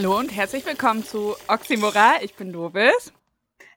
[0.00, 2.22] Hallo und herzlich willkommen zu Oxymoral.
[2.22, 3.12] Ich bin Dovis.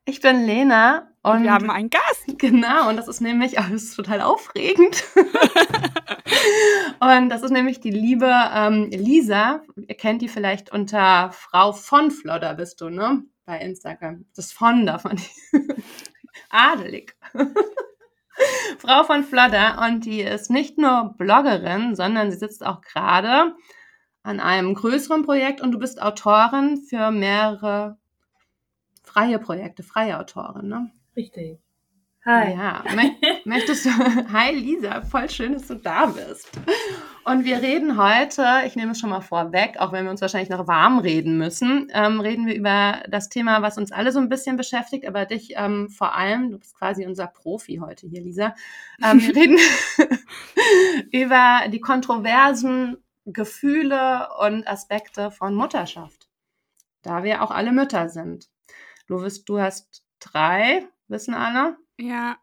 [0.05, 2.25] Ich bin Lena und, und wir haben einen Gast.
[2.37, 5.03] Genau, und das ist nämlich, oh, das ist total aufregend.
[6.99, 9.63] und das ist nämlich die liebe ähm, Lisa.
[9.75, 13.23] Ihr kennt die vielleicht unter Frau von Flodder, bist du, ne?
[13.45, 14.25] Bei Instagram.
[14.35, 15.19] Das von davon.
[16.51, 17.15] Adelig.
[18.77, 23.55] Frau von Flodder und die ist nicht nur Bloggerin, sondern sie sitzt auch gerade
[24.23, 27.97] an einem größeren Projekt und du bist Autorin für mehrere
[29.03, 30.91] freie Projekte, freie Autorin, ne?
[31.15, 31.59] Richtig.
[32.23, 32.51] Hi.
[32.51, 32.83] Ja,
[33.45, 33.89] möchtest du,
[34.31, 36.51] hi Lisa, voll schön, dass du da bist.
[37.25, 40.49] Und wir reden heute, ich nehme es schon mal vorweg, auch wenn wir uns wahrscheinlich
[40.49, 44.29] noch warm reden müssen, ähm, reden wir über das Thema, was uns alle so ein
[44.29, 48.53] bisschen beschäftigt, aber dich ähm, vor allem, du bist quasi unser Profi heute hier, Lisa.
[49.03, 49.57] Ähm, wir reden
[51.11, 56.29] über die kontroversen Gefühle und Aspekte von Mutterschaft,
[57.01, 58.49] da wir auch alle Mütter sind.
[59.07, 61.77] Du, wirst, du hast drei, wissen alle?
[62.01, 62.37] Ja.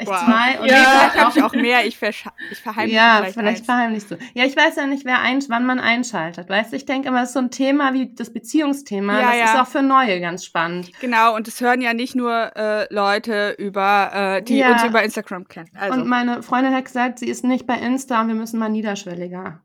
[0.00, 0.24] Ich wow.
[0.24, 0.60] zwei.
[0.60, 1.86] Und ja, vielleicht habe ich auch mehr.
[1.86, 4.18] Ich, ich verheimliche Ja, vielleicht, vielleicht verheimlichst du.
[4.34, 6.48] Ja, ich weiß ja nicht, wer ein, wann man einschaltet.
[6.48, 9.20] Weißt du, ich denke immer, das ist so ein Thema wie das Beziehungsthema.
[9.20, 9.44] Ja, das ja.
[9.44, 10.92] ist auch für Neue ganz spannend.
[11.00, 14.72] Genau, und es hören ja nicht nur äh, Leute über, äh, die ja.
[14.72, 15.70] uns über Instagram kennen.
[15.74, 16.00] Also.
[16.00, 19.60] Und meine Freundin hat gesagt, sie ist nicht bei Insta und wir müssen mal niederschwelliger.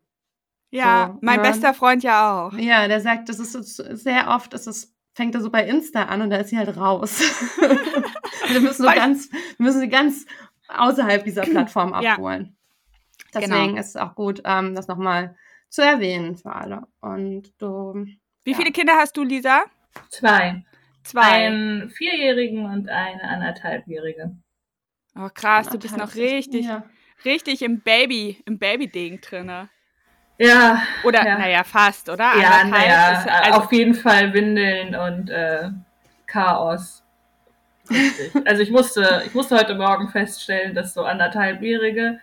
[0.73, 1.51] Ja, so, mein hören.
[1.51, 2.53] bester Freund ja auch.
[2.53, 6.21] Ja, der sagt, das ist sehr oft, ist es fängt er so bei Insta an
[6.21, 7.19] und da ist sie halt raus.
[8.47, 10.25] wir müssen so ganz, wir müssen sie ganz
[10.67, 12.55] außerhalb dieser Plattform abholen.
[13.33, 13.41] Ja.
[13.41, 13.79] Deswegen genau.
[13.79, 15.35] ist es auch gut, ähm, das nochmal
[15.69, 16.87] zu erwähnen für alle.
[17.01, 18.05] Und du.
[18.43, 18.57] Wie ja.
[18.57, 19.63] viele Kinder hast du, Lisa?
[20.09, 20.63] Zwei.
[21.03, 21.21] Zwei.
[21.21, 24.35] Einen Vierjährigen und eine anderthalbjährige.
[25.15, 26.85] Oh krass, du bist noch richtig, ja.
[27.25, 29.69] richtig im Baby, im Baby-Ding drinne.
[30.37, 30.81] Ja.
[31.03, 31.37] Oder, ja.
[31.37, 32.33] naja, fast, oder?
[32.39, 35.69] Ja, naja, also auf jeden Fall Windeln und äh,
[36.25, 37.03] Chaos.
[38.45, 42.19] also ich musste, ich musste heute Morgen feststellen, dass so anderthalbjährige,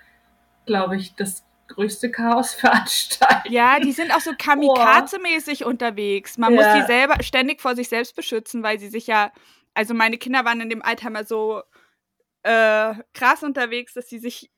[0.66, 3.52] glaube ich, das größte Chaos veranstalten.
[3.52, 6.38] Ja, die sind auch so kamikaze-mäßig unterwegs.
[6.38, 6.60] Man ja.
[6.60, 9.32] muss die selber ständig vor sich selbst beschützen, weil sie sich ja,
[9.74, 11.62] also meine Kinder waren in dem Alter mal so
[12.42, 14.50] äh, krass unterwegs, dass sie sich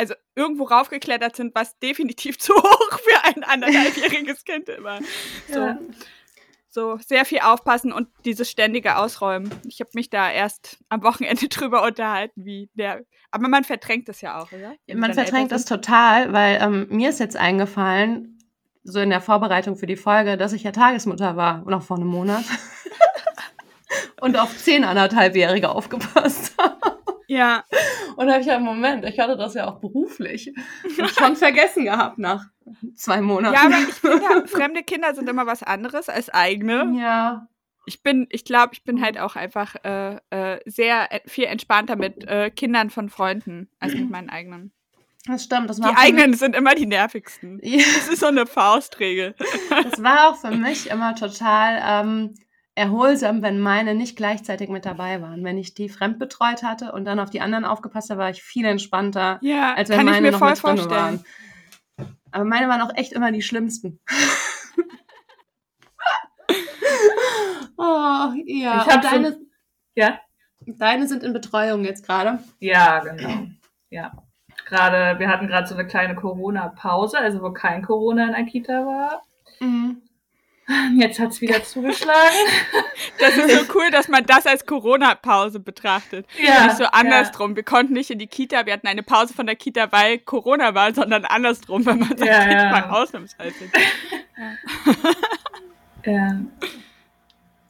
[0.00, 4.98] also irgendwo raufgeklettert sind, was definitiv zu hoch für ein anderthalbjähriges Kind immer.
[5.52, 5.78] So, ja.
[6.68, 9.50] so sehr viel aufpassen und dieses ständige Ausräumen.
[9.66, 13.04] Ich habe mich da erst am Wochenende drüber unterhalten, wie der.
[13.30, 14.74] Aber man verdrängt das ja auch, oder?
[14.86, 18.38] Wenn man verdrängt das total, weil ähm, mir ist jetzt eingefallen,
[18.84, 22.08] so in der Vorbereitung für die Folge, dass ich ja Tagesmutter war, noch vor einem
[22.08, 22.44] Monat.
[24.20, 26.99] und auf zehn anderthalbjährige aufgepasst habe.
[27.30, 27.62] Ja.
[28.16, 30.52] Und da habe ich ja, Moment, ich hatte das ja auch beruflich
[31.16, 32.46] schon vergessen gehabt nach
[32.96, 33.54] zwei Monaten.
[33.54, 36.92] Ja, aber ich finde, fremde Kinder sind immer was anderes als eigene.
[37.00, 37.46] Ja.
[37.86, 42.26] Ich bin, ich glaube, ich bin halt auch einfach äh, äh, sehr viel entspannter mit
[42.26, 44.72] äh, Kindern von Freunden als mit meinen eigenen.
[45.26, 45.70] Das stimmt.
[45.70, 47.60] Das die eigenen sind immer die nervigsten.
[47.62, 47.78] Ja.
[47.78, 49.36] Das ist so eine Faustregel.
[49.84, 52.34] Das war auch für mich immer total ähm,
[52.80, 55.44] erholsam, wenn meine nicht gleichzeitig mit dabei waren.
[55.44, 58.64] Wenn ich die fremdbetreut hatte und dann auf die anderen aufgepasst habe, war ich viel
[58.64, 60.90] entspannter, ja, als wenn meine noch mit drin vorstellen.
[60.90, 61.24] waren.
[62.32, 64.00] Aber meine waren auch echt immer die schlimmsten.
[67.76, 68.82] oh, ja.
[68.82, 69.38] Ich habe deine, so,
[69.94, 70.18] ja?
[70.66, 72.38] deine sind in Betreuung jetzt gerade.
[72.60, 73.48] Ja, genau.
[73.90, 74.12] Ja.
[74.64, 78.86] Gerade, wir hatten gerade so eine kleine Corona-Pause, also wo kein Corona in der Kita
[78.86, 79.22] war.
[79.58, 80.00] Mhm.
[80.96, 82.14] Jetzt hat es wieder zugeschlagen.
[83.18, 86.26] Das ist so cool, dass man das als Corona-Pause betrachtet.
[86.38, 87.50] Ja, nicht so andersrum.
[87.50, 87.56] Ja.
[87.56, 90.74] Wir konnten nicht in die Kita, wir hatten eine Pause von der Kita, weil Corona
[90.74, 92.70] war, sondern andersrum, wenn man das ja, ja.
[92.70, 93.54] mal ausnahmsweise.
[96.06, 96.12] Ja.
[96.12, 96.28] ja.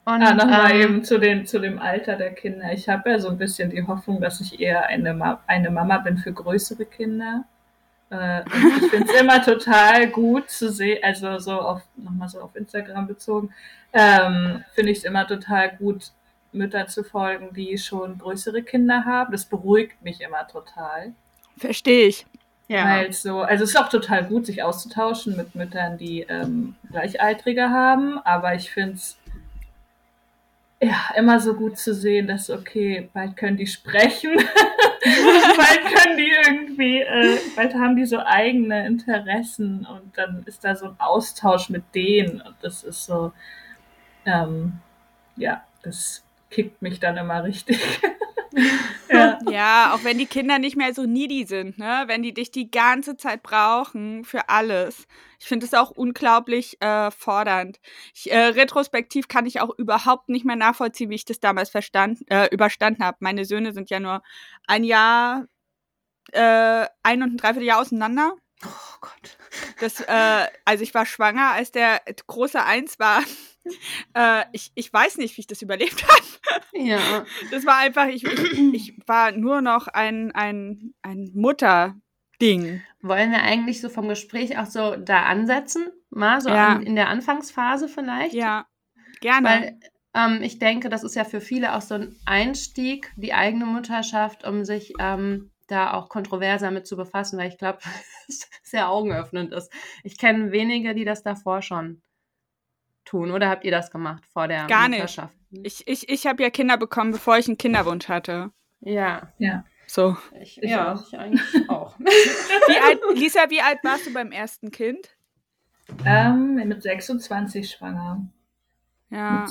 [0.05, 2.73] Und ah, nochmal ähm, eben zu, den, zu dem Alter der Kinder.
[2.73, 5.99] Ich habe ja so ein bisschen die Hoffnung, dass ich eher eine, Ma eine Mama
[5.99, 7.45] bin für größere Kinder.
[8.11, 12.55] Äh, ich finde es immer total gut zu sehen, also so auf, nochmal so auf
[12.57, 13.53] Instagram bezogen,
[13.93, 16.11] ähm, finde ich es immer total gut,
[16.53, 19.31] Mütter zu folgen, die schon größere Kinder haben.
[19.33, 21.13] Das beruhigt mich immer total.
[21.57, 22.27] Verstehe ich.
[22.67, 22.85] Ja.
[22.85, 27.71] Weil so, also es ist auch total gut, sich auszutauschen mit Müttern, die ähm, Gleichaltrige
[27.71, 29.19] haben, aber ich finde es
[30.83, 36.33] ja, immer so gut zu sehen, dass, okay, bald können die sprechen, bald können die
[36.47, 41.69] irgendwie, äh, bald haben die so eigene Interessen und dann ist da so ein Austausch
[41.69, 43.33] mit denen und das ist so,
[44.25, 44.81] ähm,
[45.37, 48.01] ja, das kickt mich dann immer richtig.
[49.09, 49.39] Ja.
[49.51, 52.05] ja, auch wenn die Kinder nicht mehr so needy sind, ne?
[52.07, 55.07] Wenn die dich die ganze Zeit brauchen für alles.
[55.39, 57.81] Ich finde es auch unglaublich äh, fordernd.
[58.15, 62.21] Ich, äh, retrospektiv kann ich auch überhaupt nicht mehr nachvollziehen, wie ich das damals verstand,
[62.29, 63.19] äh, überstanden habe.
[63.21, 64.23] Meine Söhne sind ja nur
[64.67, 65.47] ein Jahr,
[66.33, 68.35] äh, ein und ein Dreivierteljahr auseinander.
[68.65, 69.39] Oh Gott.
[69.81, 73.23] Das, äh, also ich war schwanger, als der große Eins war.
[74.15, 76.61] Äh, ich, ich weiß nicht, wie ich das überlebt habe.
[76.73, 77.25] Ja.
[77.51, 82.83] Das war einfach, ich, ich, ich war nur noch ein, ein, ein Mutter-Ding.
[83.03, 85.89] Wollen wir eigentlich so vom Gespräch auch so da ansetzen?
[86.11, 86.69] Mal so ja.
[86.69, 88.35] an, in der Anfangsphase vielleicht?
[88.35, 88.67] Ja,
[89.21, 89.49] gerne.
[89.49, 89.81] Weil
[90.15, 94.45] ähm, ich denke, das ist ja für viele auch so ein Einstieg, die eigene Mutterschaft,
[94.45, 97.79] um sich ähm, da auch kontroverser mit zu befassen, weil ich glaube,
[98.29, 99.73] es sehr augenöffnend ist.
[100.03, 102.03] Ich kenne wenige, die das davor schon
[103.11, 103.31] tun.
[103.31, 105.35] Oder habt ihr das gemacht vor der Gar Mutterschaft?
[105.51, 105.83] Nicht.
[105.87, 108.51] Ich, ich, ich habe ja Kinder bekommen, bevor ich einen Kinderwunsch hatte.
[108.81, 109.33] Ja.
[109.39, 109.65] Ja.
[109.87, 110.17] So.
[110.41, 111.03] Ich, ich ja, auch.
[111.07, 111.99] ich eigentlich auch.
[111.99, 115.17] wie alt, Lisa, wie alt warst du beim ersten Kind?
[116.05, 118.27] Ähm, mit 26 schwanger.
[119.11, 119.45] Ja.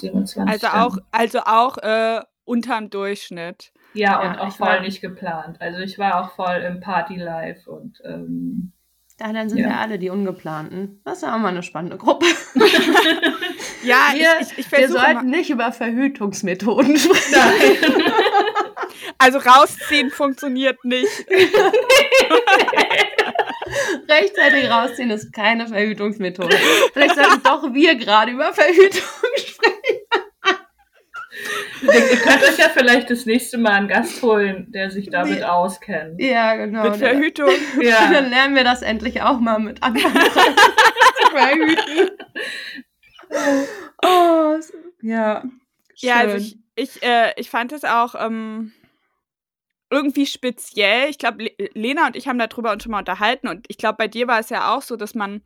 [0.45, 3.73] also auch, also auch äh, unterm Durchschnitt.
[3.93, 5.59] Ja, ja und auch voll war, nicht geplant.
[5.59, 8.71] Also ich war auch voll im Party-Life und ähm,
[9.19, 9.67] ja, dann sind ja.
[9.67, 11.01] wir alle die Ungeplanten.
[11.03, 12.25] Das ist ja auch mal eine spannende Gruppe.
[13.83, 15.23] ja, wir, ich, ich, ich wir sollten mal.
[15.23, 18.03] nicht über Verhütungsmethoden sprechen.
[19.17, 21.07] also rausziehen funktioniert nicht.
[24.09, 26.55] Rechtzeitig rausziehen ist keine Verhütungsmethode.
[26.93, 29.03] Vielleicht sollten doch wir gerade über Verhütung
[29.35, 30.18] sprechen.
[31.81, 36.21] Ihr könnt euch ja vielleicht das nächste Mal einen Gast holen, der sich damit auskennt.
[36.21, 36.83] Ja, genau.
[36.83, 37.49] Mit Verhütung.
[37.81, 38.11] Ja.
[38.11, 42.09] Dann lernen wir das endlich auch mal mit anderen zu verhüten.
[44.03, 44.55] Oh,
[45.01, 45.41] ja.
[45.95, 46.09] Schön.
[46.09, 48.71] Ja, also ich, ich, äh, ich fand es auch ähm,
[49.89, 51.09] irgendwie speziell.
[51.09, 54.07] Ich glaube, Lena und ich haben darüber uns schon mal unterhalten und ich glaube, bei
[54.07, 55.41] dir war es ja auch so, dass man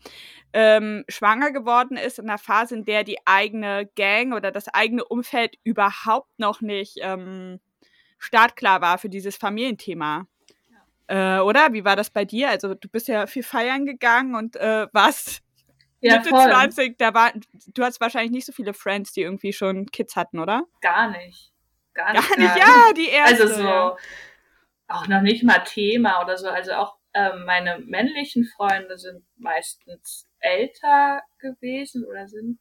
[0.51, 5.05] ähm, schwanger geworden ist in einer Phase, in der die eigene Gang oder das eigene
[5.05, 7.59] Umfeld überhaupt noch nicht ähm,
[8.17, 10.27] startklar war für dieses Familienthema.
[11.09, 11.37] Ja.
[11.37, 11.73] Äh, oder?
[11.73, 12.49] Wie war das bei dir?
[12.49, 15.41] Also du bist ja viel feiern gegangen und äh, warst
[16.01, 16.49] ja, Mitte voll.
[16.49, 17.31] 20, da war,
[17.73, 20.63] du hast wahrscheinlich nicht so viele Friends, die irgendwie schon Kids hatten, oder?
[20.81, 21.53] Gar nicht.
[21.93, 22.29] Gar nicht.
[22.29, 23.43] Gar nicht, ja, die erste.
[23.43, 23.97] Also so,
[24.93, 26.47] auch noch nicht mal Thema oder so.
[26.47, 32.59] Also auch ähm, meine männlichen Freunde sind meistens älter gewesen oder sind.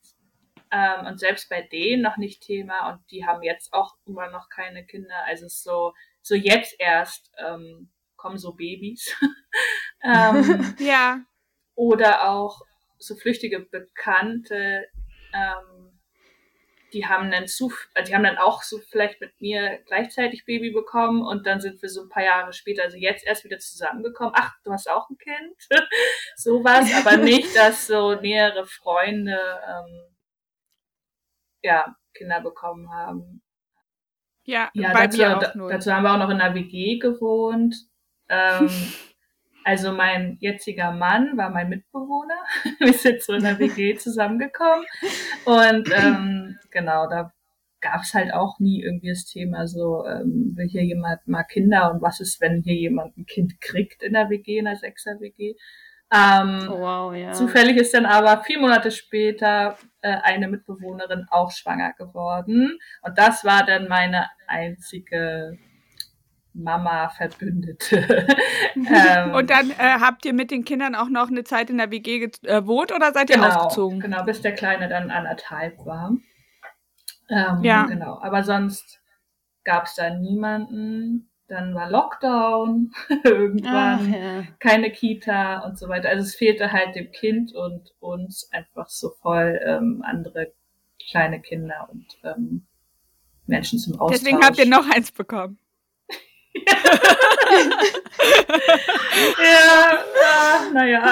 [0.71, 4.49] Ähm, und selbst bei denen noch nicht Thema und die haben jetzt auch immer noch
[4.49, 5.25] keine Kinder.
[5.27, 5.93] Also so,
[6.23, 9.15] so jetzt erst ähm, kommen so Babys.
[10.03, 11.21] ähm, ja.
[11.75, 12.63] Oder auch
[12.99, 14.87] so flüchtige Bekannte,
[15.35, 15.72] ähm,
[16.93, 20.71] die haben dann zu, also die haben dann auch so vielleicht mit mir gleichzeitig Baby
[20.71, 24.33] bekommen und dann sind wir so ein paar Jahre später, also jetzt erst wieder zusammengekommen.
[24.37, 25.57] Ach, du hast auch ein Kind?
[26.37, 30.17] Sowas, aber nicht, dass so nähere Freunde ähm,
[31.63, 33.43] ja, Kinder bekommen haben.
[34.45, 35.71] Ja, ja bei dazu, mir auch nur.
[35.71, 37.77] dazu haben wir auch noch in einer WG gewohnt.
[38.29, 38.69] Ähm,
[39.65, 42.45] Also mein jetziger Mann war mein Mitbewohner.
[42.79, 44.85] Wir sind so in der WG zusammengekommen.
[45.45, 47.33] Und ähm, genau, da
[47.81, 51.93] gab es halt auch nie irgendwie das Thema so, ähm, will hier jemand mal Kinder
[51.93, 55.57] und was ist, wenn hier jemand ein Kind kriegt in der WG, in der Sechser-WG.
[56.15, 57.33] Ähm, oh, wow, ja.
[57.33, 62.79] Zufällig ist dann aber vier Monate später äh, eine Mitbewohnerin auch schwanger geworden.
[63.03, 65.59] Und das war dann meine einzige
[66.55, 68.27] Mama-Verbündete.
[68.77, 71.91] ähm, und dann äh, habt ihr mit den Kindern auch noch eine Zeit in der
[71.91, 74.01] WG gewohnt äh, oder seid ihr genau, ausgezogen?
[74.01, 76.13] Genau, bis der Kleine dann anderthalb war.
[77.31, 77.85] Ähm, ja.
[77.85, 79.01] Genau, aber sonst
[79.65, 81.29] gab es da niemanden.
[81.49, 82.93] Dann war Lockdown
[83.25, 84.43] irgendwann, ja.
[84.59, 86.09] keine Kita und so weiter.
[86.09, 90.53] Also es fehlte halt dem Kind und uns einfach so voll ähm, andere
[91.11, 92.67] kleine Kinder und ähm,
[93.47, 94.21] Menschen zum Austausch.
[94.21, 95.59] Deswegen habt ihr noch eins bekommen
[96.55, 96.65] ja,
[99.43, 101.03] ja naja.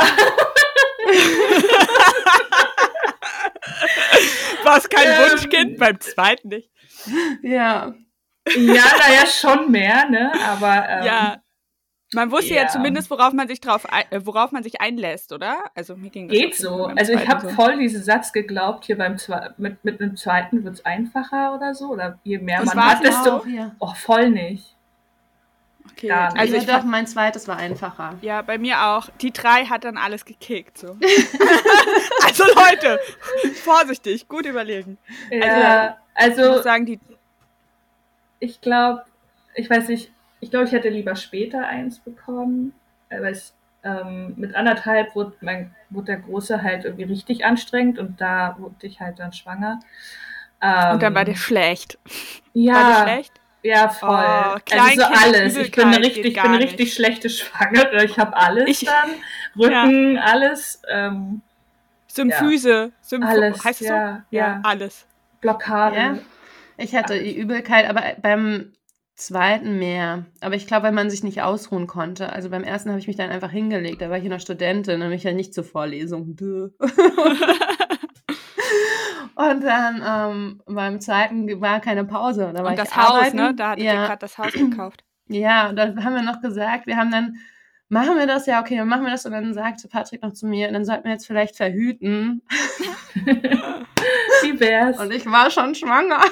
[4.64, 5.78] War es kein ähm, Wunschkind?
[5.78, 6.70] Beim zweiten nicht.
[7.42, 7.94] Ja.
[8.56, 10.32] Ja, naja, schon mehr, ne?
[10.44, 10.88] Aber.
[10.88, 11.42] Ähm, ja.
[12.12, 12.62] Man wusste ja.
[12.62, 12.68] ja.
[12.68, 15.70] zumindest, worauf man sich drauf, äh, worauf man sich einlässt, oder?
[15.76, 16.86] Also mir ging das Geht so.
[16.86, 17.48] Also ich habe so.
[17.50, 21.72] voll diesen Satz geglaubt, hier beim Zwe mit, mit einem zweiten wird es einfacher oder
[21.74, 21.90] so.
[21.90, 23.44] Oder je mehr das man hat, desto.
[23.78, 24.76] Oh, voll nicht.
[25.92, 26.08] Okay.
[26.08, 26.40] Gar nicht.
[26.40, 28.14] Also ich dachte, mein zweites war einfacher.
[28.22, 29.08] Ja, bei mir auch.
[29.20, 30.78] Die drei hat dann alles gekickt.
[30.78, 30.88] So.
[32.24, 32.98] also Leute,
[33.62, 34.98] vorsichtig, gut überlegen.
[35.30, 37.00] Ja, also, also ich sagen die.
[38.38, 39.04] Ich glaube,
[39.54, 42.72] ich weiß nicht, ich glaube, ich hätte lieber später eins bekommen,
[43.10, 48.20] weil es ähm, mit anderthalb wurde, mein, wurde der Große halt irgendwie richtig anstrengend und
[48.20, 49.80] da wurde ich halt dann schwanger.
[50.60, 51.98] Ähm, und dann war der schlecht.
[52.52, 52.74] Ja.
[52.74, 53.39] War der schlecht?
[53.62, 54.10] Ja, voll.
[54.10, 55.56] Oh, also so alles.
[55.56, 58.04] Ich bin eine richtig, ich bin eine richtig schlechte Schwangere.
[58.04, 59.10] Ich habe alles ich, dann.
[59.58, 60.22] Rücken, ja.
[60.22, 60.80] alles.
[60.88, 61.42] Ähm,
[62.08, 62.70] Symphyse.
[62.70, 62.88] Ja.
[63.02, 63.64] Symph alles.
[63.64, 64.36] Heißt es ja, so?
[64.36, 65.06] Ja, alles.
[65.40, 65.96] Blockade.
[65.96, 66.18] Ja.
[66.78, 68.72] Ich hatte die Übelkeit, aber beim
[69.14, 70.24] zweiten mehr.
[70.40, 72.32] Aber ich glaube, weil man sich nicht ausruhen konnte.
[72.32, 74.00] Also beim ersten habe ich mich dann einfach hingelegt.
[74.00, 76.36] Da war ich noch Studentin, nämlich ja nicht zur Vorlesung.
[79.34, 82.52] Und dann ähm, beim zweiten war keine Pause.
[82.54, 83.36] Da war und das ich Haus, arbeiten.
[83.36, 83.54] ne?
[83.54, 83.92] Da hattet ja.
[83.94, 85.04] ihr gerade das Haus gekauft.
[85.28, 87.36] Ja, und dann haben wir noch gesagt, wir haben dann,
[87.88, 88.46] machen wir das?
[88.46, 89.24] Ja, okay, dann machen wir das.
[89.26, 92.42] Und dann sagte Patrick noch zu mir, dann sollten wir jetzt vielleicht verhüten.
[94.42, 94.98] Wie wär's?
[94.98, 96.20] Und ich war schon schwanger.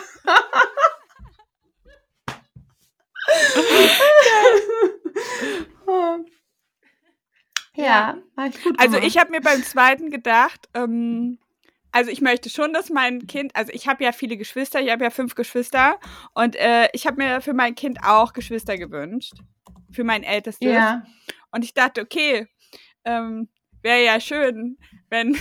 [7.75, 8.79] ja, war ich gut.
[8.81, 11.39] Also ich habe mir beim zweiten gedacht, ähm,
[11.93, 15.05] also ich möchte schon, dass mein Kind, also ich habe ja viele Geschwister, ich habe
[15.05, 15.99] ja fünf Geschwister
[16.35, 19.35] und äh, ich habe mir für mein Kind auch Geschwister gewünscht,
[19.91, 20.73] für mein ältestes.
[20.73, 21.05] Ja.
[21.51, 22.47] Und ich dachte, okay,
[23.05, 23.49] ähm,
[23.83, 24.79] wäre ja schön,
[25.09, 25.37] wenn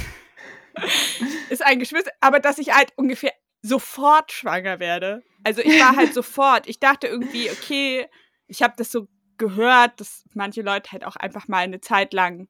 [1.50, 5.24] ist ein Geschwister, aber dass ich halt ungefähr sofort schwanger werde.
[5.44, 6.68] Also ich war halt sofort.
[6.68, 8.08] Ich dachte irgendwie, okay,
[8.48, 12.48] ich habe das so gehört, dass manche Leute halt auch einfach mal eine Zeit lang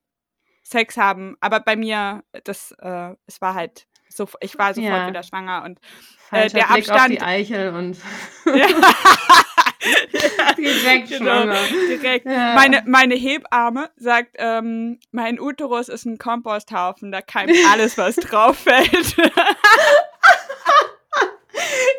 [0.67, 1.37] Sex haben.
[1.39, 5.07] Aber bei mir, das, äh, es war halt so, ich war sofort ja.
[5.07, 5.79] wieder schwanger und
[6.31, 6.99] äh, der Blick Abstand.
[7.01, 7.97] Auf die Eichel und
[10.57, 11.45] direkt genau.
[11.89, 12.25] Direkt.
[12.25, 12.55] Ja.
[12.55, 18.57] Meine, meine Hebamme sagt, ähm, mein Uterus ist ein Komposthaufen, da keimt alles, was drauf
[18.57, 19.15] fällt.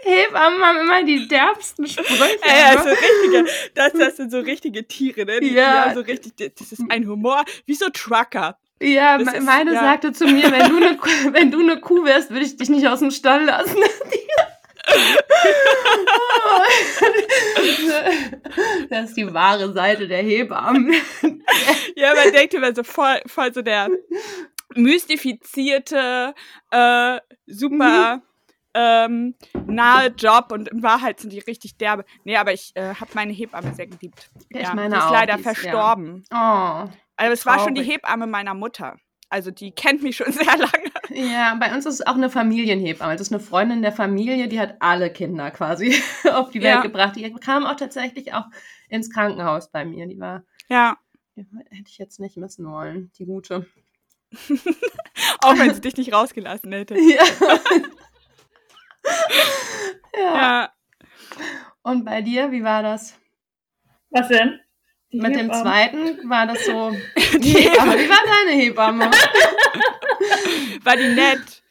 [0.02, 2.38] Hebammen haben immer die derbsten Sprüche.
[2.44, 5.40] Ja, ja, so richtige, das, das sind so richtige Tiere, ne?
[5.40, 5.92] Die, ja.
[5.94, 8.58] so richtig, das ist ein Humor, wie so Trucker.
[8.80, 9.82] Ja, das meine ist, ja.
[9.82, 10.98] sagte zu mir, wenn du, eine,
[11.32, 13.76] wenn du eine Kuh wärst, würde ich dich nicht aus dem Stall lassen.
[18.90, 20.94] das ist die wahre Seite der Hebammen.
[21.96, 23.90] ja, man denkt immer so voll, voll so der
[24.74, 26.34] mystifizierte,
[26.70, 28.27] äh, super mhm
[28.78, 29.34] ähm,
[29.66, 32.04] nahe Job und in Wahrheit sind die richtig derbe.
[32.24, 34.30] Nee, aber ich äh, habe meine Hebamme sehr geliebt.
[34.50, 36.22] Ja, ich meine die ist auch, leider die ist, verstorben.
[36.30, 36.84] Ja.
[36.84, 38.96] Oh, also es war schon die Hebamme meiner Mutter.
[39.30, 40.92] Also die kennt mich schon sehr lange.
[41.10, 43.14] Ja, bei uns ist es auch eine Familienhebamme.
[43.14, 46.00] Das ist eine Freundin der Familie, die hat alle Kinder quasi
[46.32, 46.80] auf die Welt ja.
[46.80, 47.16] gebracht.
[47.16, 48.46] Die kam auch tatsächlich auch
[48.88, 50.06] ins Krankenhaus bei mir.
[50.06, 50.44] Die war.
[50.68, 50.96] Ja.
[51.36, 53.66] Die hätte ich jetzt nicht missen wollen, die gute.
[55.40, 56.96] auch wenn sie dich nicht rausgelassen hätte.
[56.98, 57.24] Ja.
[60.14, 60.34] ja.
[60.34, 60.72] ja.
[61.82, 63.18] Und bei dir, wie war das?
[64.10, 64.60] Was denn?
[65.10, 65.48] Die Mit Hebamme.
[65.48, 66.90] dem zweiten war das so.
[67.38, 67.98] Die Hebamme.
[67.98, 69.10] Wie war deine Hebamme?
[70.84, 71.62] war die nett?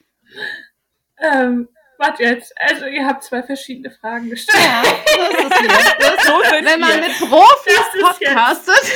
[1.19, 2.53] Ähm, warte jetzt.
[2.59, 4.57] Also, ihr habt zwei verschiedene Fragen gestellt.
[4.63, 5.95] Ja, das ist jetzt.
[5.99, 8.91] Das so wenn man mit Profis podcastet.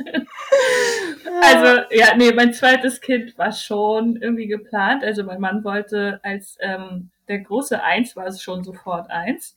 [1.42, 5.04] also, ja, nee, mein zweites Kind war schon irgendwie geplant.
[5.04, 9.56] Also, mein Mann wollte, als ähm, der große Eins war es schon sofort eins.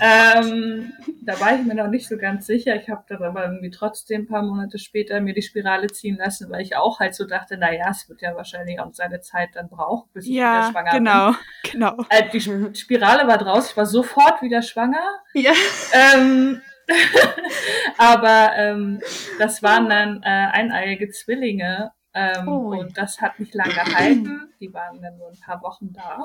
[0.00, 0.90] ähm,
[1.22, 2.74] da war ich mir noch nicht so ganz sicher.
[2.76, 6.50] Ich habe dann aber irgendwie trotzdem ein paar Monate später mir die Spirale ziehen lassen,
[6.50, 9.50] weil ich auch halt so dachte, na ja, es wird ja wahrscheinlich auch seine Zeit
[9.52, 11.72] dann brauchen, bis ich ja, wieder schwanger genau, bin.
[11.72, 12.06] Genau, genau.
[12.08, 12.40] Äh, die
[12.74, 15.04] Spirale war draus, ich war sofort wieder schwanger.
[15.34, 15.52] Ja.
[15.92, 16.62] Ähm,
[17.98, 19.00] Aber ähm,
[19.38, 22.78] das waren dann äh, eineiige Zwillinge ähm, oh.
[22.78, 24.52] und das hat nicht lange gehalten.
[24.60, 26.24] Die waren dann nur ein paar Wochen da.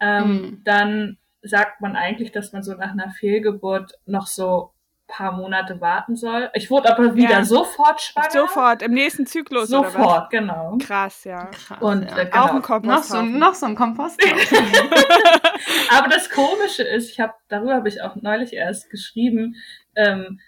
[0.00, 0.64] Ähm, mm.
[0.64, 4.72] Dann sagt man eigentlich, dass man so nach einer Fehlgeburt noch so
[5.10, 6.50] paar Monate warten soll.
[6.54, 7.44] Ich wurde aber wieder ja.
[7.44, 8.30] sofort schwanger.
[8.30, 9.68] Sofort, im nächsten Zyklus.
[9.68, 10.78] Sofort, genau.
[10.80, 11.46] Krass, ja.
[11.46, 12.18] Krass, und ja.
[12.18, 12.44] Äh, genau.
[12.44, 13.10] auch ein Kompost.
[13.10, 14.20] Noch so, noch so ein Kompost.
[15.90, 19.56] aber das Komische ist, ich habe darüber habe ich auch neulich erst geschrieben.
[19.96, 20.40] Ähm,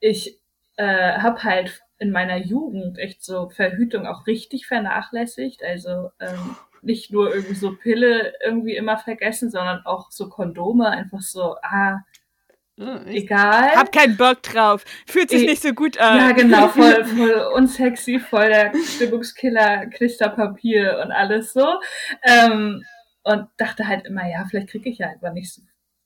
[0.00, 0.40] ich
[0.76, 5.62] äh, habe halt in meiner Jugend echt so Verhütung auch richtig vernachlässigt.
[5.62, 11.20] Also ähm, nicht nur irgendwie so Pille irgendwie immer vergessen, sondern auch so Kondome einfach
[11.20, 12.00] so, ah,
[13.06, 13.74] Egal.
[13.74, 14.84] Hab keinen Bock drauf.
[15.06, 16.18] Fühlt sich ich, nicht so gut an.
[16.18, 16.68] Ja, genau.
[16.78, 21.66] Voll, voll unsexy, voll der Stimmungskiller, Klisterpapier und alles so.
[22.22, 22.84] Ähm,
[23.24, 25.62] und dachte halt immer, ja, vielleicht kriege ich ja einfach nicht so,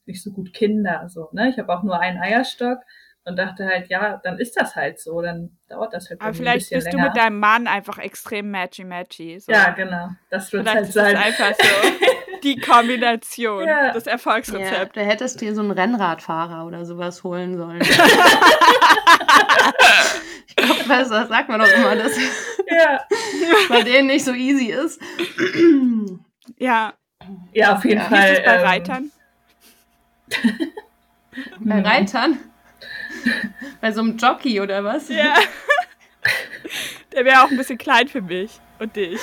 [0.06, 1.08] nicht so gut Kinder.
[1.08, 1.50] So, ne?
[1.50, 2.78] Ich habe auch nur einen Eierstock
[3.24, 5.20] und dachte halt, ja, dann ist das halt so.
[5.20, 7.04] Dann dauert das halt Aber vielleicht ein bist länger.
[7.04, 9.40] du mit deinem Mann einfach extrem matchy-matchy.
[9.40, 9.52] So.
[9.52, 10.08] Ja, genau.
[10.30, 11.16] Das wird vielleicht halt sein.
[11.16, 12.06] einfach so.
[12.42, 13.92] die Kombination, ja.
[13.92, 14.96] das Erfolgsrezept.
[14.96, 17.80] Ja, da hättest du dir so einen Rennradfahrer oder sowas holen sollen.
[20.46, 22.16] ich glaube, das sagt man doch immer, dass
[22.68, 23.04] ja.
[23.68, 25.00] bei denen nicht so easy ist.
[26.58, 26.94] ja.
[27.52, 28.08] Ja, auf jeden ja.
[28.08, 28.32] Fall.
[28.32, 29.10] Ist bei ähm, Reitern?
[31.60, 32.38] bei Reitern?
[33.80, 35.08] bei so einem Jockey oder was?
[35.08, 35.34] Ja.
[37.12, 39.20] Der wäre auch ein bisschen klein für mich und dich.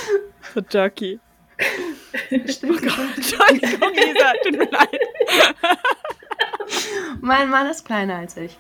[0.54, 1.20] So Jockey.
[2.48, 2.82] Stimmt.
[2.84, 5.00] Oh Entschuldigung, Lisa, tut mir leid.
[7.22, 8.58] Mein Mann ist kleiner als ich.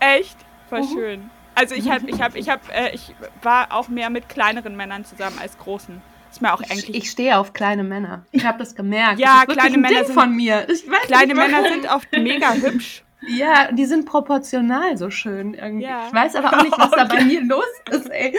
[0.00, 0.36] Echt?
[0.68, 1.30] Voll uh schön.
[1.54, 5.04] Also ich hab, ich hab, ich hab, äh, ich war auch mehr mit kleineren Männern
[5.04, 6.00] zusammen als großen.
[6.30, 6.94] Ist mir auch eigentlich.
[6.94, 8.24] Ich, stehe auf kleine Männer.
[8.30, 9.18] Ich habe das gemerkt.
[9.18, 10.66] Ja, das kleine Männer sind von mir.
[11.06, 13.04] Kleine Männer sind oft mega hübsch.
[13.28, 15.84] Ja, die sind proportional so schön irgendwie.
[15.84, 16.06] Ja.
[16.06, 18.36] Ich weiß aber auch nicht, was da bei mir los ist, ey.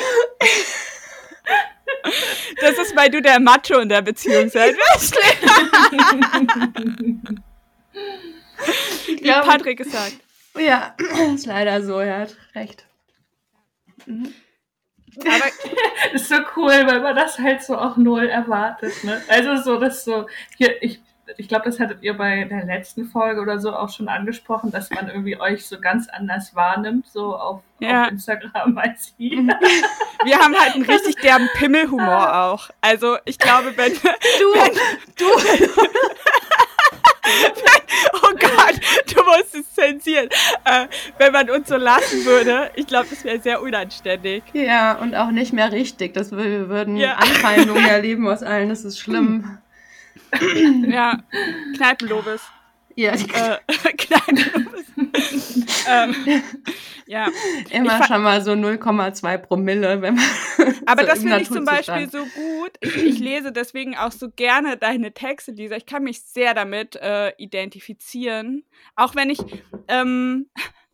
[2.61, 4.75] Das ist, weil du der Macho in der Beziehung seid.
[9.07, 10.17] Wie glaub, Patrick gesagt.
[10.57, 10.95] Ja,
[11.33, 12.85] ist leider so, er hat recht.
[14.05, 14.33] Mhm.
[15.19, 15.45] Aber
[16.13, 19.03] ist so cool, weil man das halt so auch null erwartet.
[19.03, 19.21] Ne?
[19.27, 21.01] Also so, dass so, hier, ich
[21.37, 24.89] ich glaube, das hattet ihr bei der letzten Folge oder so auch schon angesprochen, dass
[24.89, 28.05] man irgendwie euch so ganz anders wahrnimmt, so auf, ja.
[28.05, 29.47] auf Instagram als hier.
[30.23, 32.69] Wir haben halt einen richtig derben Pimmelhumor auch.
[32.81, 33.99] Also ich glaube, wenn du,
[34.53, 34.75] wenn,
[35.17, 35.25] du,
[38.13, 38.79] oh Gott,
[39.13, 40.29] du musst es zensieren.
[40.65, 40.87] Äh,
[41.17, 44.43] wenn man uns so lassen würde, ich glaube, das wäre sehr unanständig.
[44.53, 46.13] Ja, und auch nicht mehr richtig.
[46.13, 47.15] Das wir würden ja.
[47.15, 48.69] Anfeindungen erleben aus allen.
[48.69, 49.57] Das ist schlimm
[50.87, 51.23] ja,
[51.75, 52.41] Kneipenlobes.
[52.95, 53.57] Ja, die äh,
[53.97, 54.83] Kneipenlobes.
[55.87, 56.15] ähm,
[57.05, 57.27] ja.
[57.69, 60.23] Immer schon mal so 0,2 Promille, wenn man.
[60.85, 62.71] Aber so das finde ich zum Beispiel so gut.
[62.81, 65.75] Ich, ich, lese deswegen auch so gerne deine Texte, Lisa.
[65.75, 68.63] Ich kann mich sehr damit äh, identifizieren.
[68.95, 69.39] Auch wenn ich.
[69.87, 70.49] Ähm,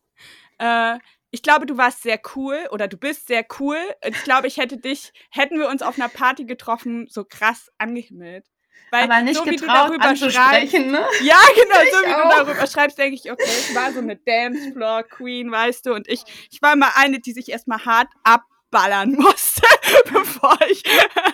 [0.58, 0.98] äh,
[1.32, 3.78] ich glaube, du warst sehr cool oder du bist sehr cool.
[4.04, 8.46] Ich glaube, ich hätte dich, hätten wir uns auf einer Party getroffen, so krass angehimmelt.
[8.90, 11.04] Weil aber nicht so, wie getraut, du darüber schreibst, ne?
[11.22, 12.22] Ja, genau, ich so wie auch.
[12.22, 16.08] du darüber schreibst, denke ich, okay, ich war so eine Dancefloor Queen, weißt du, und
[16.08, 19.66] ich, ich war mal eine, die sich erstmal hart abballern musste,
[20.12, 20.82] bevor ich.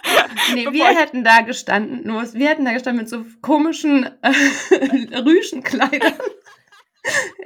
[0.55, 6.15] nee, wir hätten da gestanden, nur wir hätten da gestanden mit so komischen äh, Rüschenkleidern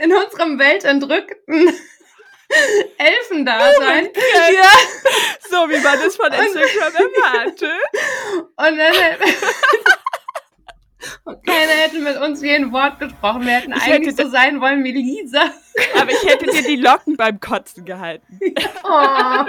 [0.02, 1.70] in unserem weltentrückten
[2.98, 4.08] Elfen da sein.
[4.14, 4.70] Oh ja.
[5.48, 7.62] So wie man das von Instagram erwartet.
[8.56, 8.94] Und dann
[11.24, 13.46] und keiner hätte mit uns wie ein Wort gesprochen.
[13.46, 15.50] Wir hätten ich eigentlich hätte so sein wollen wie Lisa.
[15.98, 18.40] Aber ich hätte dir die Locken beim Kotzen gehalten.
[18.84, 19.44] Oh.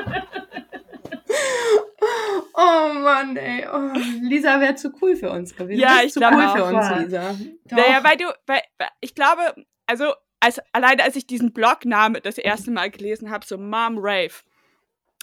[2.53, 3.67] Oh Mann, ey.
[3.71, 5.79] Oh, Lisa wäre zu cool für uns gewesen.
[5.79, 6.55] Ja, ich glaube cool auch.
[6.55, 7.35] für uns, Lisa.
[7.65, 7.77] Doch.
[7.77, 8.61] Naja, weil du, weil,
[8.99, 9.53] ich glaube,
[9.85, 14.33] also als, alleine als ich diesen Blogname das erste Mal gelesen habe, so Mom Rave,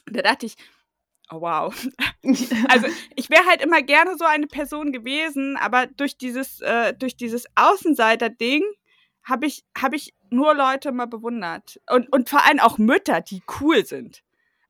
[0.07, 0.55] da dachte ich,
[1.31, 1.75] oh wow.
[2.69, 7.17] also ich wäre halt immer gerne so eine Person gewesen, aber durch dieses, äh, durch
[7.17, 8.63] dieses Außenseiter-Ding
[9.25, 11.81] habe ich, hab ich nur Leute mal bewundert.
[11.91, 14.23] Und, und vor allem auch Mütter, die cool sind.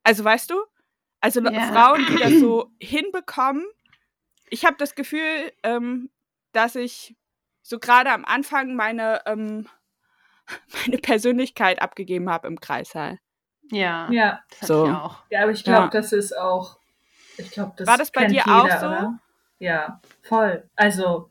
[0.02, 0.56] Also weißt du?
[1.20, 1.72] Also ja.
[1.72, 3.64] Frauen, die das so hinbekommen.
[4.48, 6.10] Ich habe das Gefühl, ähm,
[6.52, 7.14] dass ich
[7.62, 9.68] so gerade am Anfang meine ähm,
[10.86, 13.18] meine Persönlichkeit abgegeben habe im Kreissaal.
[13.70, 14.40] Ja, ja.
[14.58, 14.86] Das so.
[14.86, 15.16] ich auch.
[15.30, 15.88] Ja, aber ich glaube, ja.
[15.88, 16.78] das ist auch,
[17.36, 18.86] ich glaube, das War das bei dir jeder, auch so?
[18.86, 19.18] Oder?
[19.58, 20.68] Ja, voll.
[20.76, 21.30] Also,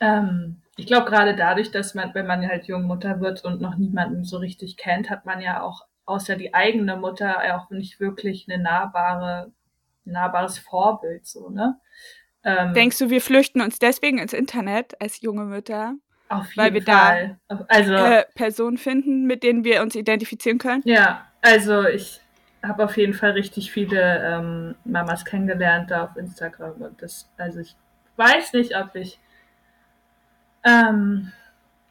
[0.00, 3.76] ähm, ich glaube, gerade dadurch, dass man, wenn man halt junge Mutter wird und noch
[3.76, 8.46] niemanden so richtig kennt, hat man ja auch außer die eigene Mutter auch nicht wirklich
[8.48, 9.52] eine nahbare,
[10.04, 11.80] nahbares Vorbild, so, ne?
[12.46, 15.94] Ähm, Denkst du, wir flüchten uns deswegen ins Internet als junge Mütter?
[16.28, 17.36] Auf jeden weil wir Fall.
[17.48, 20.82] da also, äh, Personen finden, mit denen wir uns identifizieren können.
[20.84, 22.20] Ja, also ich
[22.62, 27.60] habe auf jeden Fall richtig viele ähm, Mamas kennengelernt da auf Instagram und das, also
[27.60, 27.76] ich
[28.16, 29.18] weiß nicht, ob ich
[30.64, 31.32] ähm,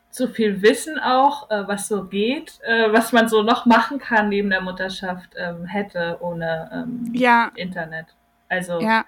[0.09, 4.29] so viel Wissen auch, äh, was so geht, äh, was man so noch machen kann
[4.29, 7.51] neben der Mutterschaft ähm, hätte ohne ähm, ja.
[7.55, 8.07] Internet.
[8.49, 9.05] Also ja.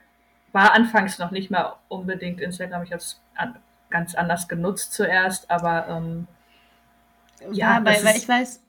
[0.52, 2.84] war anfangs noch nicht mal unbedingt Instagram.
[2.84, 3.22] Ich habe es
[3.90, 6.28] ganz anders genutzt zuerst, aber ähm,
[7.52, 8.62] ja, weil, weil ich weiß.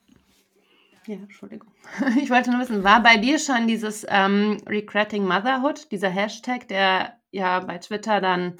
[1.07, 1.71] Ja, Entschuldigung.
[2.21, 7.13] Ich wollte nur wissen, war bei dir schon dieses ähm, Regretting Motherhood, dieser Hashtag, der
[7.31, 8.57] ja bei Twitter dann.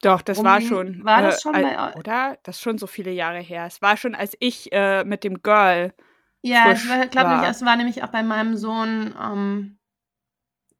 [0.00, 1.04] Doch, das um, war schon.
[1.04, 2.38] War das äh, schon äh, bei Oder?
[2.42, 3.66] Das ist schon so viele Jahre her.
[3.66, 5.92] Es war schon, als ich äh, mit dem Girl.
[6.42, 9.14] Ja, ich glaube, es war nämlich auch bei meinem Sohn.
[9.20, 9.78] Ähm,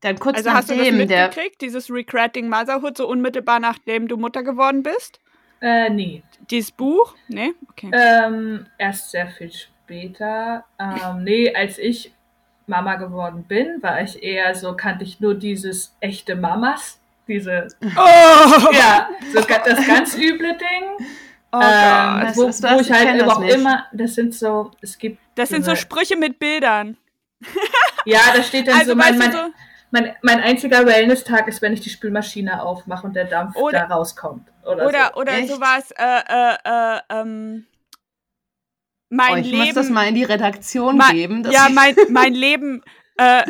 [0.05, 4.07] Dann kurz also nachdem, hast du das der mitgekriegt, dieses Regretting Motherhood, so unmittelbar nachdem
[4.07, 5.19] du Mutter geworden bist?
[5.63, 6.23] Äh, nee.
[6.51, 7.15] Dieses Buch?
[7.29, 7.55] Nee?
[7.71, 7.91] Okay.
[7.91, 10.67] Ähm, erst sehr viel später.
[10.79, 12.13] Ähm, nee, als ich
[12.67, 17.01] Mama geworden bin, war ich eher so, kannte ich nur dieses echte Mamas.
[17.27, 18.73] Diese, oh!
[18.75, 21.09] ja, so, das ganz üble Ding.
[21.51, 22.37] Oh ähm, Gott.
[22.37, 23.55] wo, ist wo ich halt auch nicht.
[23.55, 25.19] immer, das sind so, es gibt.
[25.35, 26.99] Das sind so Sprüche mit Bildern.
[28.05, 29.55] Ja, da steht dann Also, so, mein, weißt du, mein, so,
[29.95, 33.95] mein, mein einziger Wellness-Tag ist, wenn ich die Spülmaschine aufmache und der Dampf Oder- da
[33.95, 34.49] rauskommt.
[34.65, 35.21] Oder, oder, so.
[35.21, 37.67] oder sowas, äh, äh, äh, ähm,
[39.09, 39.59] mein oh, ich Leben.
[39.67, 41.49] muss das mal in die Redaktion mein- geben.
[41.51, 42.83] ja, mein, mein Leben,
[43.19, 43.45] äh,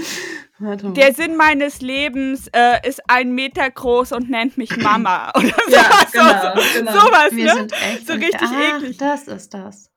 [0.61, 5.30] der Sinn meines Lebens äh, ist ein Meter groß und nennt mich Mama.
[5.37, 6.12] Oder Ja, sowas.
[6.12, 6.92] genau, so, genau.
[6.92, 7.54] sowas, Wir ne?
[7.54, 8.98] sind echt So richtig Ach, eklig.
[8.98, 9.90] Das ist das.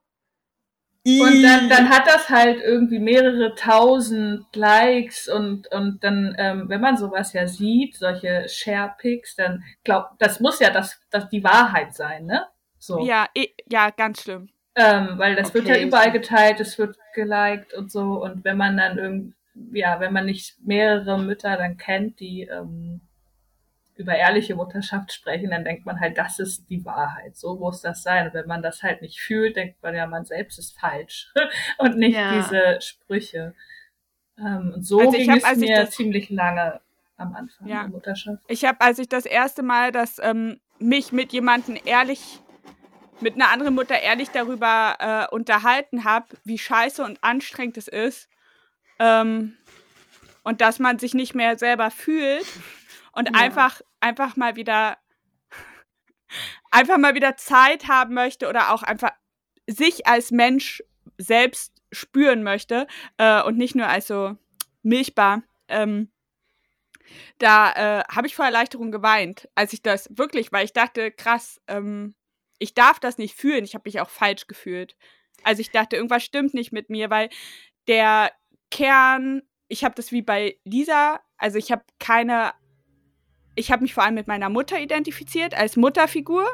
[1.21, 6.81] Und dann, dann hat das halt irgendwie mehrere tausend Likes und, und dann, ähm, wenn
[6.81, 11.93] man sowas ja sieht, solche Share-Pics, dann glaubt, das muss ja das, das die Wahrheit
[11.93, 12.45] sein, ne?
[12.77, 12.99] So.
[13.05, 14.49] Ja, eh, ja, ganz schlimm.
[14.75, 15.83] Ähm, weil das wird ja Okay.
[15.87, 18.21] überall geteilt, es wird geliked und so.
[18.23, 19.33] Und wenn man dann irgendwie,
[19.79, 23.01] ja, wenn man nicht mehrere Mütter dann kennt, die ähm,
[23.97, 27.35] über ehrliche Mutterschaft sprechen, dann denkt man halt, das ist die Wahrheit.
[27.35, 28.27] So muss das sein.
[28.27, 31.31] Und wenn man das halt nicht fühlt, denkt man ja, man selbst ist falsch
[31.77, 32.31] und nicht Ja.
[32.31, 33.55] diese Sprüche.
[34.37, 36.79] Ähm, und so Also ging hab, es mir ziemlich lange
[37.17, 37.81] am Anfang Ja.
[37.81, 38.43] der Mutterschaft.
[38.47, 42.39] Ich habe, als ich das erste Mal das, ähm, mich mit jemandem ehrlich,
[43.19, 48.29] mit einer anderen Mutter ehrlich darüber äh, unterhalten habe, wie scheiße und anstrengend es ist
[48.99, 49.57] ähm,
[50.43, 52.45] und dass man sich nicht mehr selber fühlt
[53.17, 53.41] und Ja.
[53.41, 54.97] einfach, einfach mal wieder,
[56.71, 59.11] einfach mal wieder Zeit haben möchte oder auch einfach
[59.65, 60.83] sich als Mensch
[61.17, 64.37] selbst spüren möchte äh, und nicht nur als so
[64.83, 65.43] Milchbar.
[65.67, 66.11] Ähm,
[67.39, 71.59] da äh, habe ich vor Erleichterung geweint, als ich das wirklich, weil ich dachte, krass,
[71.67, 72.15] ähm,
[72.59, 73.63] ich darf das nicht fühlen.
[73.63, 74.95] Ich habe mich auch falsch gefühlt.
[75.43, 77.29] Also ich dachte, irgendwas stimmt nicht mit mir, weil
[77.87, 78.31] der
[78.71, 82.53] Kern, ich habe das wie bei Lisa, also ich habe keine,
[83.57, 86.47] ich habe mich vor allem mit meiner Mutter identifiziert als Mutterfigur.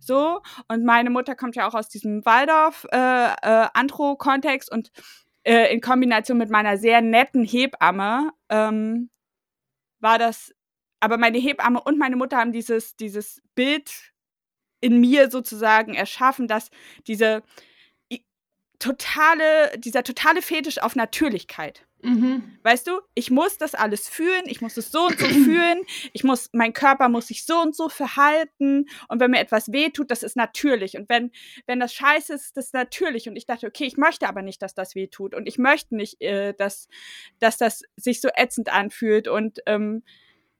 [0.00, 4.92] So, und meine Mutter kommt ja auch aus diesem Waldorf-Antro-Kontext und
[5.44, 9.08] äh, in Kombination mit meiner sehr netten Hebamme ähm,
[10.00, 10.52] war das,
[11.00, 14.12] aber meine Hebamme und meine Mutter haben dieses, dieses Bild
[14.80, 16.68] in mir sozusagen erschaffen, dass
[17.06, 17.42] diese
[18.78, 21.86] totale, dieser totale Fetisch auf Natürlichkeit.
[22.04, 22.58] Mhm.
[22.62, 25.80] Weißt du, ich muss das alles fühlen, ich muss es so und so fühlen,
[26.12, 30.10] ich muss, mein Körper muss sich so und so verhalten und wenn mir etwas wehtut,
[30.10, 31.30] das ist natürlich und wenn,
[31.66, 34.60] wenn das scheiße ist, ist das natürlich und ich dachte, okay, ich möchte aber nicht,
[34.62, 36.88] dass das wehtut und ich möchte nicht, äh, dass,
[37.38, 40.02] dass das sich so ätzend anfühlt und, ähm,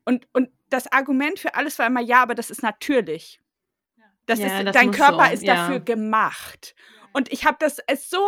[0.04, 3.40] und, und das Argument für alles war immer, ja, aber das ist natürlich.
[4.26, 5.54] Das Ja, ist, das dein Körper so, ist ja.
[5.54, 6.74] dafür gemacht.
[7.12, 8.24] Und ich habe das es so,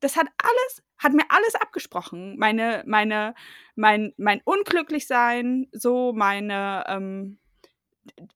[0.00, 2.36] das hat alles, hat mir alles abgesprochen.
[2.38, 3.34] Meine, meine,
[3.74, 7.38] mein, mein Unglücklichsein, so meine, ähm,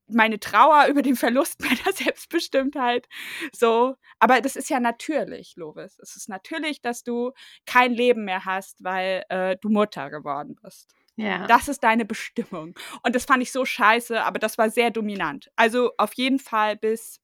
[0.07, 3.07] meine Trauer über den Verlust meiner Selbstbestimmtheit.
[3.53, 5.99] So, aber das ist ja natürlich, Lovis.
[5.99, 7.31] Es ist natürlich, dass du
[7.65, 10.93] kein Leben mehr hast, weil äh, du Mutter geworden bist.
[11.15, 11.45] Ja.
[11.45, 12.73] Das ist deine Bestimmung.
[13.03, 15.51] Und das fand ich so scheiße, aber das war sehr dominant.
[15.55, 17.19] Also auf jeden Fall bis,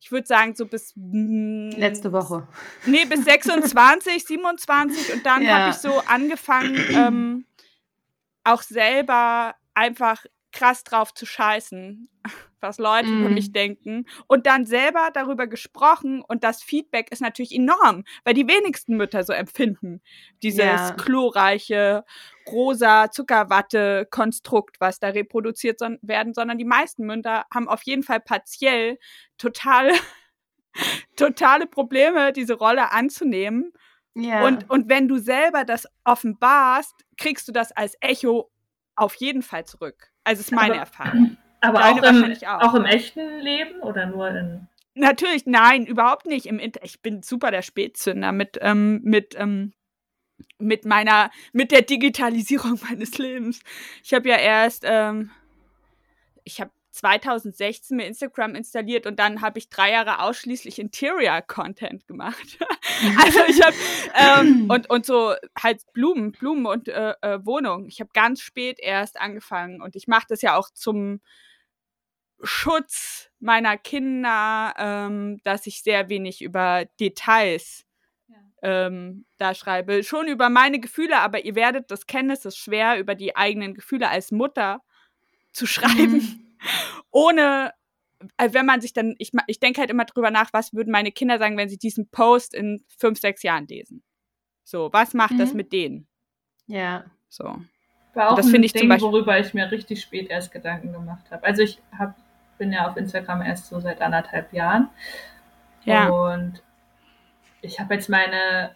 [0.00, 0.92] ich würde sagen, so bis.
[0.96, 2.46] Letzte Woche.
[2.86, 5.58] Nee, bis 26, 27 und dann Ja.
[5.58, 7.44] habe ich so angefangen, ähm,
[8.44, 12.08] auch selber einfach krass drauf zu scheißen,
[12.62, 13.34] was Leute über Mm.
[13.34, 18.46] mich denken und dann selber darüber gesprochen und das Feedback ist natürlich enorm, weil die
[18.48, 20.00] wenigsten Mütter so empfinden.
[20.42, 20.92] Dieses Ja.
[20.92, 22.04] chlorreiche,
[22.50, 28.20] rosa Zuckerwatte-Konstrukt, was da reproduziert son werden, sondern die meisten Mütter haben auf jeden Fall
[28.20, 28.98] partiell
[29.38, 29.90] total
[31.16, 33.72] totale Probleme, diese Rolle anzunehmen.
[34.14, 34.44] Ja.
[34.44, 38.50] Und, und wenn du selber das offenbarst, kriegst du das als Echo
[38.96, 40.10] auf jeden Fall zurück.
[40.24, 41.36] Also ist meine Aber- Erfahrung.
[41.60, 42.60] Aber auch im, auch.
[42.60, 44.68] auch im echten Leben oder nur in.
[44.94, 46.46] Natürlich, nein, überhaupt nicht.
[46.46, 49.72] Im Inter ich bin super der Spätzünder mit, ähm, mit, ähm,
[50.58, 53.60] mit meiner, mit der Digitalisierung meines Lebens.
[54.02, 55.30] Ich habe ja erst, ähm,
[56.44, 62.58] ich habe 2016 mir Instagram installiert und dann habe ich drei Jahre ausschließlich Interior-Content gemacht.
[63.22, 63.76] also ich habe
[64.14, 67.86] ähm, und und so halt Blumen, Blumen und äh, äh, Wohnung.
[67.86, 71.20] Ich habe ganz spät erst angefangen und ich mache das ja auch zum
[72.42, 77.86] Schutz meiner Kinder, ähm, dass ich sehr wenig über Details
[78.62, 80.02] ähm, da schreibe.
[80.04, 83.74] Schon über meine Gefühle, aber ihr werdet das kennen, es ist schwer, über die eigenen
[83.74, 84.82] Gefühle als Mutter
[85.52, 86.46] zu schreiben, mhm.
[87.10, 87.72] ohne,
[88.36, 91.12] also wenn man sich dann, ich, ich denke halt immer drüber nach, was würden meine
[91.12, 94.02] Kinder sagen, wenn sie diesen Post in fünf, sechs Jahren lesen.
[94.64, 95.38] So, was macht mhm.
[95.38, 96.06] das mit denen?
[96.66, 97.04] Ja.
[97.28, 97.56] So.
[98.14, 101.30] War auch das ein ich Ding, Beispiel, worüber ich mir richtig spät erst Gedanken gemacht
[101.30, 101.44] habe.
[101.44, 102.16] Also ich hab,
[102.60, 104.90] bin ja auf Instagram erst so seit anderthalb Jahren.
[105.84, 106.10] Ja.
[106.10, 106.62] Und
[107.62, 108.72] ich habe jetzt meine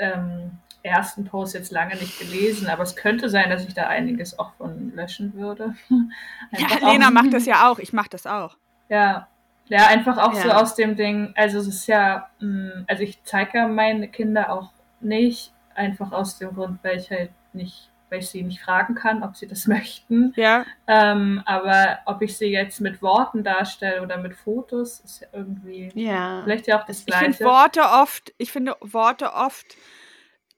[0.00, 4.38] ähm, ersten Posts jetzt lange nicht gelesen, aber es könnte sein, dass ich da einiges
[4.38, 5.74] auch von löschen würde.
[6.52, 8.56] ja, Lena auch, macht das ja auch, ich mache das auch.
[8.88, 9.28] Ja,
[9.66, 10.40] ja, einfach auch ja.
[10.40, 14.50] so aus dem Ding, also es ist ja, mm, also ich zeige ja meine Kinder
[14.50, 14.70] auch
[15.00, 19.22] nicht, einfach aus dem Grund, weil ich halt nicht weil ich sie nicht fragen kann,
[19.22, 20.32] ob sie das möchten.
[20.36, 20.64] Ja.
[20.86, 25.90] Ähm, aber ob ich sie jetzt mit Worten darstelle oder mit Fotos, ist ja irgendwie
[25.94, 26.42] ja.
[26.44, 27.30] vielleicht ja auch das Gleiche.
[27.30, 29.76] Ich finde Worte oft, ich finde Worte oft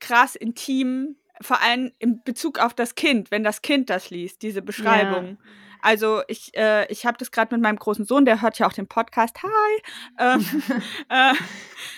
[0.01, 4.61] krass intim, vor allem in Bezug auf das Kind, wenn das Kind das liest, diese
[4.61, 5.27] Beschreibung.
[5.27, 5.37] Ja.
[5.85, 8.73] Also ich, äh, ich habe das gerade mit meinem großen Sohn, der hört ja auch
[8.73, 9.83] den Podcast, hi,
[10.19, 10.63] ähm,
[11.11, 11.35] äh,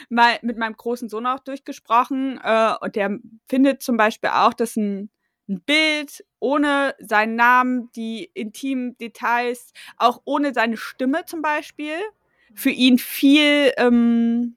[0.08, 3.16] mal mit meinem großen Sohn auch durchgesprochen äh, und der
[3.48, 5.08] findet zum Beispiel auch, dass ein
[5.48, 11.96] ein Bild ohne seinen Namen, die intimen Details, auch ohne seine Stimme zum Beispiel,
[12.54, 14.56] für ihn viel ähm,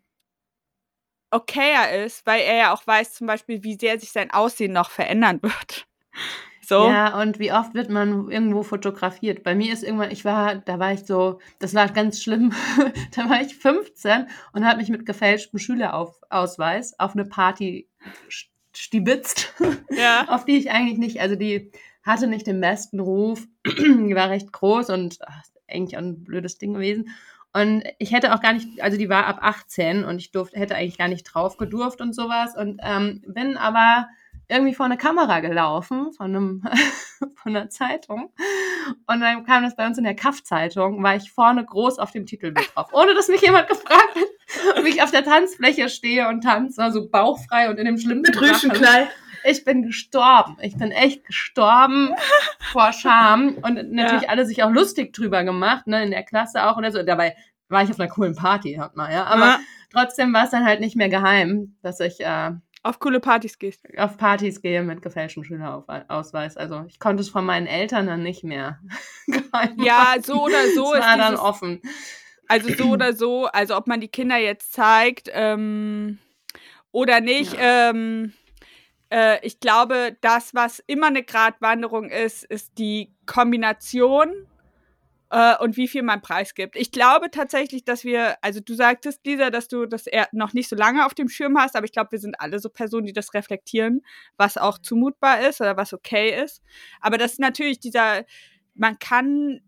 [1.31, 4.89] okayer ist, weil er ja auch weiß zum Beispiel, wie sehr sich sein Aussehen noch
[4.89, 5.87] verändern wird.
[6.65, 6.87] So.
[6.87, 9.43] Ja, und wie oft wird man irgendwo fotografiert?
[9.43, 12.53] Bei mir ist irgendwann, ich war, da war ich so, das war ganz schlimm,
[13.15, 17.89] da war ich 15 und habe mich mit gefälschtem Schülerausweis auf eine Party
[18.75, 19.53] stibitzt,
[19.89, 20.27] ja.
[20.29, 21.71] auf die ich eigentlich nicht, also die
[22.03, 26.57] hatte nicht den besten Ruf, die war recht groß und ach, eigentlich auch ein blödes
[26.57, 27.09] Ding gewesen.
[27.51, 30.75] Und ich hätte auch gar nicht, also die war ab 18 und ich durfte, hätte
[30.75, 32.55] eigentlich gar nicht drauf gedurft und sowas.
[32.55, 34.07] Und ähm, bin aber
[34.49, 36.63] irgendwie vor eine Kamera gelaufen von einem
[37.35, 38.33] von einer Zeitung
[39.07, 42.25] und dann kam das bei uns in der Kaff-Zeitung, war ich vorne groß auf dem
[42.25, 46.41] Titelbild drauf, ohne dass mich jemand gefragt hat, wie ich auf der Tanzfläche stehe und
[46.41, 49.09] tanze, also bauchfrei und in dem schlimmsten Mit Rüschenkleid.
[49.45, 50.57] Ich bin gestorben.
[50.61, 52.13] Ich bin echt gestorben
[52.71, 54.29] vor Scham und natürlich ja.
[54.29, 57.03] alle sich auch lustig drüber gemacht, ne, in der Klasse auch oder so.
[57.03, 57.35] Dabei
[57.69, 59.25] war ich auf einer coolen Party, hat mal, ja.
[59.25, 59.59] Aber ja.
[59.93, 63.81] trotzdem war es dann halt nicht mehr geheim, dass ich äh, auf coole Partys gehst.
[63.97, 66.55] Auf Partys gehe mit gefälschtem Schülerausweis.
[66.55, 68.79] Also ich konnte es von meinen Eltern dann nicht mehr.
[69.77, 71.81] ja, so oder so es ist war dann offen.
[72.47, 76.19] Also so oder so, also ob man die Kinder jetzt zeigt ähm,
[76.91, 77.53] oder nicht.
[77.53, 77.91] Ja.
[77.91, 78.33] Ähm,
[79.11, 84.47] äh, ich glaube, das, was immer eine Gratwanderung ist, ist die Kombination
[85.29, 86.75] äh, und wie viel man preisgibt.
[86.75, 90.69] Ich glaube tatsächlich, dass wir, also du sagtest, Lisa, dass du das eher noch nicht
[90.69, 93.13] so lange auf dem Schirm hast, aber ich glaube, wir sind alle so Personen, die
[93.13, 94.01] das reflektieren,
[94.37, 94.83] was auch mhm.
[94.83, 96.63] zumutbar ist oder was okay ist.
[96.99, 98.25] Aber das ist natürlich dieser,
[98.73, 99.61] man kann,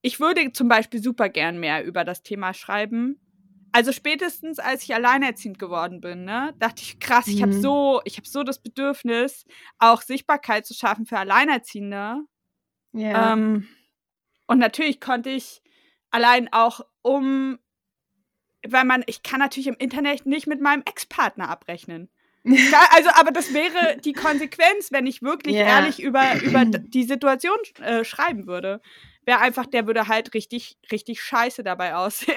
[0.00, 3.20] ich würde zum Beispiel super gern mehr über das Thema schreiben.
[3.72, 7.42] Also spätestens, als ich alleinerziehend geworden bin, ne, dachte ich, krass, ich mhm.
[7.42, 9.44] habe so, ich habe so das Bedürfnis,
[9.78, 12.20] auch Sichtbarkeit zu schaffen für Alleinerziehende.
[12.92, 13.32] Ja.
[13.32, 13.66] Ähm,
[14.46, 15.62] und natürlich konnte ich
[16.10, 17.58] allein auch um,
[18.66, 22.08] weil man, ich kann natürlich im Internet nicht mit meinem Ex-Partner abrechnen.
[22.44, 25.80] also, aber das wäre die Konsequenz, wenn ich wirklich yeah.
[25.80, 28.80] ehrlich über, über die Situation äh, schreiben würde.
[29.24, 32.36] Wäre einfach, der würde halt richtig, richtig scheiße dabei aussehen.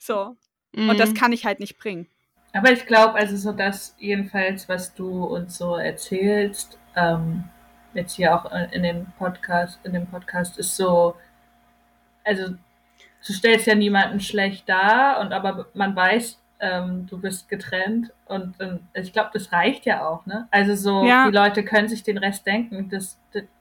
[0.00, 0.36] so.
[0.72, 0.90] Mm.
[0.90, 1.14] Und das mhm.
[1.14, 2.08] kann ich halt nicht bringen.
[2.52, 7.44] Aber ich glaube, also so das jedenfalls, was du uns so erzählst, ähm,
[7.94, 11.14] jetzt hier auch in dem Podcast, in dem Podcast ist so,
[12.24, 12.54] also
[13.26, 18.54] du stellst ja niemanden schlecht dar und aber man weiß, ähm, du bist getrennt und
[18.60, 20.48] ähm, ich glaube, das reicht ja auch, ne?
[20.50, 21.26] Also so, ja.
[21.28, 23.18] die Leute können sich den Rest denken, dass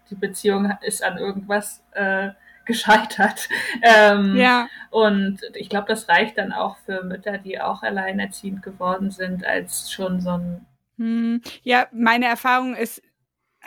[0.10, 2.30] die Beziehung ist an irgendwas äh,
[2.66, 3.50] gescheitert.
[3.82, 4.68] Ähm, ja.
[4.90, 9.92] Und ich glaube, das reicht dann auch für Mütter, die auch alleinerziehend geworden sind, als
[9.92, 10.66] schon so ein.
[10.98, 13.02] Hm, ja, meine Erfahrung ist,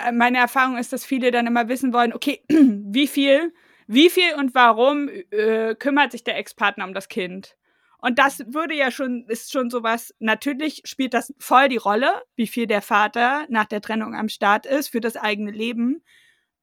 [0.03, 3.53] äh, meine Erfahrung ist, dass viele dann immer wissen wollen, okay, wie viel
[3.87, 7.57] wie viel und warum äh, kümmert sich der Ex-Partner um das Kind?
[7.99, 12.47] Und das würde ja schon, ist schon sowas, natürlich spielt das voll die Rolle, wie
[12.47, 16.03] viel der Vater nach der Trennung am Start ist für das eigene Leben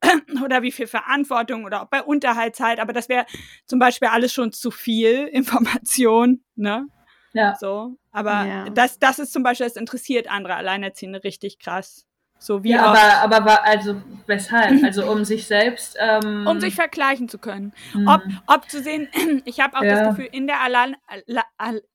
[0.44, 3.26] oder wie viel Verantwortung oder auch bei Unterhaltszeit, aber das wäre
[3.66, 6.88] zum Beispiel alles schon zu viel Information, ne?
[7.34, 7.56] Ja.
[7.56, 7.98] So.
[8.12, 8.70] Aber ja.
[8.70, 12.06] das, das ist zum Beispiel, das interessiert andere Alleinerziehende richtig krass.
[12.44, 14.84] So wie ja, aber, aber also weshalb?
[14.84, 15.96] Also um sich selbst.
[15.98, 17.72] Ähm um sich vergleichen zu können.
[17.94, 18.06] Mhm.
[18.06, 19.08] Ob, ob zu sehen,
[19.46, 20.04] ich habe auch ja.
[20.04, 20.98] das Gefühl, in der, Allein,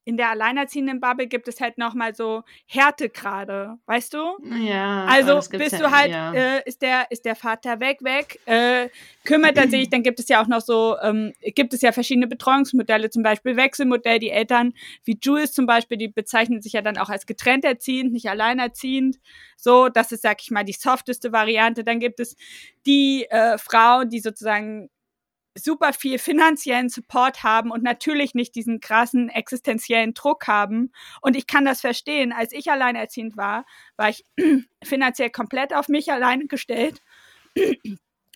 [0.08, 4.38] in der alleinerziehenden Bubble gibt es halt nochmal so Härtegrade, weißt du?
[4.58, 5.04] Ja.
[5.04, 6.32] Also bist ja, du halt, ja.
[6.32, 8.88] äh, ist der, ist der Vater weg, weg, äh,
[9.26, 12.26] kümmert er sich, dann gibt es ja auch noch so, ähm, gibt es ja verschiedene
[12.26, 14.72] Betreuungsmodelle, zum Beispiel Wechselmodell, die Eltern,
[15.04, 19.18] wie Jules zum Beispiel, die bezeichnen sich ja dann auch als getrennt erziehend, nicht alleinerziehend.
[19.58, 21.84] So, das ist, sag ich mal, die softeste Variante.
[21.84, 22.34] Dann gibt es
[22.86, 24.88] die äh, Frauen, die sozusagen
[25.58, 30.92] super viel finanziellen Support haben und natürlich nicht diesen krassen existenziellen Druck haben.
[31.20, 32.32] Und ich kann das verstehen.
[32.32, 33.64] Als ich alleinerziehend war,
[33.96, 34.24] war ich
[34.84, 37.00] finanziell komplett auf mich alleine gestellt.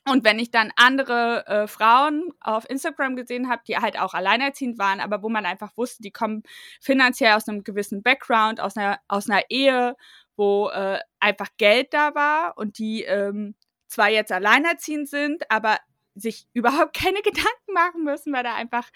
[0.04, 4.76] Und wenn ich dann andere äh, Frauen auf Instagram gesehen habe, die halt auch alleinerziehend
[4.78, 6.42] waren, aber wo man einfach wusste, die kommen
[6.80, 9.96] finanziell aus einem gewissen Background, aus einer, aus einer Ehe,
[10.37, 13.54] wo äh, einfach Geld da war und die ähm,
[13.87, 15.78] zwar jetzt alleinerziehend sind, aber
[16.14, 18.88] sich überhaupt keine Gedanken machen müssen, weil da einfach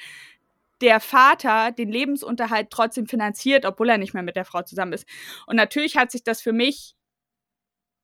[0.81, 5.07] der Vater den Lebensunterhalt trotzdem finanziert, obwohl er nicht mehr mit der Frau zusammen ist.
[5.47, 6.95] Und natürlich hat sich das für mich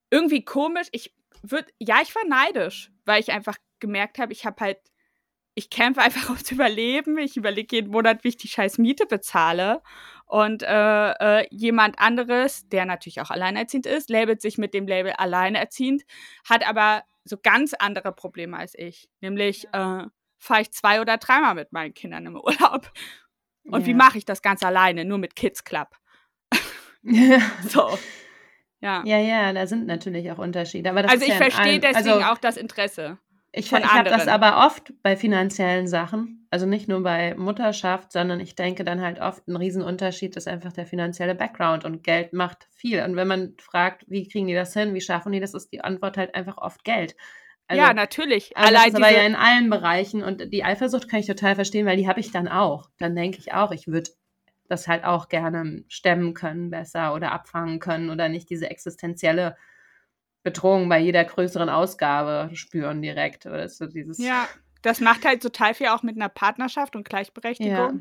[0.09, 0.87] irgendwie komisch.
[0.91, 4.79] Ich würde, ja, ich war neidisch, weil ich einfach gemerkt habe, ich habe halt,
[5.55, 7.17] ich kämpfe einfach ums Überleben.
[7.17, 9.81] Ich überlege jeden Monat, wie ich die scheiß Miete bezahle.
[10.33, 15.11] Und äh, äh, jemand anderes, der natürlich auch alleinerziehend ist, labelt sich mit dem Label
[15.11, 16.01] alleinerziehend,
[16.49, 19.11] hat aber so ganz andere Probleme als ich.
[19.21, 20.05] Nämlich äh,
[20.39, 22.91] fahre ich zwei oder dreimal mit meinen Kindern im Urlaub.
[23.63, 23.85] Und ja.
[23.85, 25.05] wie mache ich das ganz alleine?
[25.05, 25.89] Nur mit Kids Club.
[27.67, 27.95] so.
[28.79, 29.03] Ja.
[29.05, 30.91] ja, ja, da sind natürlich auch Unterschiede.
[30.93, 33.19] also ich ja verstehe deswegen also, auch das Interesse.
[33.55, 38.39] Ich, ich habe das aber oft bei finanziellen Sachen, also nicht nur bei Mutterschaft, sondern
[38.39, 42.67] ich denke dann halt oft, ein Riesenunterschied ist einfach der finanzielle Background und Geld macht
[42.71, 43.03] viel.
[43.03, 45.83] Und wenn man fragt, wie kriegen die das hin, wie schaffen die das, ist die
[45.83, 47.15] Antwort halt einfach oft Geld.
[47.67, 48.57] Also, ja, natürlich.
[48.57, 51.53] Also Allein das ist aber ja in allen Bereichen und die Eifersucht kann ich total
[51.53, 52.89] verstehen, weil die habe ich dann auch.
[52.97, 54.09] Dann denke ich auch, ich würde
[54.67, 59.55] das halt auch gerne stemmen können besser oder abfangen können oder nicht diese existenzielle
[60.43, 63.45] Bedrohung bei jeder größeren Ausgabe spüren direkt.
[63.45, 64.47] Oder so dieses ja,
[64.81, 67.71] das macht halt total viel auch mit einer Partnerschaft und Gleichberechtigung.
[67.73, 67.93] Ja.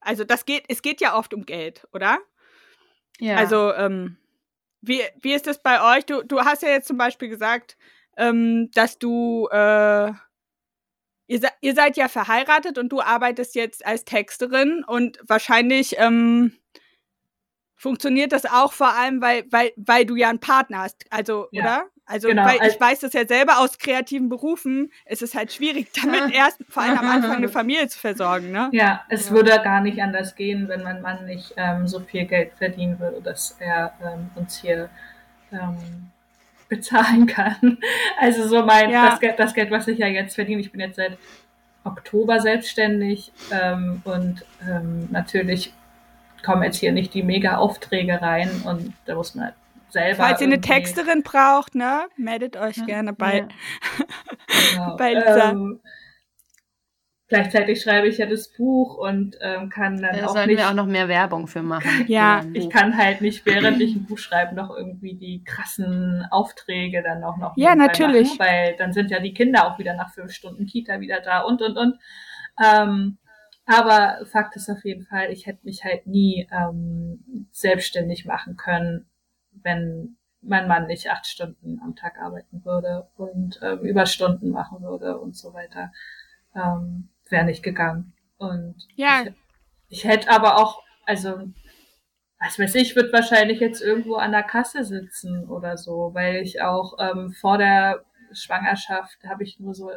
[0.00, 2.18] Also das geht, es geht ja oft um Geld, oder?
[3.18, 3.36] Ja.
[3.36, 4.16] Also, ähm,
[4.80, 6.06] wie, wie ist das bei euch?
[6.06, 7.76] Du, du hast ja jetzt zum Beispiel gesagt,
[8.16, 10.12] ähm, dass du, äh,
[11.26, 16.52] ihr, se ihr seid ja verheiratet und du arbeitest jetzt als Texterin und wahrscheinlich ähm,
[17.78, 21.06] funktioniert das auch vor allem, weil, weil, weil du ja einen Partner hast.
[21.10, 21.82] Also, ja, oder?
[22.04, 22.44] Also, genau.
[22.44, 26.58] weil ich weiß das ja selber aus kreativen Berufen, ist es halt schwierig, damit erst
[26.68, 28.68] vor allem am Anfang eine Familie zu versorgen, ne?
[28.72, 29.34] Ja, es ja.
[29.34, 33.22] würde gar nicht anders gehen, wenn mein Mann nicht ähm, so viel Geld verdienen würde,
[33.22, 34.90] dass er ähm, uns hier
[35.52, 36.10] ähm,
[36.68, 37.78] bezahlen kann.
[38.20, 39.10] Also so mein, ja.
[39.10, 41.16] das, Geld, das Geld, was ich ja jetzt verdiene, ich bin jetzt seit
[41.84, 45.72] Oktober selbstständig ähm, und ähm, natürlich
[46.42, 49.54] kommen jetzt hier nicht die mega Aufträge rein und da muss man halt
[49.90, 50.24] selber.
[50.24, 53.48] Falls ihr eine Texterin braucht, ne, meldet euch ja, gerne bei, ja.
[54.74, 54.96] genau.
[54.96, 55.50] bei Lisa.
[55.50, 55.80] Ähm,
[57.28, 60.58] gleichzeitig schreibe ich ja das Buch und ähm, kann dann da auch sollten nicht.
[60.58, 62.04] wir auch noch mehr Werbung für machen.
[62.06, 67.02] ja, ich kann halt nicht während ich ein Buch schreibe noch irgendwie die krassen Aufträge
[67.02, 67.52] dann auch noch.
[67.56, 68.38] Ja, natürlich.
[68.38, 71.40] Machen, weil dann sind ja die Kinder auch wieder nach fünf Stunden Kita wieder da
[71.40, 71.98] und und und.
[72.62, 73.18] Ähm,
[73.68, 79.06] aber Fakt ist auf jeden Fall, ich hätte mich halt nie ähm, selbstständig machen können,
[79.50, 85.18] wenn mein Mann nicht acht Stunden am Tag arbeiten würde und ähm, Überstunden machen würde
[85.18, 85.92] und so weiter.
[86.54, 88.14] Ähm, Wäre nicht gegangen.
[88.38, 89.24] Und ja.
[89.24, 89.34] ich,
[89.88, 91.38] ich hätte aber auch, also
[92.40, 96.62] was weiß ich, würde wahrscheinlich jetzt irgendwo an der Kasse sitzen oder so, weil ich
[96.62, 98.02] auch ähm, vor der
[98.32, 99.90] Schwangerschaft habe ich nur so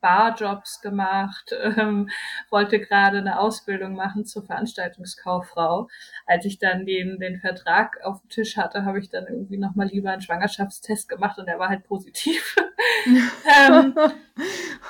[0.00, 2.08] Barjobs gemacht, ähm,
[2.50, 5.88] wollte gerade eine Ausbildung machen zur Veranstaltungskauffrau.
[6.26, 9.86] Als ich dann den, den Vertrag auf dem Tisch hatte, habe ich dann irgendwie nochmal
[9.86, 12.56] lieber einen Schwangerschaftstest gemacht und der war halt positiv.
[13.66, 13.94] ähm,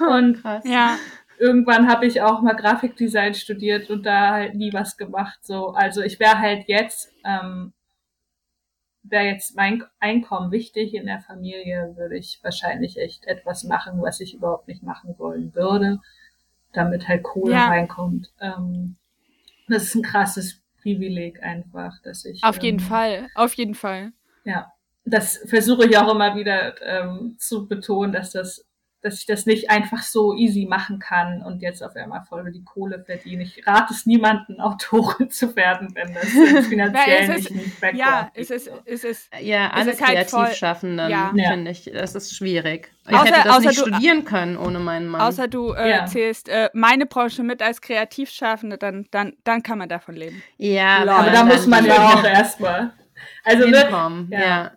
[0.00, 0.64] und Krass.
[0.66, 0.96] ja,
[1.38, 5.38] irgendwann habe ich auch mal Grafikdesign studiert und da halt nie was gemacht.
[5.42, 7.72] So, also ich wäre halt jetzt ähm,
[9.02, 14.20] wäre jetzt mein Einkommen wichtig in der Familie, würde ich wahrscheinlich echt etwas machen, was
[14.20, 16.00] ich überhaupt nicht machen wollen würde,
[16.72, 17.66] damit halt Kohle ja.
[17.68, 18.32] reinkommt.
[18.40, 18.96] Ähm,
[19.68, 22.42] das ist ein krasses Privileg einfach, dass ich.
[22.44, 24.12] Auf jeden ähm, Fall, auf jeden Fall.
[24.44, 24.72] Ja,
[25.04, 28.64] das versuche ich auch immer wieder ähm, zu betonen, dass das
[29.02, 32.64] dass ich das nicht einfach so easy machen kann und jetzt auf einmal voll die
[32.64, 33.42] Kohle verdiene.
[33.42, 36.26] Ich rate es niemanden, Autorin zu werden, wenn das
[36.68, 41.10] finanziell ja, es ist, nicht Ja, es ist, es ist, ja, alles es halt Kreativschaffenden,
[41.10, 41.32] ja.
[41.34, 42.92] finde ich, das ist schwierig.
[43.08, 45.20] Ich außer, hätte das nicht du, studieren können ohne meinen Mann.
[45.20, 46.06] Außer du äh, ja.
[46.06, 50.42] zählst äh, meine Branche mit als Kreativschaffende, dann, dann, dann kann man davon leben.
[50.58, 52.92] Ja, aber da muss man ja auch erstmal.
[53.44, 53.88] Also, ne,
[54.30, 54.40] ja.
[54.40, 54.70] ja.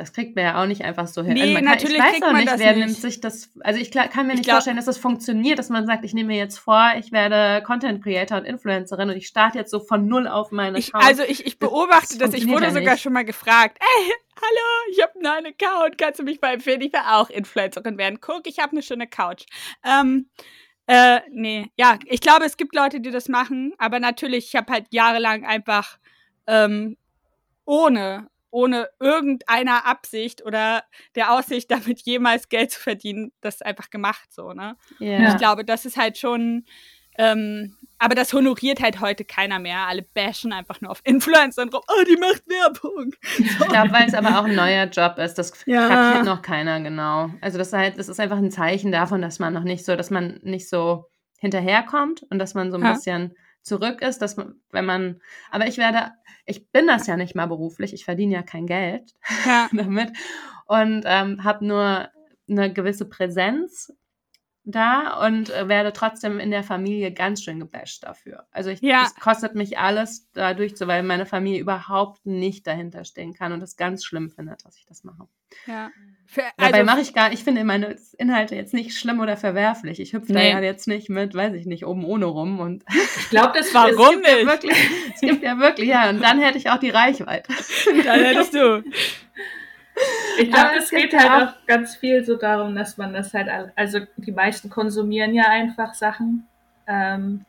[0.00, 1.34] Das kriegt man ja auch nicht einfach so hin.
[1.34, 2.86] Nee, also natürlich kann, ich weiß auch nicht, wer nicht.
[2.86, 3.50] nimmt sich das.
[3.60, 6.28] Also ich kann mir nicht glaub, vorstellen, dass das funktioniert, dass man sagt, ich nehme
[6.28, 10.08] mir jetzt vor, ich werde Content Creator und Influencerin und ich starte jetzt so von
[10.08, 13.24] null auf meine ich, Also ich, ich beobachte das, das ich wurde sogar schon mal
[13.24, 16.80] gefragt, ey, hallo, ich habe einen neuen Account, kannst du mich mal empfehlen?
[16.80, 18.18] Ich will auch Influencerin werden.
[18.22, 19.44] Guck, ich habe eine schöne Couch.
[19.84, 20.30] Ähm,
[20.86, 24.72] äh, nee, ja, ich glaube, es gibt Leute, die das machen, aber natürlich, ich habe
[24.72, 25.98] halt jahrelang einfach
[26.46, 26.96] ähm,
[27.64, 30.84] ohne ohne irgendeiner Absicht oder
[31.14, 34.76] der Aussicht, damit jemals Geld zu verdienen, das einfach gemacht so, ne?
[35.00, 35.30] Yeah.
[35.30, 36.64] Ich glaube, das ist halt schon,
[37.18, 39.86] ähm, aber das honoriert halt heute keiner mehr.
[39.86, 43.12] Alle bashen einfach nur auf Influencer und rum, oh, die macht Werbung.
[43.22, 43.64] So.
[43.64, 45.88] Ich glaube, weil es aber auch ein neuer Job ist, das ja.
[45.88, 47.30] kapiert noch keiner genau.
[47.40, 49.96] Also das ist halt, das ist einfach ein Zeichen davon, dass man noch nicht so,
[49.96, 52.92] dass man nicht so hinterherkommt und dass man so ein ja.
[52.92, 55.20] bisschen zurück ist, dass man, wenn man,
[55.50, 56.12] aber ich werde,
[56.46, 59.12] ich bin das ja nicht mal beruflich, ich verdiene ja kein Geld
[59.46, 59.68] ja.
[59.72, 60.12] damit
[60.66, 62.08] und ähm, habe nur
[62.48, 63.92] eine gewisse Präsenz
[64.64, 68.46] da und äh, werde trotzdem in der Familie ganz schön gebasht dafür.
[68.50, 69.04] Also ich, ja.
[69.04, 73.62] es kostet mich alles dadurch, so, weil meine Familie überhaupt nicht dahinter stehen kann und
[73.62, 75.28] es ganz schlimm findet, dass ich das mache.
[75.66, 75.90] Ja.
[76.32, 79.98] Für, also, Dabei mache ich gar, ich finde meine Inhalte jetzt nicht schlimm oder verwerflich.
[79.98, 80.52] Ich hüpfe nee.
[80.52, 83.74] da ja jetzt nicht mit, weiß ich nicht, oben ohne rum und ich glaube, das
[83.74, 84.40] warum es nicht?
[84.42, 84.76] Ja wirklich,
[85.12, 87.52] es gibt ja wirklich, ja, und dann hätte ich auch die Reichweite.
[88.04, 88.84] Dann hättest du.
[90.38, 93.48] Ich glaube, es geht halt auch, auch ganz viel so darum, dass man das halt,
[93.74, 96.46] also die meisten konsumieren ja einfach Sachen,
[96.86, 97.44] ähm,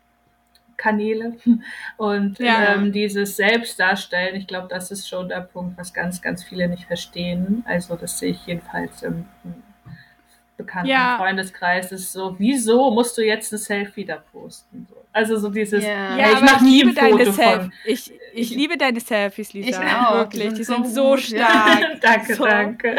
[0.82, 1.38] Kanäle
[1.98, 2.74] und ja.
[2.74, 6.86] ähm, dieses Selbstdarstellen, ich glaube, das ist schon der Punkt, was ganz, ganz viele nicht
[6.86, 7.64] verstehen.
[7.68, 9.54] Also das sehe ich jedenfalls im, im
[10.58, 11.18] bekannten ja.
[11.18, 14.88] Freundeskreis, ist so, wieso musst du jetzt ein Selfie da posten?
[14.90, 14.96] So.
[15.14, 17.74] Also so dieses, ja, ja ich mache nie ein Foto von.
[17.86, 19.82] Ich, ich liebe deine Selfies, Lisa.
[19.82, 20.16] Ich auch.
[20.16, 21.80] Wirklich, die sind so, die sind so stark.
[22.02, 22.46] danke, so.
[22.46, 22.96] danke.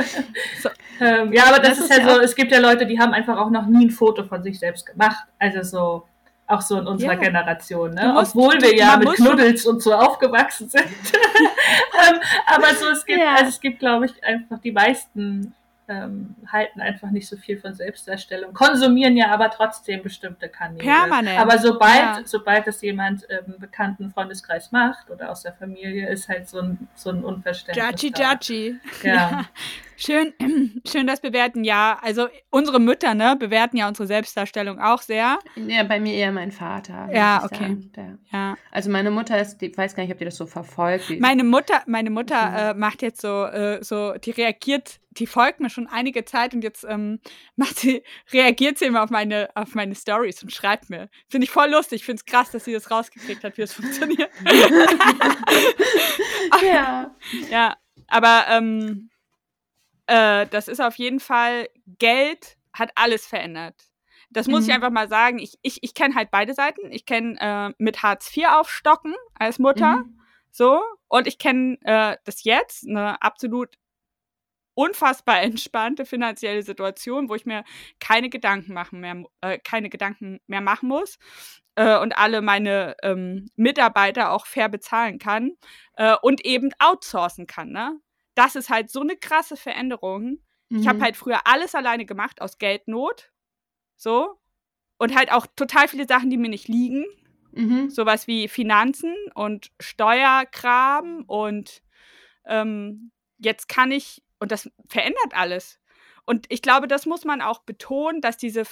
[0.61, 0.69] So.
[1.01, 3.13] Ähm, ja, aber das, das ist, ist, ja so, es gibt ja Leute, die haben
[3.13, 5.27] einfach auch noch nie ein Foto von sich selbst gemacht.
[5.39, 6.07] Also so,
[6.47, 7.19] auch so in unserer ja.
[7.19, 8.13] Generation, ne?
[8.13, 10.85] Musst, Obwohl wir ja mit Knuddels und so aufgewachsen sind.
[10.85, 13.35] ähm, aber so, es gibt, ja.
[13.35, 15.55] also es gibt, glaube ich, einfach die meisten
[15.93, 20.85] ähm, halten einfach nicht so viel von Selbstdarstellung, konsumieren ja aber trotzdem bestimmte Kanäle.
[20.85, 21.39] Permanent.
[21.39, 22.21] Aber sobald, ja.
[22.25, 26.89] sobald das jemand im bekannten Freundeskreis macht oder aus der Familie, ist halt so ein,
[26.95, 28.03] so ein Unverständnis.
[28.03, 28.81] Judgy, judgy.
[29.03, 29.15] Ja.
[29.15, 29.45] ja.
[30.05, 30.33] Schön,
[30.87, 31.63] schön das bewerten.
[31.63, 35.39] Ja, also unsere Mütter, ne, bewerten ja unsere Selbstdarstellung auch sehr.
[35.55, 37.09] Ja, bei mir eher mein Vater.
[37.13, 37.77] Ja, okay.
[38.33, 38.57] Ja.
[38.73, 41.21] Also meine Mutter ist, die weiß gar nicht, ob die das so verfolgt.
[41.21, 42.57] Meine Mutter, meine Mutter mhm.
[42.57, 46.65] äh, macht jetzt so, äh, so, die reagiert, die folgt mir schon einige Zeit und
[46.65, 47.21] jetzt ähm,
[47.57, 48.03] macht sie,
[48.33, 51.09] reagiert sie immer auf meine, auf meine Stories und schreibt mir.
[51.29, 52.05] Finde ich voll lustig.
[52.05, 54.31] Finde es krass, dass sie das rausgekriegt hat, wie es funktioniert.
[56.63, 57.15] ja.
[57.51, 57.77] Ja,
[58.09, 59.11] aber ähm,
[60.07, 63.75] äh, das ist auf jeden Fall, Geld hat alles verändert.
[64.31, 64.69] Das muss mhm.
[64.69, 65.39] ich einfach mal sagen.
[65.39, 66.91] Ich, ich, ich kenne halt beide Seiten.
[66.91, 69.99] Ich kenne äh, mit Hartz IV aufstocken als Mutter.
[69.99, 70.21] Mhm.
[70.51, 70.81] So.
[71.09, 73.77] Und ich kenne äh, das jetzt, eine absolut
[74.75, 77.65] unfassbar entspannte finanzielle Situation, wo ich mir
[78.01, 81.19] keine Gedanken machen mehr, äh, keine Gedanken mehr machen muss
[81.77, 85.53] äh, und alle meine ähm, Mitarbeiter auch fair bezahlen kann
[85.97, 87.71] äh, und eben outsourcen kann.
[87.71, 88.01] Ne?
[88.35, 90.39] das ist halt so eine krasse Veränderung.
[90.69, 90.81] Mhm.
[90.81, 93.33] Ich habe halt früher alles alleine gemacht aus Geldnot.
[93.97, 94.39] So.
[94.99, 97.05] Und halt auch total viele Sachen, die mir nicht liegen.
[97.53, 97.91] Mhm.
[97.91, 101.83] Sowas wie Finanzen und Steuerkram und
[102.47, 105.79] ähm, jetzt kann ich, und das verändert alles.
[106.25, 108.65] Und ich glaube, das muss man auch betonen, dass diese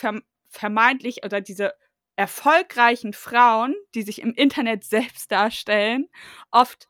[0.48, 1.74] vermeintlich oder diese
[2.16, 6.08] erfolgreichen Frauen, die sich im Internet selbst darstellen,
[6.50, 6.88] oft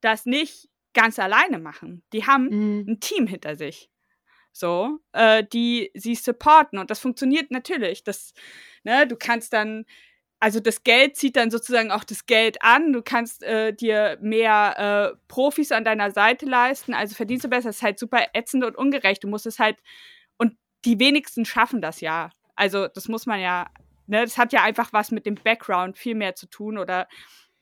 [0.00, 2.02] das nicht ganz alleine machen.
[2.12, 2.84] Die haben mhm.
[2.88, 3.88] ein Team hinter sich.
[4.52, 6.80] So, äh, die sie supporten.
[6.80, 8.02] Und das funktioniert natürlich.
[8.02, 8.32] Das,
[8.82, 9.84] ne, du kannst dann,
[10.40, 12.92] also das Geld zieht dann sozusagen auch das Geld an.
[12.92, 17.68] Du kannst äh, dir mehr äh, Profis an deiner Seite leisten, also verdienst du besser.
[17.68, 19.24] Das ist halt super ätzend und ungerecht.
[19.24, 19.78] Du musst es halt,
[20.36, 22.30] und die wenigsten schaffen das ja.
[22.54, 23.68] Also, das muss man ja,
[24.06, 27.08] ne, das hat ja einfach was mit dem Background viel mehr zu tun oder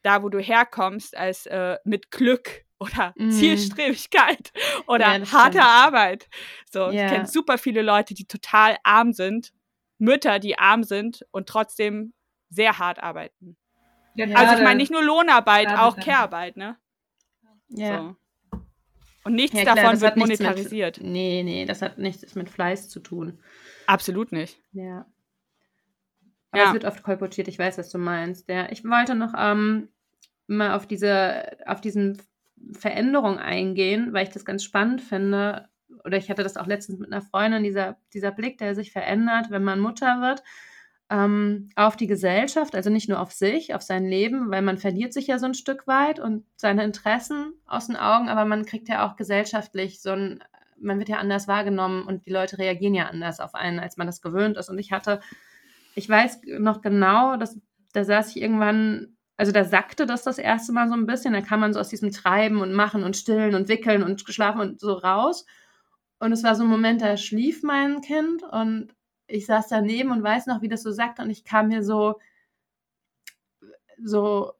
[0.02, 3.30] da, wo du herkommst, als äh, mit Glück oder mm.
[3.30, 4.52] Zielstrebigkeit
[4.86, 5.62] oder ja, harte.
[5.62, 6.28] Arbeit.
[6.70, 7.06] So, yeah.
[7.06, 9.52] ich kenne super viele Leute, die total arm sind,
[9.98, 12.12] Mütter, die arm sind und trotzdem
[12.48, 13.56] sehr hart arbeiten.
[14.14, 16.76] Ja, also ich meine nicht nur Lohnarbeit, auch Care-Arbeit, ne?
[17.68, 17.98] Ja.
[17.98, 18.60] So.
[19.24, 20.98] Und nichts ja, davon wird monetarisiert.
[20.98, 23.40] Mit, nee, nee, das hat nichts mit Fleiß zu tun.
[23.86, 24.60] Absolut nicht.
[24.72, 25.06] Ja.
[26.52, 26.68] Aber ja.
[26.68, 28.48] es wird oft kolportiert, ich weiß, was du meinst.
[28.48, 29.88] Ja, ich wollte noch ähm,
[30.46, 32.22] mal auf diese, auf diesen
[32.72, 35.68] Veränderung eingehen, weil ich das ganz spannend finde.
[36.04, 39.50] Oder ich hatte das auch letztens mit einer Freundin, dieser, dieser Blick, der sich verändert,
[39.50, 40.42] wenn man Mutter wird,
[41.10, 45.12] ähm, auf die Gesellschaft, also nicht nur auf sich, auf sein Leben, weil man verliert
[45.12, 48.88] sich ja so ein Stück weit und seine Interessen aus den Augen, aber man kriegt
[48.88, 50.42] ja auch gesellschaftlich so ein,
[50.78, 54.06] man wird ja anders wahrgenommen und die Leute reagieren ja anders auf einen, als man
[54.06, 54.68] das gewöhnt ist.
[54.68, 55.20] Und ich hatte,
[55.94, 57.58] ich weiß noch genau, dass
[57.92, 61.34] da saß ich irgendwann also da sackte das das erste Mal so ein bisschen.
[61.34, 64.60] Da kam man so aus diesem Treiben und Machen und Stillen und Wickeln und Schlafen
[64.60, 65.44] und so raus.
[66.18, 68.94] Und es war so ein Moment, da schlief mein Kind und
[69.26, 71.22] ich saß daneben und weiß noch, wie das so sagte.
[71.22, 72.20] Und ich kam mir so,
[74.02, 74.52] so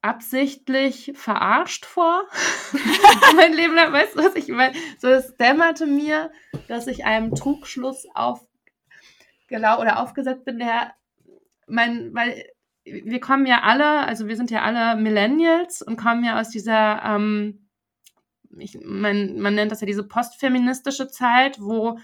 [0.00, 2.24] absichtlich verarscht vor.
[3.36, 4.74] mein Leben lang, weißt du, was ich meine?
[4.98, 6.30] So, es dämmerte mir,
[6.68, 8.40] dass ich einem Trugschluss auf
[9.50, 10.92] oder aufgesetzt bin, der
[11.66, 12.44] mein, weil
[12.84, 17.02] wir kommen ja alle, also wir sind ja alle Millennials und kommen ja aus dieser,
[17.04, 17.68] ähm,
[18.58, 21.98] ich, man, man nennt das ja diese postfeministische Zeit, wo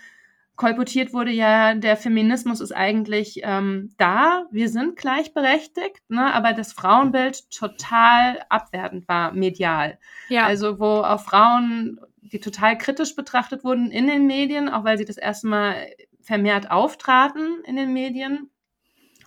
[0.56, 6.72] kolportiert wurde, ja, der Feminismus ist eigentlich ähm, da, wir sind gleichberechtigt, ne, aber das
[6.72, 9.98] Frauenbild total abwertend war, medial.
[10.28, 10.46] Ja.
[10.46, 15.04] Also wo auch Frauen, die total kritisch betrachtet wurden in den Medien, auch weil sie
[15.04, 15.74] das erste Mal
[16.20, 18.50] vermehrt auftraten in den Medien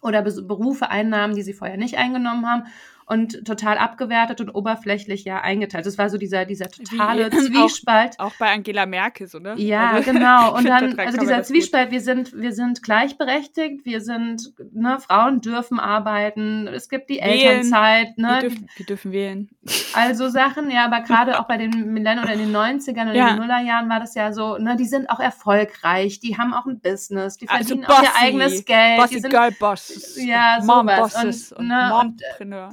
[0.01, 2.63] oder Berufe einnahmen, die sie vorher nicht eingenommen haben
[3.07, 5.85] und total abgewertet und oberflächlich ja eingeteilt.
[5.85, 8.19] Das war so dieser, dieser totale Wie, Zwiespalt.
[8.19, 9.53] Auch, auch, bei Angela Merkel, so, ne?
[9.55, 10.53] Ja, also, genau.
[10.57, 15.79] Und dann, also dieser Zwiespalt, wir sind, wir sind gleichberechtigt, wir sind, ne, Frauen dürfen
[15.79, 17.29] arbeiten, es gibt die wählen.
[17.29, 18.39] Elternzeit, ne?
[18.41, 19.49] Wir dürfen, wir dürfen wählen.
[19.93, 23.29] Also Sachen, ja, aber gerade auch bei den Millennium oder in den 90ern oder ja.
[23.29, 26.81] den Nullerjahren war das ja so, ne, die sind auch erfolgreich, die haben auch ein
[26.81, 28.97] Business, die verdienen also bossy, auch ihr eigenes Geld.
[28.97, 30.17] Bossy die sind, Girl Boss.
[30.17, 31.53] Ja, sowas.
[31.53, 32.21] Und, und, ne, und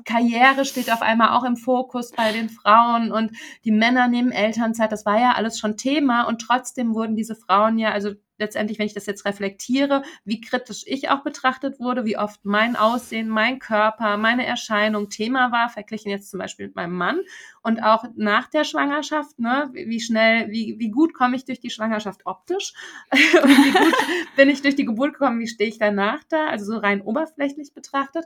[0.04, 0.23] Karriere
[0.64, 3.32] steht auf einmal auch im Fokus bei den Frauen und
[3.64, 4.92] die Männer nehmen Elternzeit.
[4.92, 8.86] Das war ja alles schon Thema und trotzdem wurden diese Frauen ja, also letztendlich, wenn
[8.86, 13.58] ich das jetzt reflektiere, wie kritisch ich auch betrachtet wurde, wie oft mein Aussehen, mein
[13.58, 17.20] Körper, meine Erscheinung Thema war, verglichen jetzt zum Beispiel mit meinem Mann
[17.62, 21.70] und auch nach der Schwangerschaft, ne, wie schnell, wie, wie gut komme ich durch die
[21.70, 22.74] Schwangerschaft optisch
[23.10, 23.94] und wie gut
[24.36, 27.72] bin ich durch die Geburt gekommen, wie stehe ich danach da, also so rein oberflächlich
[27.72, 28.24] betrachtet.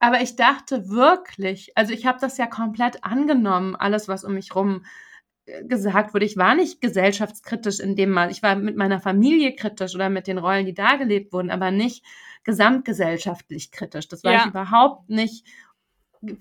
[0.00, 4.54] Aber ich dachte wirklich, also ich habe das ja komplett angenommen, alles, was um mich
[4.54, 4.84] rum
[5.44, 6.24] äh, gesagt wurde.
[6.24, 8.30] Ich war nicht gesellschaftskritisch in dem Mal.
[8.30, 11.70] Ich war mit meiner Familie kritisch oder mit den Rollen, die da gelebt wurden, aber
[11.70, 12.02] nicht
[12.44, 14.08] gesamtgesellschaftlich kritisch.
[14.08, 14.40] Das war ja.
[14.40, 15.46] ich überhaupt nicht,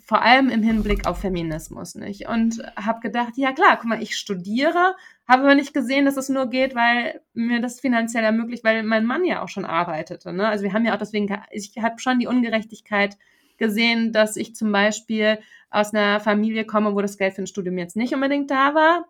[0.05, 2.29] vor allem im Hinblick auf Feminismus nicht.
[2.29, 4.95] Und habe gedacht, ja klar, guck mal, ich studiere,
[5.27, 9.05] habe aber nicht gesehen, dass es nur geht, weil mir das finanziell ermöglicht, weil mein
[9.05, 10.31] Mann ja auch schon arbeitete.
[10.31, 10.47] Ne?
[10.47, 13.17] Also wir haben ja auch deswegen, ich habe schon die Ungerechtigkeit
[13.59, 15.39] gesehen, dass ich zum Beispiel
[15.69, 19.05] aus einer Familie komme, wo das Geld für ein Studium jetzt nicht unbedingt da war.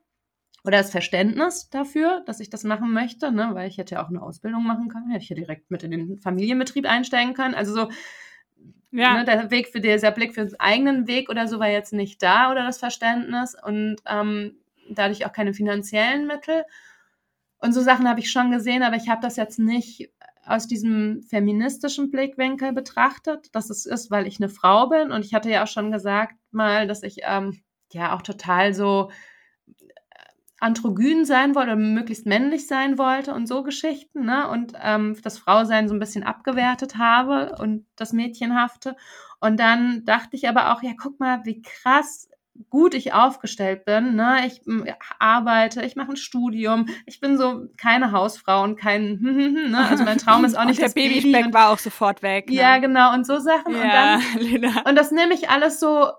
[0.66, 3.52] Oder das Verständnis dafür, dass ich das machen möchte, ne?
[3.54, 5.91] weil ich hätte ja auch eine Ausbildung machen können, hätte ich ja direkt mit in
[5.91, 7.56] den Familienbetrieb einsteigen können.
[7.56, 7.89] Also so,
[8.91, 9.20] ja.
[9.20, 12.22] Ne, der Weg für dieser Blick für den eigenen Weg oder so war jetzt nicht
[12.24, 14.58] da oder das Verständnis und ähm,
[14.89, 16.64] dadurch auch keine finanziellen Mittel.
[17.60, 20.12] Und so Sachen habe ich schon gesehen, aber ich habe das jetzt nicht
[20.50, 25.12] aus diesem feministischen Blickwinkel betrachtet, dass es ist, weil ich eine Frau bin.
[25.12, 27.62] Und ich hatte ja auch schon gesagt mal, dass ich ähm,
[27.93, 29.12] ja auch total so
[29.68, 29.74] äh,
[30.60, 34.50] androgyn sein wollte möglichst männlich sein wollte und so Geschichten, ne?
[34.50, 38.95] Und ähm, das Frausein so ein bisschen abgewertet habe und das Mädchenhafte.
[39.39, 42.29] Und dann dachte ich aber auch, ja, guck mal, wie krass
[42.70, 44.16] gut ich aufgestellt bin.
[44.16, 44.45] Ne?
[44.45, 44.62] Ich
[45.20, 49.20] arbeite, ich mache ein Studium, ich bin so keine Hausfrau und kein,
[49.70, 49.88] ne?
[49.89, 52.49] also mein Traum ist auch nicht der das Babyspeck Baby war auch sofort weg.
[52.49, 52.55] Ne?
[52.55, 54.84] Ja, genau und so Sachen ja, und dann Lena.
[54.88, 56.10] und das nehme ich alles so,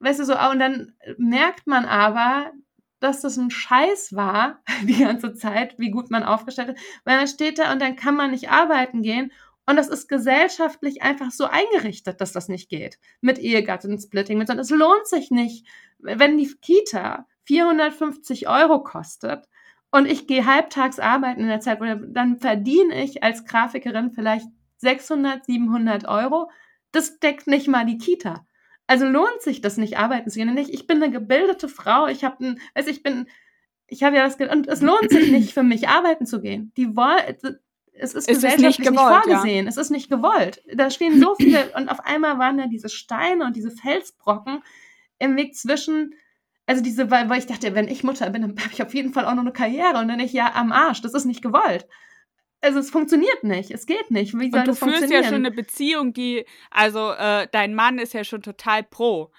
[0.00, 2.50] weißt du so und dann merkt man aber,
[2.98, 7.28] dass das ein Scheiß war die ganze Zeit, wie gut man aufgestellt ist, weil dann
[7.28, 9.32] steht da und dann kann man nicht arbeiten gehen
[9.70, 12.98] und das ist gesellschaftlich einfach so eingerichtet, dass das nicht geht.
[13.20, 15.64] Mit Ehegattensplitting, mit sondern es lohnt sich nicht,
[15.98, 19.44] wenn die Kita 450 Euro kostet
[19.92, 24.48] und ich gehe halbtags arbeiten in der Zeit, dann verdiene ich als Grafikerin vielleicht
[24.78, 26.50] 600, 700 Euro.
[26.90, 28.44] Das deckt nicht mal die Kita.
[28.88, 30.48] Also lohnt sich das nicht, arbeiten zu gehen.
[30.48, 33.28] Und ich, bin eine gebildete Frau, ich habe ein, weiß ich bin,
[33.86, 36.72] ich habe ja das, und es lohnt sich nicht für mich, arbeiten zu gehen.
[36.76, 37.60] Die wollen,
[37.92, 39.64] es ist, es ist nicht, gewollt, nicht vorgesehen.
[39.66, 39.68] Ja.
[39.68, 40.62] Es ist nicht gewollt.
[40.72, 44.62] Da stehen so viele und auf einmal waren da diese Steine und diese Felsbrocken
[45.18, 46.14] im Weg zwischen,
[46.66, 49.12] also diese, weil, weil ich dachte, wenn ich Mutter bin, dann habe ich auf jeden
[49.12, 51.02] Fall auch noch eine Karriere und dann ich ja am Arsch.
[51.02, 51.86] Das ist nicht gewollt.
[52.62, 54.38] Also es funktioniert nicht, es geht nicht.
[54.38, 58.12] Wie soll und du führst ja schon eine Beziehung, die, also äh, dein Mann ist
[58.12, 59.30] ja schon total pro.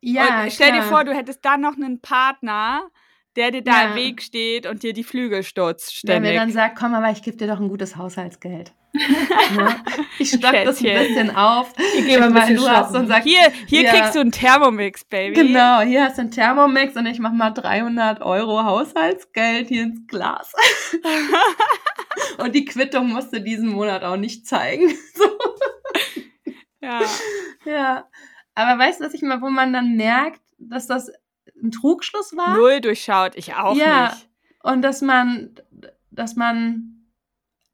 [0.00, 0.42] Ja.
[0.42, 0.80] Und stell klar.
[0.80, 2.90] dir vor, du hättest dann noch einen Partner,
[3.36, 3.88] der dir da ja.
[3.88, 6.22] im Weg steht und dir die Flügel stutzt ständig.
[6.22, 8.72] Der mir dann sagt, komm, aber ich gebe dir doch ein gutes Haushaltsgeld.
[9.56, 9.76] ja.
[10.18, 11.72] Ich stock das ein bisschen auf.
[11.98, 15.34] Ich gebe mal, du hast und sag, hier, hier ja, kriegst du einen Thermomix, Baby.
[15.34, 20.06] Genau, hier hast du einen Thermomix und ich mach mal 300 Euro Haushaltsgeld hier ins
[20.06, 20.52] Glas.
[22.38, 24.92] und die Quittung musst du diesen Monat auch nicht zeigen.
[25.14, 25.24] So.
[26.80, 27.00] Ja.
[27.64, 28.08] Ja.
[28.54, 31.10] Aber weißt du, was ich mal, wo man dann merkt, dass das
[31.62, 32.56] ein Trugschluss war.
[32.56, 34.10] Null durchschaut, ich auch ja.
[34.10, 34.28] nicht.
[34.62, 35.54] Und dass man,
[36.10, 37.06] dass man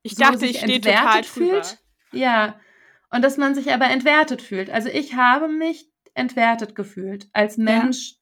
[0.03, 1.79] ich so dachte, ich stehe total fühlt.
[2.13, 2.57] Ja.
[3.11, 4.71] Und dass man sich aber entwertet fühlt.
[4.71, 8.17] Also ich habe mich entwertet gefühlt als Mensch ja.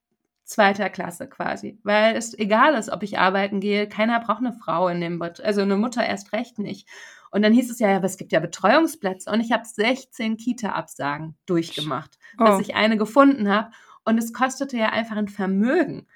[0.44, 4.88] zweiter Klasse quasi, weil es egal ist, ob ich arbeiten gehe, keiner braucht eine Frau
[4.88, 6.88] in dem, also eine Mutter erst recht nicht.
[7.30, 11.36] Und dann hieß es ja, ja, es gibt ja Betreuungsplätze und ich habe 16 Kita-Absagen
[11.44, 12.44] durchgemacht, oh.
[12.44, 13.70] bis ich eine gefunden habe.
[14.09, 16.06] Und es kostete ja einfach ein Vermögen.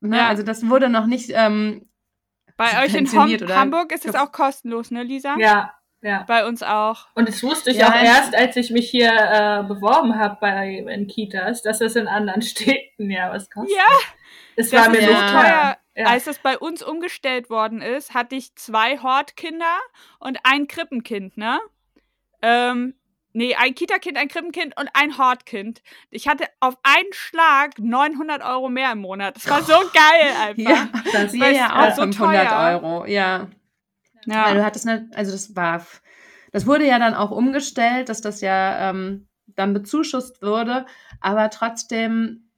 [0.00, 0.16] Ne?
[0.16, 0.28] Ja.
[0.28, 1.30] Also das wurde noch nicht.
[1.34, 1.86] Ähm,
[2.56, 5.36] Bei euch in Hom Hamburg ist es auch kostenlos, ne, Lisa?
[5.38, 6.24] Ja, ja.
[6.26, 7.08] Bei uns auch.
[7.14, 10.78] Und das wusste ich ja, auch erst, als ich mich hier äh, beworben habe bei
[10.78, 13.76] in Kitas, dass das in anderen Städten ja was kostet.
[13.76, 13.98] Ja.
[14.56, 15.76] Es das war mir so teuer.
[15.94, 16.06] Ja.
[16.06, 19.78] Als das bei uns umgestellt worden ist, hatte ich zwei Hortkinder
[20.20, 21.60] und ein Krippenkind, ne?
[22.40, 22.94] Ähm,
[23.32, 25.82] Nee, ein Kita-Kind, ein Krippenkind und ein Hortkind.
[26.10, 29.36] Ich hatte auf einen Schlag 900 Euro mehr im Monat.
[29.36, 30.70] Das war so geil einfach.
[30.70, 32.70] Ja, das war ja auch so 500 teuer.
[32.72, 33.48] Euro, ja.
[34.26, 34.44] ja.
[34.46, 35.86] Weil du hattest eine, also das war,
[36.52, 40.86] das wurde ja dann auch umgestellt, dass das ja ähm, dann bezuschusst wurde,
[41.20, 42.50] aber trotzdem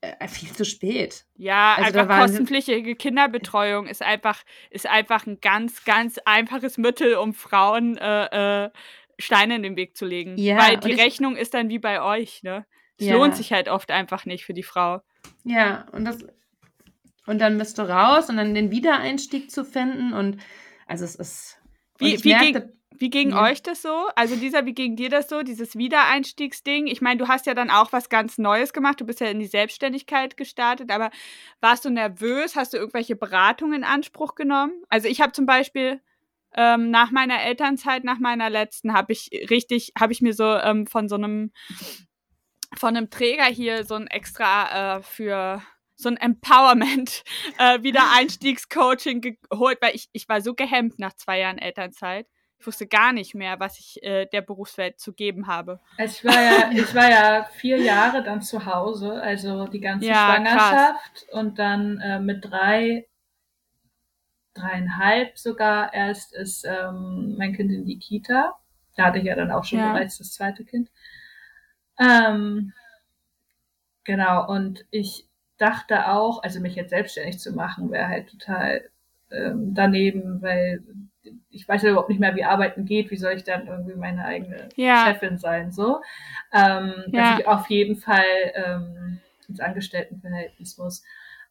[0.00, 1.24] äh, viel zu spät.
[1.34, 7.34] Ja, also einfach kostenpflichtige Kinderbetreuung ist einfach, ist einfach ein ganz, ganz einfaches Mittel, um
[7.34, 8.70] Frauen äh, äh,
[9.18, 10.36] Steine in den Weg zu legen.
[10.36, 12.66] Ja, Weil die Rechnung ist dann wie bei euch, ne?
[12.98, 13.14] Es ja.
[13.14, 15.00] lohnt sich halt oft einfach nicht für die Frau.
[15.44, 16.18] Ja, und das
[17.26, 20.38] und dann bist du raus und dann den Wiedereinstieg zu finden und
[20.86, 21.58] also es ist
[21.98, 23.42] wie, wie, merkte, ging, wie ging ja.
[23.42, 24.08] euch das so?
[24.16, 26.86] Also dieser, wie ging dir das so, dieses Wiedereinstiegsding?
[26.86, 29.40] Ich meine, du hast ja dann auch was ganz Neues gemacht, du bist ja in
[29.40, 31.10] die Selbstständigkeit gestartet, aber
[31.60, 32.56] warst du nervös?
[32.56, 34.72] Hast du irgendwelche Beratungen in Anspruch genommen?
[34.88, 36.00] Also ich habe zum Beispiel
[36.54, 40.86] ähm, nach meiner Elternzeit, nach meiner letzten, habe ich richtig, habe ich mir so ähm,
[40.86, 41.52] von so einem
[42.76, 45.62] von einem Träger hier so ein extra äh, für
[45.96, 47.24] so ein Empowerment
[47.58, 49.20] äh, Wiedereinstiegscoaching
[49.50, 52.26] geholt, weil ich, ich war so gehemmt nach zwei Jahren Elternzeit.
[52.60, 55.80] Ich wusste gar nicht mehr, was ich äh, der Berufswelt zu geben habe.
[55.96, 60.08] Also ich war ja, ich war ja vier Jahre dann zu Hause, also die ganze
[60.08, 61.26] ja, Schwangerschaft krass.
[61.32, 63.07] und dann äh, mit drei
[64.58, 68.56] dreieinhalb sogar erst ist ähm, mein Kind in die Kita.
[68.96, 69.92] Da hatte ich ja dann auch schon ja.
[69.92, 70.90] bereits das zweite Kind.
[71.98, 72.72] Ähm,
[74.04, 78.88] genau, und ich dachte auch, also mich jetzt selbstständig zu machen, wäre halt total
[79.30, 80.82] ähm, daneben, weil
[81.50, 84.24] ich weiß ja überhaupt nicht mehr, wie Arbeiten geht, wie soll ich dann irgendwie meine
[84.24, 85.06] eigene ja.
[85.06, 86.00] Chefin sein, so.
[86.52, 87.32] Ähm, ja.
[87.32, 91.04] Dass ich auf jeden Fall ähm, ins Angestelltenverhältnis muss.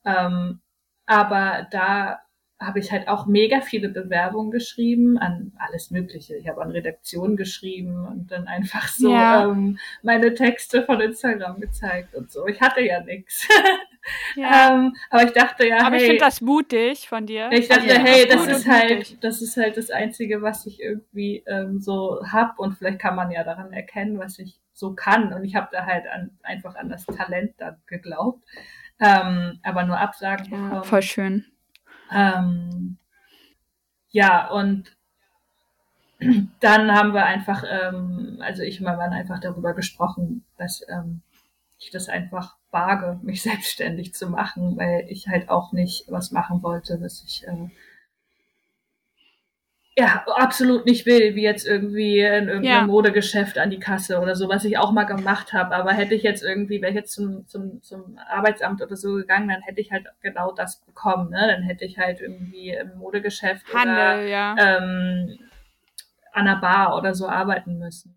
[0.06, 0.62] Ähm,
[1.06, 2.22] aber da
[2.60, 6.36] habe ich halt auch mega viele Bewerbungen geschrieben an alles Mögliche.
[6.36, 9.46] Ich habe an Redaktionen geschrieben und dann einfach so ja.
[9.46, 12.48] ähm, meine Texte von Instagram gezeigt und so.
[12.48, 13.48] Ich hatte ja nichts.
[14.36, 14.72] Ja.
[14.74, 17.50] ähm, aber ich dachte ja, aber hey, ich finde das mutig von dir.
[17.52, 21.44] Ich dachte, ja, hey, das ist halt, das ist halt das Einzige, was ich irgendwie
[21.46, 25.32] ähm, so hab und vielleicht kann man ja daran erkennen, was ich so kann.
[25.32, 28.44] Und ich habe da halt an, einfach an das Talent dann geglaubt.
[29.00, 30.84] Ähm, aber nur Absagen ja, bekommen.
[30.84, 31.46] Voll schön.
[32.12, 32.98] Ähm,
[34.10, 34.96] ja, und
[36.60, 41.22] dann haben wir einfach, ähm, also ich und mein Mann einfach darüber gesprochen, dass ähm,
[41.80, 46.64] ich das einfach wage, mich selbstständig zu machen, weil ich halt auch nicht was machen
[46.64, 47.70] wollte, was ich äh,
[50.00, 52.86] ja, absolut nicht will, wie jetzt irgendwie in irgendeinem ja.
[52.86, 55.76] Modegeschäft an die Kasse oder so, was ich auch mal gemacht habe.
[55.76, 59.50] Aber hätte ich jetzt irgendwie, wäre ich jetzt zum, zum, zum Arbeitsamt oder so gegangen,
[59.50, 61.32] dann hätte ich halt genau das bekommen.
[61.32, 61.48] Ne?
[61.48, 64.56] Dann hätte ich halt irgendwie im Modegeschäft Handel, oder ja.
[64.60, 65.40] ähm,
[66.32, 68.16] an einer Bar oder so arbeiten müssen.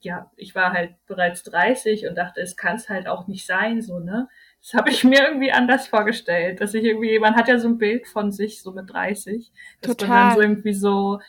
[0.00, 3.80] ja, ich war halt bereits 30 und dachte, es kann es halt auch nicht sein,
[3.80, 4.28] so, ne?
[4.62, 7.78] Das habe ich mir irgendwie anders vorgestellt, dass ich irgendwie, man hat ja so ein
[7.78, 10.08] Bild von sich, so mit 30, dass Total.
[10.08, 11.20] man dann so irgendwie so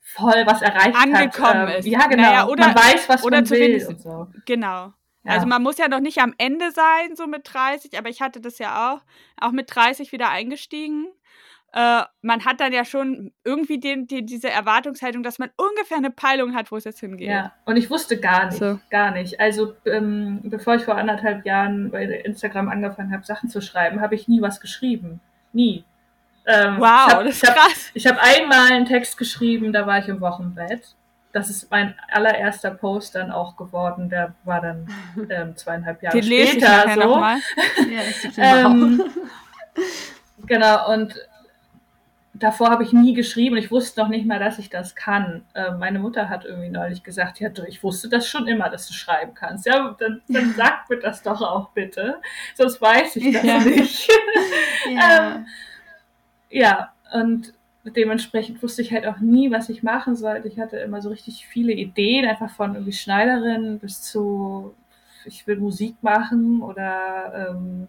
[0.00, 1.78] voll was erreicht Angekommen hat.
[1.78, 1.86] ist.
[1.86, 2.22] Ja, genau.
[2.22, 4.26] Naja, oder, man weiß, was oder man will und so.
[4.44, 4.92] Genau.
[5.22, 5.32] Ja.
[5.32, 8.40] Also man muss ja noch nicht am Ende sein, so mit 30, aber ich hatte
[8.40, 9.02] das ja auch,
[9.38, 11.08] auch mit 30 wieder eingestiegen
[11.72, 16.10] äh, man hat dann ja schon irgendwie den, den, diese Erwartungshaltung, dass man ungefähr eine
[16.10, 17.28] Peilung hat, wo es jetzt hingeht.
[17.28, 18.80] Ja, und ich wusste gar nicht, so.
[18.90, 19.38] gar nicht.
[19.38, 24.16] Also ähm, bevor ich vor anderthalb Jahren bei Instagram angefangen habe, Sachen zu schreiben, habe
[24.16, 25.20] ich nie was geschrieben.
[25.52, 25.84] Nie.
[26.46, 27.90] Ähm, wow, hab, das ist krass.
[27.94, 30.96] Ich habe hab einmal einen Text geschrieben, da war ich im Wochenbett.
[31.32, 34.08] Das ist mein allererster Post dann auch geworden.
[34.08, 34.88] Der war dann
[35.30, 37.00] ähm, zweieinhalb Jahre Den später ich so.
[37.00, 37.38] Noch mal.
[38.36, 39.04] ja, ähm,
[40.46, 41.14] genau, und
[42.40, 43.56] davor habe ich nie geschrieben.
[43.56, 45.44] Ich wusste noch nicht mal, dass ich das kann.
[45.54, 48.94] Äh, meine Mutter hat irgendwie neulich gesagt, ja, ich wusste das schon immer, dass du
[48.94, 49.66] schreiben kannst.
[49.66, 52.20] Ja, dann, dann sag mir das doch auch bitte.
[52.54, 53.58] Sonst weiß ich das ja.
[53.64, 54.10] nicht.
[54.90, 55.36] ja.
[55.36, 55.46] ähm,
[56.50, 60.48] ja, und dementsprechend wusste ich halt auch nie, was ich machen sollte.
[60.48, 64.74] Ich hatte immer so richtig viele Ideen, einfach von irgendwie Schneiderin bis zu,
[65.24, 67.86] ich will Musik machen oder ähm,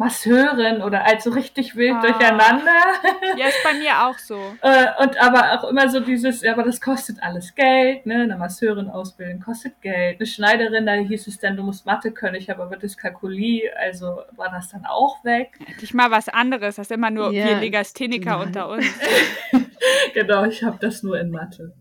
[0.00, 2.00] Masseurin oder also richtig wild ah.
[2.00, 2.80] durcheinander.
[3.36, 4.40] Ja, ist bei mir auch so.
[4.62, 8.22] Äh, und aber auch immer so dieses, ja, aber das kostet alles Geld, ne?
[8.22, 10.18] Eine Masseurin ausbilden kostet Geld.
[10.18, 14.22] Eine Schneiderin, da hieß es dann, du musst Mathe können, ich habe aber Dyskalkulie, also
[14.36, 15.58] war das dann auch weg.
[15.64, 17.48] Hätte mal was anderes, das ist immer nur yeah.
[17.48, 18.48] wir Legastheniker Nein.
[18.48, 18.86] unter uns.
[20.14, 21.74] genau, ich habe das nur in Mathe.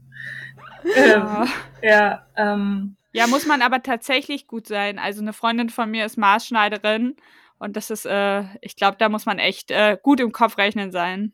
[0.96, 1.46] Ähm, oh.
[1.82, 5.00] Ja, ähm, ja, muss man aber tatsächlich gut sein.
[5.00, 7.16] Also eine Freundin von mir ist Maßschneiderin
[7.60, 10.92] und das ist, äh, ich glaube, da muss man echt äh, gut im Kopf rechnen
[10.92, 11.34] sein.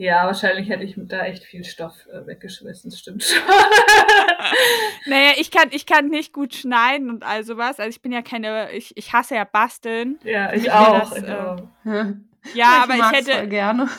[0.00, 3.42] Ja, wahrscheinlich hätte ich da echt viel Stoff äh, weggeschmissen, stimmt schon.
[5.06, 7.80] naja, ich kann, ich kann nicht gut schneiden und all sowas.
[7.80, 10.20] Also ich bin ja keine, ich, ich hasse ja basteln.
[10.22, 11.10] Ja, ich auch.
[11.10, 11.64] Das, äh, ja,
[12.54, 13.32] ich aber ich hätte.
[13.32, 13.88] Voll gerne.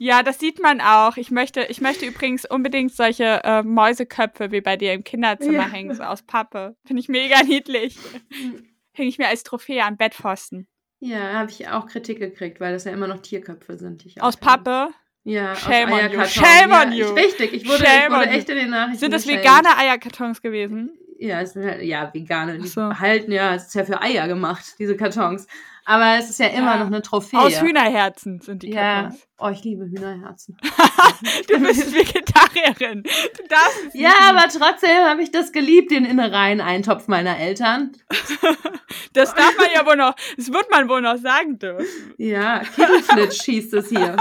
[0.00, 1.16] Ja, das sieht man auch.
[1.16, 5.68] Ich möchte, ich möchte übrigens unbedingt solche äh, Mäuseköpfe wie bei dir im Kinderzimmer ja.
[5.68, 6.76] hängen, so aus Pappe.
[6.86, 7.98] Finde ich mega niedlich.
[8.92, 10.68] Hänge ich mir als Trophäe am Bettpfosten.
[11.00, 14.02] Ja, habe ich auch Kritik gekriegt, weil das ja immer noch Tierköpfe sind.
[14.04, 14.88] Die ich aus Pappe?
[15.24, 16.44] Ja, Shame aus Eierkarton.
[16.44, 17.06] Shame on you.
[17.12, 20.90] richtig, ich wurde, ich wurde echt in den Nachrichten Sind das vegane Eierkartons gewesen?
[21.20, 22.58] Ja, es sind halt, ja, vegane.
[22.58, 22.96] Die so.
[22.96, 25.48] halten ja, es ist ja für Eier gemacht, diese Kartons.
[25.84, 26.78] Aber es ist ja immer ja.
[26.78, 27.40] noch eine Trophäe.
[27.40, 29.14] Aus Hühnerherzen sind die Kartons.
[29.14, 29.46] Ja.
[29.46, 30.56] Oh, ich liebe Hühnerherzen.
[31.48, 33.02] du bist Vegetarierin.
[33.02, 37.92] Du darfst Ja, aber trotzdem habe ich das geliebt, den Innereien-Eintopf meiner Eltern.
[39.12, 42.14] das darf man ja wohl noch, das wird man wohl noch sagen dürfen.
[42.16, 44.16] Ja, Kittelflitsch hieß es hier.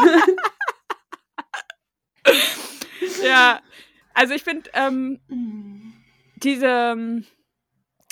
[3.24, 3.60] ja,
[4.16, 5.20] also ich finde, ähm,
[6.44, 7.26] diese, ähm,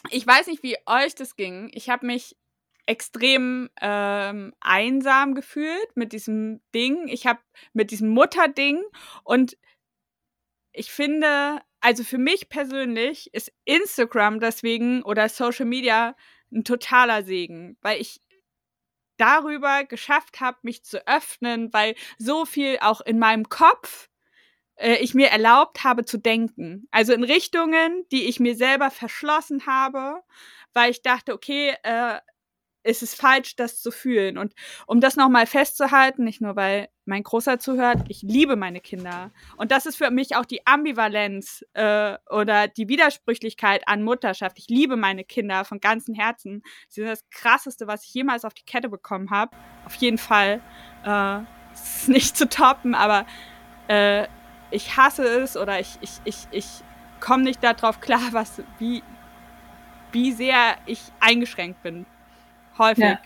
[0.09, 1.69] ich weiß nicht, wie euch das ging.
[1.73, 2.35] Ich habe mich
[2.85, 7.07] extrem ähm, einsam gefühlt mit diesem Ding.
[7.07, 7.39] Ich habe
[7.73, 8.83] mit diesem Mutterding
[9.23, 9.57] und
[10.71, 16.15] ich finde, also für mich persönlich ist Instagram deswegen oder Social Media
[16.51, 18.19] ein totaler Segen, weil ich
[19.17, 24.09] darüber geschafft habe, mich zu öffnen, weil so viel auch in meinem Kopf
[24.75, 26.87] äh, ich mir erlaubt habe zu denken.
[26.91, 30.21] Also in Richtungen, die ich mir selber verschlossen habe,
[30.73, 32.19] weil ich dachte, okay, äh,
[32.85, 34.37] es ist falsch, das zu fühlen.
[34.37, 34.53] Und
[34.85, 39.31] um das nochmal festzuhalten, nicht nur weil mein Großer zuhört, ich liebe meine Kinder.
[39.57, 44.59] Und das ist für mich auch die Ambivalenz äh, oder die Widersprüchlichkeit an Mutterschaft.
[44.59, 46.61] Ich liebe meine Kinder von ganzem Herzen.
[46.87, 49.55] Sie sind das Krasseste, was ich jemals auf die Kette bekommen habe.
[49.85, 50.61] Auf jeden Fall.
[51.03, 51.39] Äh,
[51.73, 53.25] es ist nicht zu toppen, aber
[53.87, 54.27] äh,
[54.71, 56.67] ich hasse es oder ich, ich, ich, ich
[57.19, 59.03] komme nicht darauf klar, was, wie,
[60.11, 62.05] wie sehr ich eingeschränkt bin.
[62.77, 63.03] Häufig.
[63.03, 63.19] Ja.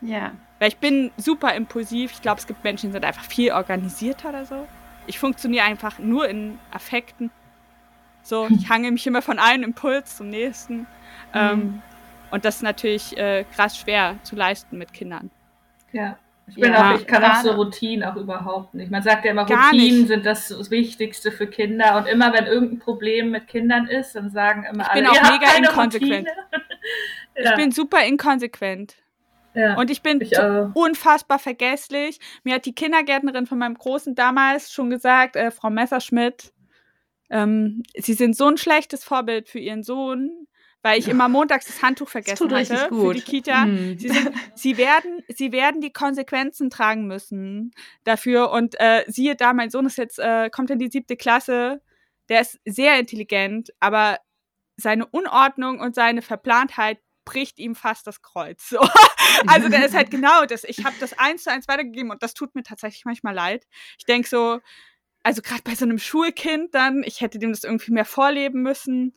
[0.00, 0.32] ja.
[0.58, 2.12] Weil ich bin super impulsiv.
[2.12, 4.66] Ich glaube, es gibt Menschen, die sind einfach viel organisierter oder so.
[5.06, 7.30] Ich funktioniere einfach nur in Affekten.
[8.22, 10.78] So, ich hange mich immer von einem Impuls zum nächsten.
[10.78, 10.86] Mhm.
[11.34, 11.82] Ähm,
[12.30, 15.30] und das ist natürlich äh, krass schwer zu leisten mit Kindern.
[15.92, 16.18] Ja.
[16.46, 18.90] Ich bin ja, auch, ich kann auch so Routinen auch überhaupt nicht.
[18.90, 20.08] Man sagt ja immer, Routinen nicht.
[20.08, 21.96] sind das Wichtigste für Kinder.
[21.96, 25.30] Und immer wenn irgendein Problem mit Kindern ist, dann sagen immer ich alle, bin auch
[25.30, 26.28] mega inkonsequent.
[27.36, 27.50] ja.
[27.50, 28.96] Ich bin super inkonsequent.
[29.54, 30.36] Ja, und ich bin ich
[30.74, 32.18] unfassbar vergesslich.
[32.42, 36.52] Mir hat die Kindergärtnerin von meinem Großen damals schon gesagt, äh, Frau Messerschmidt,
[37.30, 40.46] ähm, Sie sind so ein schlechtes Vorbild für Ihren Sohn
[40.84, 43.64] weil ich immer montags das Handtuch vergessen das hatte für die Kita.
[43.64, 43.98] Mm.
[43.98, 47.72] Sie, sind, sie, werden, sie werden die Konsequenzen tragen müssen
[48.04, 48.50] dafür.
[48.50, 51.80] Und äh, siehe da, mein Sohn ist jetzt, äh, kommt in die siebte Klasse.
[52.28, 54.18] Der ist sehr intelligent, aber
[54.76, 58.68] seine Unordnung und seine Verplantheit bricht ihm fast das Kreuz.
[58.68, 58.78] So.
[59.46, 60.62] Also der ist halt genau das.
[60.64, 63.66] Ich habe das eins zu eins weitergegeben und das tut mir tatsächlich manchmal leid.
[63.98, 64.60] Ich denke so,
[65.24, 69.16] also gerade bei so einem Schulkind dann, ich hätte dem das irgendwie mehr vorleben müssen.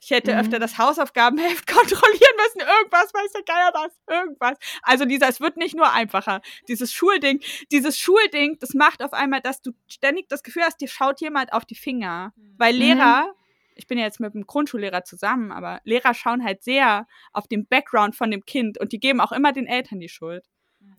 [0.00, 0.40] Ich hätte mhm.
[0.40, 2.60] öfter das Hausaufgabenheft kontrollieren müssen.
[2.60, 3.92] Irgendwas, weiß der Geier was.
[4.08, 4.58] Irgendwas.
[4.82, 6.40] Also dieser, es wird nicht nur einfacher.
[6.68, 7.40] Dieses Schulding,
[7.72, 11.52] dieses Schulding, das macht auf einmal, dass du ständig das Gefühl hast, dir schaut jemand
[11.52, 12.32] auf die Finger.
[12.56, 12.80] Weil mhm.
[12.80, 13.32] Lehrer, mhm.
[13.74, 17.66] ich bin ja jetzt mit einem Grundschullehrer zusammen, aber Lehrer schauen halt sehr auf den
[17.66, 20.44] Background von dem Kind und die geben auch immer den Eltern die Schuld.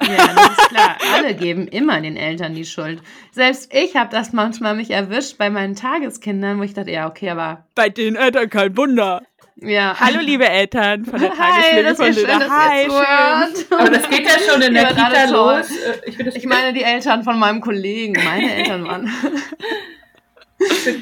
[0.02, 0.98] Ja, das ist klar.
[1.16, 3.02] Alle geben immer den Eltern die Schuld.
[3.32, 7.30] Selbst ich habe das manchmal mich erwischt bei meinen Tageskindern, wo ich dachte, ja, okay,
[7.30, 7.66] aber.
[7.76, 9.22] Bei den Eltern kein Wunder.
[9.62, 10.00] Ja.
[10.00, 13.78] Hallo, liebe Eltern von der Tagespflege von schön, Hi, schön.
[13.78, 15.70] Aber das geht ja schon in der Kita los.
[15.72, 18.14] Äh, ich, ich meine die Eltern von meinem Kollegen.
[18.24, 19.12] Meine Eltern waren.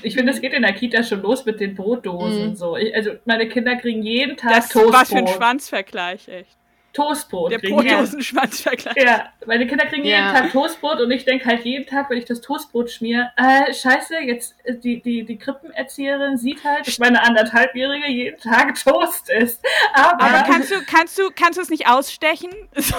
[0.04, 2.52] Ich finde, es geht in der Kita schon los mit den Brotdosen.
[2.52, 2.56] Mm.
[2.56, 2.78] So.
[2.78, 4.94] Ich, also meine Kinder kriegen jeden Tag das Toastbrot.
[4.94, 6.58] Was für ein Schwanzvergleich, echt.
[6.98, 7.52] Toastbrot.
[7.52, 8.96] Der Brotdosenschwanzvergleich.
[8.98, 10.18] Ja, meine Kinder kriegen ja.
[10.18, 13.72] jeden Tag Toastbrot und ich denke halt jeden Tag, wenn ich das Toastbrot schmier, äh,
[13.72, 19.30] scheiße, jetzt äh, die, die, die Krippenerzieherin sieht halt, dass meine anderthalbjährige jeden Tag Toast
[19.30, 19.64] isst.
[19.94, 22.50] Aber, Aber kannst du, kannst du, kannst du es nicht ausstechen?
[22.80, 22.96] So.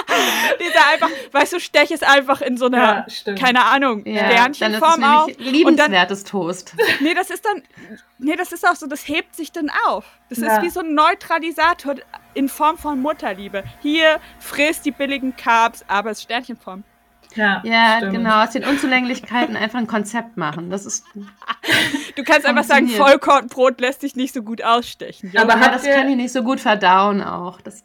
[0.60, 5.04] Dieser einfach, weißt du, stech es einfach in so einer, ja, keine Ahnung, ja, Sternchenform
[5.04, 5.30] auf.
[5.38, 6.74] Liebenswertes Toast.
[7.00, 7.62] Nee, das ist dann,
[8.18, 10.04] nee, das ist auch so, das hebt sich dann auf.
[10.28, 10.56] Das ja.
[10.56, 11.96] ist wie so ein Neutralisator
[12.34, 13.64] in Form von Mutterliebe.
[13.80, 16.84] Hier frisst die billigen Carbs, aber es ist Sternchenform.
[17.34, 18.42] Ja, ja genau.
[18.42, 20.70] Aus den Unzulänglichkeiten einfach ein Konzept machen.
[20.70, 21.04] Das ist.
[22.16, 25.30] du kannst einfach sagen, Vollkornbrot lässt sich nicht so gut ausstechen.
[25.32, 27.60] Ja, aber ja, das kann ich nicht so gut verdauen auch.
[27.60, 27.82] Das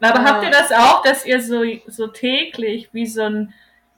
[0.00, 3.54] aber habt ihr das auch, dass ihr so, so täglich wie so ein,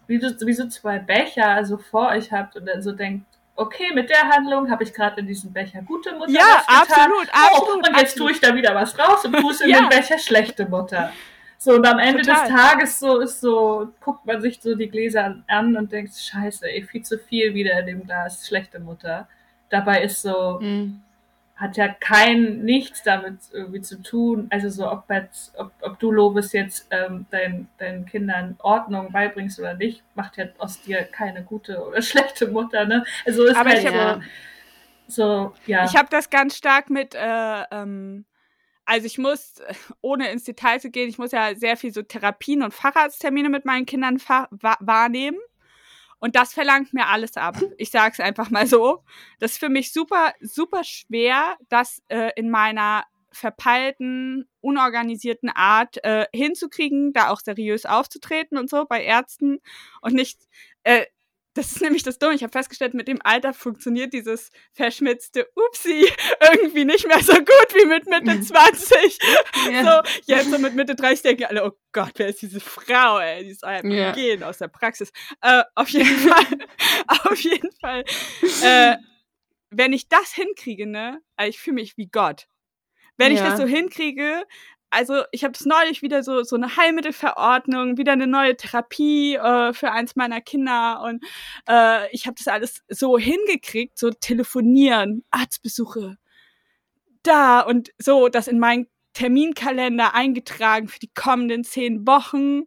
[0.06, 3.26] wie, wie so zwei Becher so vor euch habt und dann so denkt,
[3.56, 6.82] okay, mit der Handlung habe ich gerade in diesem Becher gute Mutter ja, was getan.
[6.82, 7.84] absolut, absolut.
[7.84, 9.80] Oh, und jetzt tue ich da wieder was raus und tue in ja.
[9.80, 11.12] den Becher schlechte Mutter.
[11.60, 12.46] So, und am Ende Total.
[12.46, 16.70] des Tages so ist so, guckt man sich so die Gläser an und denkt, scheiße,
[16.70, 19.26] ey, viel zu viel wieder in dem Glas, schlechte Mutter.
[19.68, 21.02] Dabei ist so, mhm
[21.58, 24.46] hat ja kein nichts damit irgendwie zu tun.
[24.50, 29.58] Also so, ob, jetzt, ob, ob du Lobes jetzt ähm, dein, deinen Kindern Ordnung beibringst
[29.58, 32.84] oder nicht, macht ja aus dir keine gute oder schlechte Mutter.
[32.84, 33.04] Ne?
[33.26, 34.22] Also ist Aber halt ich hab,
[35.08, 35.84] so, ja.
[35.84, 38.24] Ich habe das ganz stark mit, äh, ähm,
[38.84, 39.60] also ich muss,
[40.00, 43.64] ohne ins Detail zu gehen, ich muss ja sehr viel so Therapien und Facharzttermine mit
[43.64, 45.38] meinen Kindern wahrnehmen.
[46.18, 47.56] Und das verlangt mir alles ab.
[47.76, 49.04] Ich sage es einfach mal so.
[49.38, 56.26] Das ist für mich super, super schwer, das äh, in meiner verpeilten, unorganisierten Art äh,
[56.34, 59.60] hinzukriegen, da auch seriös aufzutreten und so bei Ärzten
[60.00, 60.40] und nicht
[60.82, 61.04] äh,
[61.58, 62.34] das ist nämlich das Dumme.
[62.34, 66.08] Ich habe festgestellt, mit dem Alter funktioniert dieses verschmitzte Upsi
[66.52, 69.18] irgendwie nicht mehr so gut wie mit Mitte 20.
[69.72, 70.02] Ja.
[70.04, 73.42] So, jetzt so mit Mitte 30 denken alle, oh Gott, wer ist diese Frau, ey?
[73.42, 74.12] Die ist einfach ja.
[74.12, 75.10] gehen aus der Praxis.
[75.42, 76.58] Äh, auf jeden Fall,
[77.24, 78.04] auf jeden Fall.
[78.62, 78.96] Äh,
[79.70, 82.46] wenn ich das hinkriege, ne, also ich fühle mich wie Gott.
[83.16, 83.42] Wenn ja.
[83.42, 84.44] ich das so hinkriege,
[84.90, 89.72] also ich habe es neulich wieder so so eine Heilmittelverordnung, wieder eine neue Therapie äh,
[89.72, 91.24] für eins meiner Kinder und
[91.68, 96.16] äh, ich habe das alles so hingekriegt, so telefonieren, Arztbesuche,
[97.22, 102.62] da und so das in meinen Terminkalender eingetragen für die kommenden zehn Wochen.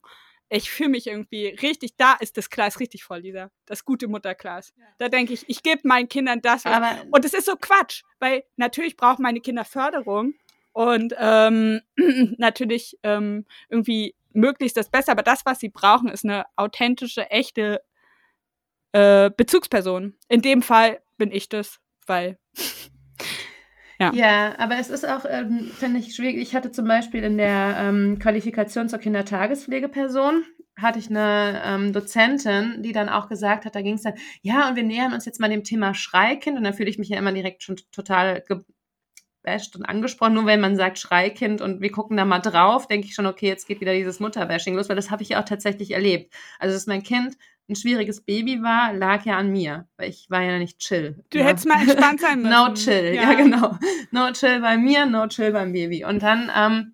[0.49, 4.73] Ich fühle mich irgendwie richtig, da ist das Glas richtig voll, dieser, das gute Mutterglas.
[4.97, 6.65] Da denke ich, ich gebe meinen Kindern das.
[7.09, 10.33] Und es ist so Quatsch, weil natürlich brauchen meine Kinder Förderung,
[10.73, 11.81] und ähm,
[12.37, 15.11] natürlich ähm, irgendwie möglichst das Beste.
[15.11, 17.81] Aber das, was sie brauchen, ist eine authentische, echte
[18.93, 20.15] äh, Bezugsperson.
[20.27, 22.37] In dem Fall bin ich das, weil.
[23.99, 24.11] ja.
[24.13, 26.37] ja, aber es ist auch, ähm, finde ich, schwierig.
[26.37, 30.43] Ich hatte zum Beispiel in der ähm, Qualifikation zur Kindertagespflegeperson
[30.77, 34.69] hatte ich eine ähm, Dozentin, die dann auch gesagt hat, da ging es dann, ja,
[34.69, 37.17] und wir nähern uns jetzt mal dem Thema Schreikind und da fühle ich mich ja
[37.17, 38.41] immer direkt schon total
[39.75, 40.33] und angesprochen.
[40.33, 43.47] Nur wenn man sagt Schreikind und wir gucken da mal drauf, denke ich schon, okay,
[43.47, 46.33] jetzt geht wieder dieses Mutterbashing los, weil das habe ich ja auch tatsächlich erlebt.
[46.59, 47.37] Also, dass mein Kind
[47.69, 51.23] ein schwieriges Baby war, lag ja an mir, weil ich war ja nicht chill.
[51.29, 51.45] Du ja.
[51.45, 52.53] hättest mal entspannt sein müssen.
[52.53, 53.23] no chill, ja.
[53.23, 53.33] ja.
[53.33, 53.77] genau.
[54.11, 56.03] No chill bei mir, no chill beim Baby.
[56.03, 56.93] Und dann ähm,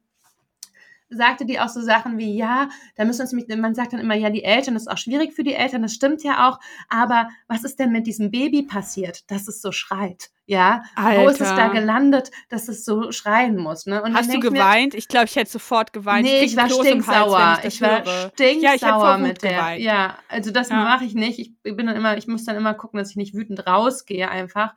[1.10, 4.16] sagte die auch so Sachen wie, ja, da müssen uns, mit, man sagt dann immer,
[4.16, 7.30] ja, die Eltern, das ist auch schwierig für die Eltern, das stimmt ja auch, aber
[7.48, 10.30] was ist denn mit diesem Baby passiert, dass es so schreit?
[10.50, 11.24] Ja, Alter.
[11.24, 13.86] wo ist es da gelandet, dass es so schreien muss?
[13.86, 14.02] Ne?
[14.02, 14.94] Und Hast du geweint?
[14.94, 16.26] Mir, ich glaube, ich hätte sofort geweint.
[16.26, 17.38] Nee, ich, ich war stinksauer.
[17.38, 19.52] Hals, ich, ich war stinksauer ja, mit der.
[19.52, 19.82] Geweint.
[19.82, 20.78] Ja, also das ja.
[20.78, 21.38] mache ich nicht.
[21.38, 24.74] Ich bin dann immer, ich muss dann immer gucken, dass ich nicht wütend rausgehe einfach.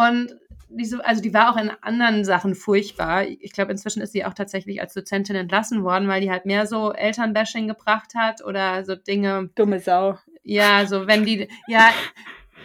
[0.00, 0.34] Und
[0.70, 3.24] diese, also die war auch in anderen Sachen furchtbar.
[3.26, 6.66] Ich glaube, inzwischen ist sie auch tatsächlich als Dozentin entlassen worden, weil die halt mehr
[6.66, 9.50] so Elternbashing gebracht hat oder so Dinge.
[9.56, 10.18] Dumme Sau.
[10.42, 11.90] Ja, so wenn die, ja,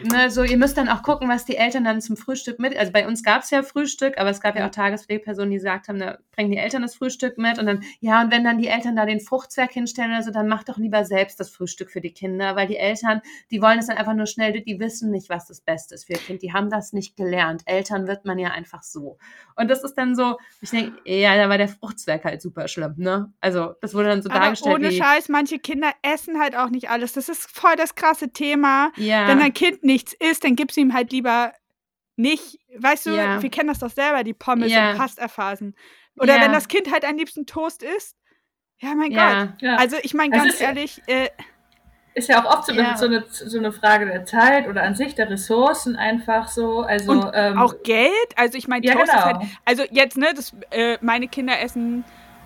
[0.04, 2.76] ne, so ihr müsst dann auch gucken, was die Eltern dann zum Frühstück mit.
[2.78, 5.88] Also bei uns gab es ja Frühstück, aber es gab ja auch Tagespflegepersonen, die gesagt
[5.88, 8.68] haben, da bringen die Eltern das Frühstück mit und dann, ja, und wenn dann die
[8.68, 12.02] Eltern da den Fruchtzwerg hinstellen oder so, dann macht doch lieber selbst das Frühstück für
[12.02, 13.22] die Kinder, weil die Eltern,
[13.52, 16.14] die wollen es dann einfach nur schnell, die wissen nicht, was das Beste ist für
[16.14, 16.42] ihr Kind.
[16.42, 17.64] Die haben das nicht gelernt.
[17.66, 19.18] Eltern wird man ja einfach so.
[19.56, 22.96] Und das ist dann so, ich denke, ja, da war der Fruchtzwerg halt super schlimm,
[22.98, 23.32] ne?
[23.40, 24.76] Also, das wurde dann so aber dargestellt.
[24.76, 27.14] Ohne Scheiß, manche Kinder essen halt auch nicht alles.
[27.14, 28.92] Das ist voll das krasse Thema.
[28.98, 29.28] Ja.
[29.28, 31.54] Wenn ein Kind nichts isst, dann gibst du ihm halt lieber
[32.18, 33.42] nicht, weißt du, ja.
[33.42, 34.92] wir kennen das doch selber, die Pommes ja.
[34.92, 35.76] und Pastaphasen.
[36.18, 36.42] Oder ja.
[36.42, 38.18] wenn das Kind halt am liebsten Toast isst.
[38.78, 39.70] Ja, mein Gott.
[39.80, 41.30] Also ich meine ganz ehrlich, äh,
[42.16, 42.96] ist ja auch oft so, ja.
[42.96, 46.80] so, eine, so eine Frage der Zeit oder an sich der Ressourcen einfach so.
[46.80, 48.12] Also, und ähm, auch Geld.
[48.38, 49.18] Also ich meine, ja, Toast genau.
[49.18, 52.06] ist halt, also jetzt, ne, das, äh, meine Kinder essen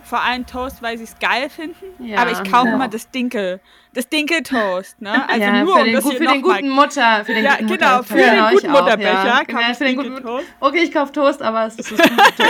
[0.10, 1.86] vor allem Toast, weil sie es geil finden.
[2.03, 2.76] Ja, aber ich kaufe genau.
[2.76, 3.60] immer das Dinkel.
[3.93, 5.12] Das Dinkel-Toast, ne?
[5.30, 7.97] Also ja, nur um das den, für den guten Mutter, für den ja, guten genau,
[7.97, 9.26] Mutter, für den guten Mutterbecher.
[9.26, 9.43] Ja.
[9.43, 10.47] Genau, für den guten Toast.
[10.60, 11.99] Okay, ich kaufe Toast, aber es ist das
[12.38, 12.39] Toast.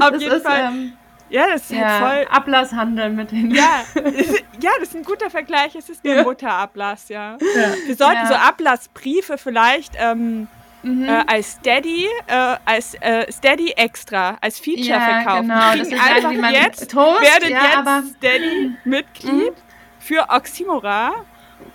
[0.00, 0.60] Auf das jeden ist, Fall.
[0.60, 0.92] Ähm,
[1.28, 2.24] ja, das ist halt ja, voll.
[2.30, 3.50] Ablasshandel mit den.
[3.50, 3.82] Ja,
[4.60, 5.74] ja, das ist ein guter Vergleich.
[5.74, 6.22] Es ist der.
[6.22, 7.38] Mutterablass, ja.
[7.86, 10.46] Wir sollten so Ablassbriefe vielleicht ähm,
[10.86, 11.04] mhm.
[11.04, 15.48] äh, als Steady, äh, als äh, Steady extra, als Feature ja, verkaufen.
[15.48, 15.76] Genau.
[15.76, 19.98] Das einfach wie man jetzt, Toast, werdet jetzt Steady-Mitglied mhm.
[19.98, 21.12] für Oxymora.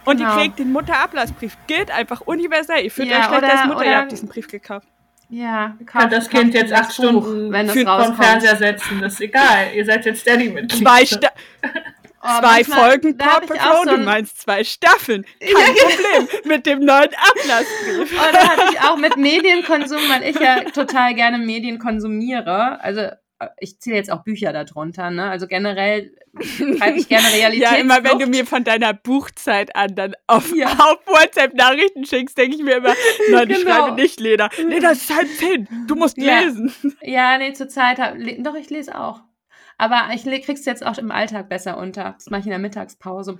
[0.05, 0.35] Und genau.
[0.35, 1.57] ihr kriegt den Mutterablassbrief.
[1.67, 2.83] Gilt einfach universell.
[2.83, 4.87] Ihr führt ja, euch schlecht als Mutter, ihr habt diesen Brief gekauft.
[5.29, 9.67] Ja, kann das Kind jetzt acht Stunden wenn für, vom Fernseher setzen, das ist egal.
[9.73, 11.29] Ihr seid jetzt Daddy mit Zwei, Sta
[12.23, 15.25] oh, zwei Folgen Paw Patrol, so du meinst zwei Staffeln.
[15.39, 18.11] Kein Problem mit dem neuen Ablassbrief.
[18.11, 22.81] Und da hatte ich auch mit Medienkonsum, weil ich ja total gerne Medien konsumiere.
[22.81, 23.09] Also
[23.59, 25.29] ich zähle jetzt auch Bücher darunter, ne?
[25.29, 27.63] Also generell schreibe ich gerne Realität.
[27.71, 30.67] ja, immer wenn du mir von deiner Buchzeit an dann auf, ja.
[30.67, 32.93] auf WhatsApp Nachrichten schickst, denke ich mir immer,
[33.31, 33.59] nein, genau.
[33.59, 34.49] ich schreibe nicht, Lena.
[34.65, 35.67] Nee, das ist halb zehn.
[35.87, 36.39] Du musst ja.
[36.39, 36.73] lesen.
[37.01, 37.99] Ja, nee, zur Zeit,
[38.39, 39.21] doch, ich lese auch.
[39.81, 42.11] Aber ich krieg's jetzt auch im Alltag besser unter.
[42.11, 43.39] Das mache ich in der Mittagspause.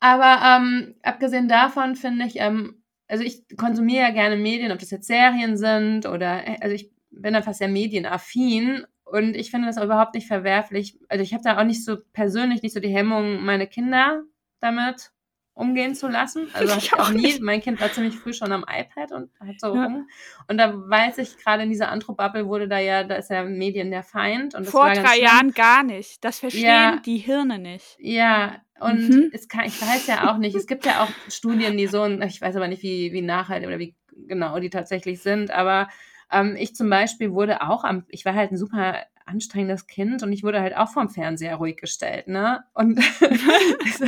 [0.00, 4.90] Aber ähm, abgesehen davon finde ich, ähm, also ich konsumiere ja gerne Medien, ob das
[4.90, 9.78] jetzt Serien sind oder, äh, also ich bin einfach sehr medienaffin und ich finde das
[9.78, 10.98] auch überhaupt nicht verwerflich.
[11.08, 14.24] Also ich habe da auch nicht so persönlich nicht so die Hemmung, meine Kinder
[14.58, 15.12] damit
[15.54, 16.48] umgehen zu lassen.
[16.54, 17.38] Also ich auch nie.
[17.40, 19.84] Mein Kind war ziemlich früh schon am iPad und hat so ja.
[19.84, 20.08] rum.
[20.48, 23.90] Und da weiß ich, gerade in dieser Antro-Bubble wurde da ja, da ist ja Medien
[23.90, 24.54] der Feind.
[24.54, 26.24] Und Vor drei Jahren gar nicht.
[26.24, 27.96] Das verstehen ja, die Hirne nicht.
[27.98, 29.30] Ja, und mhm.
[29.32, 32.40] es kann, ich weiß ja auch nicht, es gibt ja auch Studien, die so, ich
[32.40, 33.94] weiß aber nicht, wie, wie nachhaltig oder wie
[34.26, 35.88] genau die tatsächlich sind, aber
[36.30, 40.32] ähm, ich zum Beispiel wurde auch am, ich war halt ein super anstrengendes Kind und
[40.32, 42.64] ich wurde halt auch vom Fernseher ruhig gestellt, ne?
[42.74, 44.06] Und also,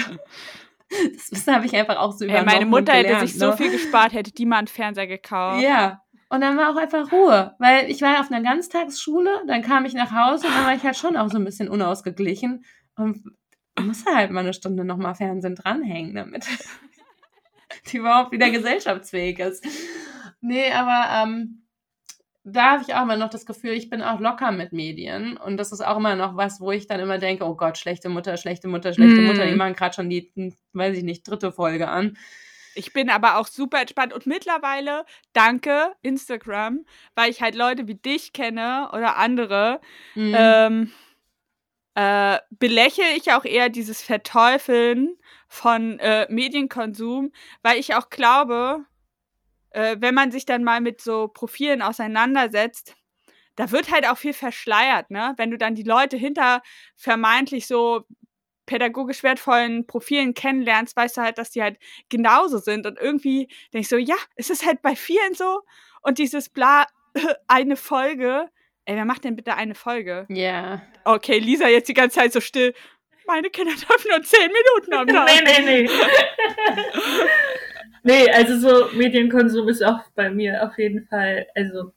[1.30, 2.48] das habe ich einfach auch so übernommen.
[2.48, 3.46] Ey, meine Mutter gelernt, hätte sich ne?
[3.46, 5.62] so viel gespart, hätte die mal einen Fernseher gekauft.
[5.62, 6.02] Ja.
[6.28, 9.94] Und dann war auch einfach Ruhe, weil ich war auf einer Ganztagsschule, dann kam ich
[9.94, 12.64] nach Hause und dann war ich halt schon auch so ein bisschen unausgeglichen
[12.96, 13.24] und
[13.80, 16.46] musste halt mal eine Stunde nochmal Fernsehen dranhängen, damit
[17.92, 19.64] die überhaupt wieder gesellschaftsfähig ist.
[20.40, 21.65] Nee, aber ähm,
[22.48, 25.36] da habe ich auch immer noch das Gefühl, ich bin auch locker mit Medien.
[25.36, 28.08] Und das ist auch immer noch was, wo ich dann immer denke, oh Gott, schlechte
[28.08, 29.26] Mutter, schlechte Mutter, schlechte mm.
[29.26, 29.46] Mutter.
[29.46, 30.30] Die machen gerade schon die,
[30.72, 32.16] weiß ich nicht, dritte Folge an.
[32.76, 36.84] Ich bin aber auch super entspannt und mittlerweile, danke Instagram,
[37.16, 39.80] weil ich halt Leute wie dich kenne oder andere,
[40.14, 40.32] mm.
[40.36, 40.92] ähm,
[41.94, 45.16] äh, belächle ich auch eher dieses Verteufeln
[45.48, 47.32] von äh, Medienkonsum,
[47.62, 48.84] weil ich auch glaube,
[49.76, 52.96] äh, wenn man sich dann mal mit so Profilen auseinandersetzt,
[53.56, 55.34] da wird halt auch viel verschleiert, ne?
[55.36, 56.62] Wenn du dann die Leute hinter
[56.96, 58.04] vermeintlich so
[58.64, 62.86] pädagogisch wertvollen Profilen kennenlernst, weißt du halt, dass die halt genauso sind.
[62.86, 65.60] Und irgendwie denke ich so, ja, es ist halt bei vielen so.
[66.02, 66.86] Und dieses bla,
[67.46, 68.48] eine Folge.
[68.86, 70.26] Ey, wer macht denn bitte eine Folge?
[70.30, 70.36] Ja.
[70.36, 70.82] Yeah.
[71.04, 72.74] Okay, Lisa jetzt die ganze Zeit so still.
[73.26, 75.28] Meine Kinder dürfen nur zehn Minuten am Tag.
[75.44, 75.90] nee, nee, nee.
[78.06, 81.92] Nee, also so Medienkonsum ist auch bei mir auf jeden Fall, also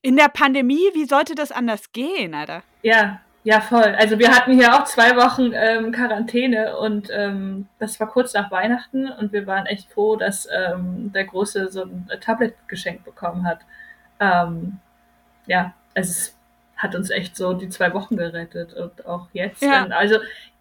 [0.00, 2.62] In der Pandemie, wie sollte das anders gehen, Alter?
[2.82, 3.96] Ja, ja, voll.
[3.98, 8.52] Also wir hatten hier auch zwei Wochen ähm, Quarantäne und ähm, das war kurz nach
[8.52, 13.44] Weihnachten und wir waren echt froh, dass ähm, der Große so ein Tablet geschenkt bekommen
[13.44, 13.60] hat.
[14.20, 14.78] Ähm,
[15.46, 16.36] ja, es
[16.76, 19.62] hat uns echt so die zwei Wochen gerettet und auch jetzt.
[19.62, 19.84] Ja.
[19.86, 20.16] also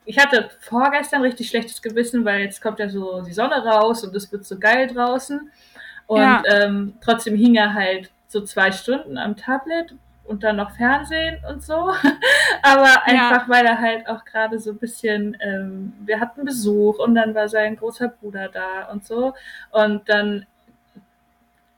[0.10, 4.16] ich hatte vorgestern richtig schlechtes Gewissen, weil jetzt kommt ja so die Sonne raus und
[4.16, 5.52] es wird so geil draußen.
[6.08, 6.42] Und ja.
[6.48, 9.94] ähm, trotzdem hing er halt so zwei Stunden am Tablet
[10.24, 11.94] und dann noch Fernsehen und so.
[12.64, 13.50] Aber einfach, ja.
[13.50, 17.48] weil er halt auch gerade so ein bisschen, ähm, wir hatten Besuch und dann war
[17.48, 19.36] sein großer Bruder da und so.
[19.70, 20.48] Und dann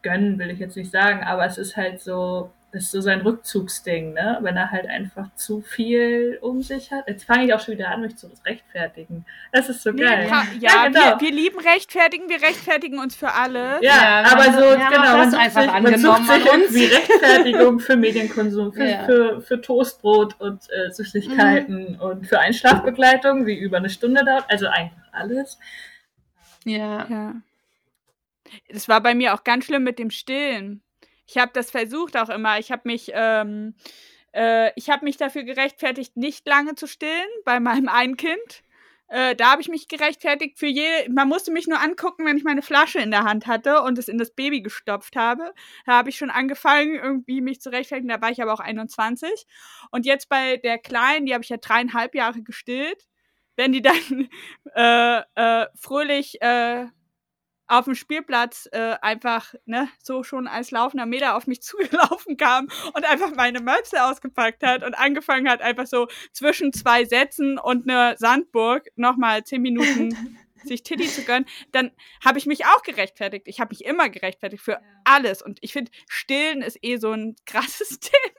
[0.04, 3.20] gönnen will ich jetzt nicht sagen, aber es ist halt so, das ist so sein
[3.20, 4.38] Rückzugsding, ne?
[4.42, 7.06] Wenn er halt einfach zu viel um sich hat.
[7.08, 9.26] Jetzt fange ich auch schon wieder an, mich zu rechtfertigen.
[9.52, 10.26] Das ist so geil.
[10.30, 11.00] Ja, ja, genau.
[11.00, 13.84] wir, wir, lieben rechtfertigen, wir rechtfertigen uns für alle.
[13.84, 17.96] Ja, ja aber so, ja, genau, man sucht, sich, man sucht sich irgendwie Rechtfertigung für
[17.98, 19.04] Medienkonsum, für, ja.
[19.04, 22.02] für, für Toastbrot und äh, Süßigkeiten mhm.
[22.02, 24.46] und für Einschlafbegleitung, wie über eine Stunde dauert.
[24.48, 25.60] Also einfach alles.
[26.64, 27.06] Ja.
[27.10, 27.36] ja.
[28.70, 30.82] Das war bei mir auch ganz schlimm mit dem Stillen
[31.32, 32.60] ich habe das versucht auch immer.
[32.60, 33.74] Ich habe mich, ähm,
[34.34, 38.64] äh, ich habe mich dafür gerechtfertigt, nicht lange zu stillen bei meinem einen Kind.
[39.08, 41.10] Äh, da habe ich mich gerechtfertigt für jede.
[41.10, 44.10] Man musste mich nur angucken, wenn ich meine Flasche in der Hand hatte und es
[44.10, 45.54] in das Baby gestopft habe.
[45.86, 48.10] Da habe ich schon angefangen, irgendwie mich zu rechtfertigen.
[48.10, 49.46] Da war ich aber auch 21.
[49.92, 53.08] Und jetzt bei der Kleinen, die habe ich ja dreieinhalb Jahre gestillt,
[53.56, 54.30] wenn die dann
[54.76, 56.88] äh, äh, fröhlich äh,
[57.72, 62.68] auf dem Spielplatz äh, einfach ne, so schon als laufender Meter auf mich zugelaufen kam
[62.94, 67.90] und einfach meine Möpse ausgepackt hat und angefangen hat, einfach so zwischen zwei Sätzen und
[67.90, 71.92] einer Sandburg nochmal zehn Minuten sich Titty zu gönnen, dann
[72.24, 73.48] habe ich mich auch gerechtfertigt.
[73.48, 75.42] Ich habe mich immer gerechtfertigt für alles.
[75.42, 78.36] Und ich finde, Stillen ist eh so ein krasses Thema.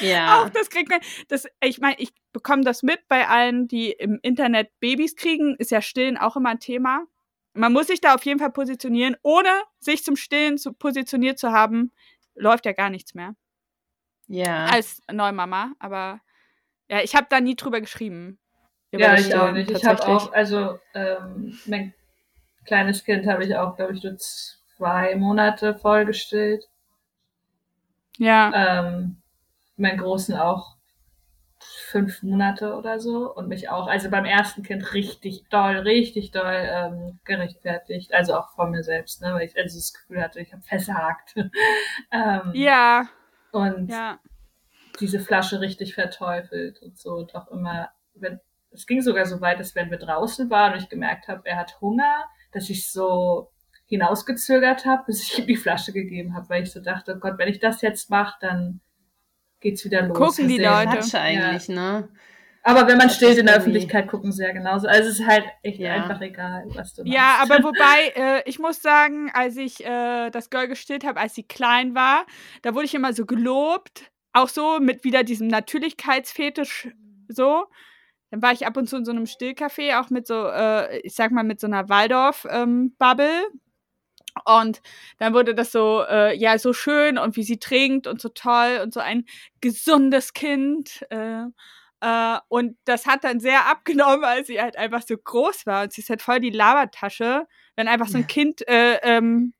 [0.00, 0.42] Ja.
[0.42, 1.00] Auch das kriegt man.
[1.28, 5.70] Das, ich meine, ich bekomme das mit bei allen, die im Internet Babys kriegen, ist
[5.70, 7.06] ja Stillen auch immer ein Thema
[7.54, 9.16] man muss sich da auf jeden Fall positionieren.
[9.22, 9.48] Ohne
[9.78, 11.92] sich zum Stillen zu positioniert zu haben,
[12.34, 13.34] läuft ja gar nichts mehr.
[14.26, 14.66] Ja.
[14.66, 15.72] Als Neumama.
[15.78, 16.20] Aber
[16.88, 18.38] ja, ich habe da nie drüber geschrieben.
[18.90, 19.70] Ja, ich auch nicht.
[19.70, 21.94] Ich habe auch, also ähm, mein
[22.64, 26.64] kleines Kind habe ich auch, glaube ich, nur zwei Monate vollgestillt.
[28.18, 28.84] Ja.
[28.86, 29.16] Ähm,
[29.76, 30.76] meinen Großen auch
[31.94, 36.68] fünf Monate oder so und mich auch, also beim ersten Kind richtig doll, richtig doll
[36.68, 40.52] ähm, gerechtfertigt, also auch vor mir selbst, ne, weil ich also das Gefühl hatte, ich
[40.52, 41.36] habe versagt.
[42.10, 43.04] ähm, ja.
[43.52, 44.18] Und ja.
[44.98, 48.40] diese Flasche richtig verteufelt und so und auch immer, wenn
[48.72, 51.58] es ging sogar so weit, dass wenn wir draußen waren und ich gemerkt habe, er
[51.58, 53.52] hat Hunger, dass ich so
[53.86, 57.38] hinausgezögert habe, bis ich ihm die Flasche gegeben habe, weil ich so dachte, oh Gott,
[57.38, 58.80] wenn ich das jetzt mache, dann
[59.64, 60.16] geht's wieder los.
[60.16, 61.00] Gucken die Leute.
[61.18, 61.74] Eigentlich, ja.
[61.74, 62.08] ne?
[62.66, 64.88] Aber wenn man steht in der Öffentlichkeit, gucken sie ja genauso.
[64.88, 65.92] Also es ist halt echt ja.
[65.92, 67.14] einfach egal, was du machst.
[67.14, 71.34] Ja, aber wobei, äh, ich muss sagen, als ich äh, das Girl gestillt habe, als
[71.34, 72.24] sie klein war,
[72.62, 74.10] da wurde ich immer so gelobt.
[74.32, 76.88] Auch so mit wieder diesem Natürlichkeitsfetisch
[77.28, 77.66] so.
[78.30, 81.14] Dann war ich ab und zu in so einem Stillcafé, auch mit so, äh, ich
[81.14, 83.42] sag mal, mit so einer Waldorf-Bubble.
[83.42, 83.50] Ähm,
[84.44, 84.82] und
[85.18, 88.80] dann wurde das so, äh, ja, so schön und wie sie trinkt und so toll
[88.82, 89.24] und so ein
[89.60, 91.04] gesundes Kind.
[91.10, 91.44] Äh,
[92.00, 95.84] äh, und das hat dann sehr abgenommen, als sie halt einfach so groß war.
[95.84, 99.54] Und sie ist halt voll die Labertasche, wenn einfach so ein Kind äh, ähm,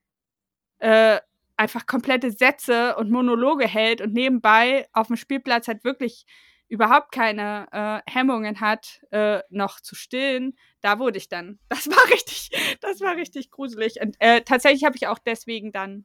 [0.79, 1.21] äh,
[1.57, 6.27] einfach komplette Sätze und Monologe hält und nebenbei auf dem Spielplatz halt wirklich
[6.69, 11.59] überhaupt keine äh, Hemmungen hat, äh, noch zu stillen, da wurde ich dann.
[11.69, 12.51] Das war richtig,
[12.81, 14.01] das war richtig gruselig.
[14.01, 16.05] Und äh, tatsächlich habe ich auch deswegen dann,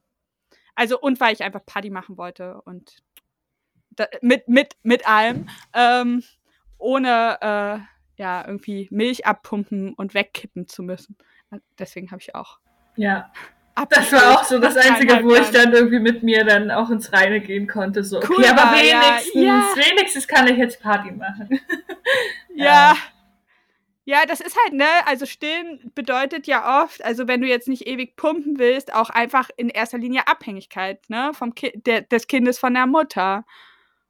[0.74, 3.02] also und weil ich einfach Party machen wollte und
[3.90, 6.22] da, mit, mit, mit allem, ähm,
[6.78, 11.16] ohne äh, ja irgendwie Milch abpumpen und wegkippen zu müssen.
[11.78, 12.60] Deswegen habe ich auch.
[12.96, 13.32] Ja.
[13.88, 17.12] Das war auch so das Einzige, wo ich dann irgendwie mit mir dann auch ins
[17.12, 18.04] Reine gehen konnte.
[18.04, 19.64] So, okay, aber wenigstens, ja.
[19.76, 21.60] wenigstens kann ich jetzt Party machen.
[22.54, 22.94] ja.
[24.04, 27.86] Ja, das ist halt, ne, also stillen bedeutet ja oft, also wenn du jetzt nicht
[27.86, 32.58] ewig pumpen willst, auch einfach in erster Linie Abhängigkeit, ne, vom Ki der, des Kindes
[32.58, 33.44] von der Mutter.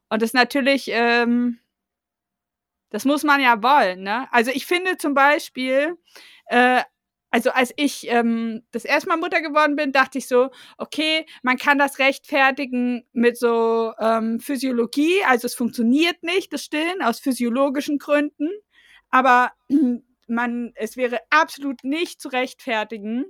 [0.08, 1.58] Und das natürlich, ähm,
[2.90, 4.26] das muss man ja wollen, ne?
[4.32, 5.98] Also ich finde zum Beispiel,
[6.46, 6.82] äh,
[7.30, 11.56] also als ich ähm, das erste Mal Mutter geworden bin, dachte ich so, okay, man
[11.58, 17.98] kann das rechtfertigen mit so ähm, Physiologie, also es funktioniert nicht, das Stillen, aus physiologischen
[17.98, 18.48] Gründen,
[19.10, 19.52] aber
[20.28, 23.24] man, es wäre absolut nicht zu rechtfertigen,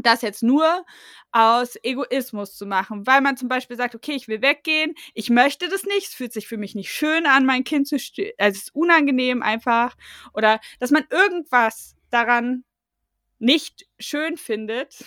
[0.00, 0.84] das jetzt nur
[1.32, 5.68] aus Egoismus zu machen, weil man zum Beispiel sagt, okay, ich will weggehen, ich möchte
[5.68, 8.56] das nicht, es fühlt sich für mich nicht schön an, mein Kind zu stillen, also
[8.56, 9.96] es ist unangenehm einfach,
[10.32, 12.64] oder dass man irgendwas daran
[13.38, 15.04] nicht schön findet.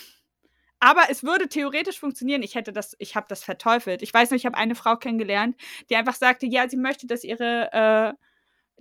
[0.80, 2.42] Aber es würde theoretisch funktionieren.
[2.42, 4.02] Ich hätte das, ich habe das verteufelt.
[4.02, 5.56] Ich weiß nicht, ich habe eine Frau kennengelernt,
[5.90, 8.14] die einfach sagte, ja, sie möchte, dass ihre, äh,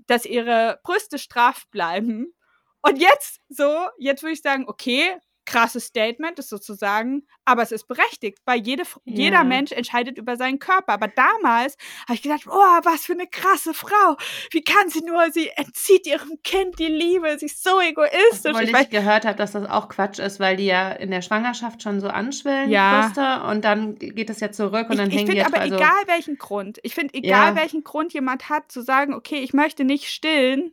[0.06, 2.32] dass ihre Brüste straff bleiben.
[2.80, 5.14] Und jetzt so, jetzt würde ich sagen, okay,
[5.46, 9.00] krasses Statement ist sozusagen, aber es ist berechtigt, weil jede, ja.
[9.04, 10.92] jeder Mensch entscheidet über seinen Körper.
[10.92, 14.16] Aber damals habe ich gedacht, oh, was für eine krasse Frau.
[14.52, 18.54] Wie kann sie nur, sie entzieht ihrem Kind die Liebe, sie ist so egoistisch.
[18.54, 21.22] Weil ich, ich gehört habe, dass das auch Quatsch ist, weil die ja in der
[21.22, 23.02] Schwangerschaft schon so anschwellen, ja.
[23.02, 25.76] Brüste, und dann geht es ja zurück und dann ich, hängen ich die aber also
[25.76, 27.56] egal welchen Grund, ich finde, egal ja.
[27.56, 30.72] welchen Grund jemand hat, zu sagen, okay, ich möchte nicht stillen,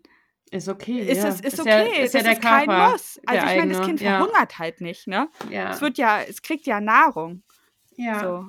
[0.52, 1.00] ist okay.
[1.00, 1.30] Ist, ja.
[1.30, 1.90] es, ist, ist okay.
[1.98, 3.20] Ja, ist das ja ist kein Muss.
[3.26, 4.18] Also ich meine, das Kind ja.
[4.18, 5.28] verhungert halt nicht, ne?
[5.50, 5.72] Ja.
[5.72, 7.44] Es wird ja, es kriegt ja Nahrung.
[7.96, 8.20] Ja.
[8.20, 8.46] So.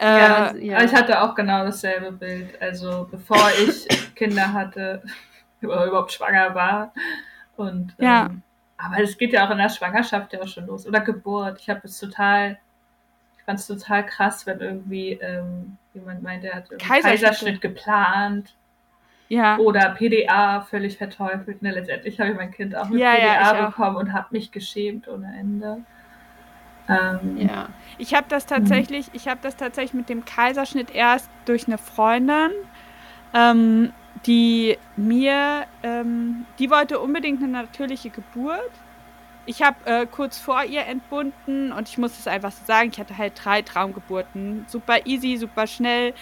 [0.00, 2.60] Ja, äh, ja, ich hatte auch genau dasselbe Bild.
[2.62, 5.02] Also bevor ich Kinder hatte,
[5.62, 6.94] oder überhaupt schwanger war.
[7.56, 8.26] Und ja.
[8.26, 8.42] Ähm,
[8.78, 10.86] aber es geht ja auch in der Schwangerschaft ja auch schon los.
[10.86, 11.60] Oder Geburt.
[11.60, 12.58] Ich habe es total,
[13.38, 18.56] ich fand es total krass, wenn irgendwie ähm, jemand meint, der hat einen Kaiserschnitt geplant
[19.32, 19.56] ja.
[19.56, 21.62] Oder PDA völlig verteufelt.
[21.62, 24.00] Ne, letztendlich habe ich mein Kind auch mit ja, PDA ja, bekommen auch.
[24.00, 25.78] und habe mich geschämt ohne Ende.
[26.86, 27.70] Ähm, ja.
[27.96, 32.50] Ich habe das tatsächlich, ich habe das tatsächlich mit dem Kaiserschnitt erst durch eine Freundin,
[33.32, 33.94] ähm,
[34.26, 38.70] die mir, ähm, die wollte unbedingt eine natürliche Geburt.
[39.46, 43.00] Ich habe äh, kurz vor ihr entbunden und ich muss es einfach so sagen, ich
[43.00, 44.66] hatte halt drei Traumgeburten.
[44.68, 46.12] Super easy, super schnell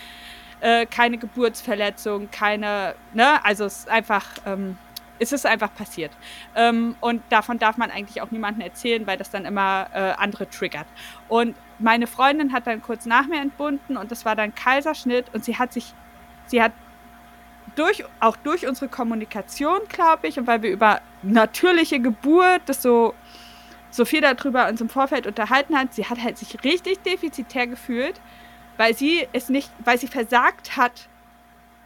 [0.61, 4.78] äh, keine Geburtsverletzung, keine, ne, also es ist einfach, ähm,
[5.19, 6.12] es ist einfach passiert.
[6.55, 10.49] Ähm, und davon darf man eigentlich auch niemandem erzählen, weil das dann immer äh, andere
[10.49, 10.87] triggert.
[11.28, 15.45] Und meine Freundin hat dann kurz nach mir entbunden und das war dann Kaiserschnitt und
[15.45, 15.95] sie hat sich,
[16.47, 16.73] sie hat
[17.77, 23.15] durch, auch durch unsere Kommunikation, glaube ich, und weil wir über natürliche Geburt, das so,
[23.91, 28.20] so viel darüber uns im Vorfeld unterhalten hat, sie hat halt sich richtig defizitär gefühlt
[28.81, 31.07] weil sie es nicht, weil sie versagt hat.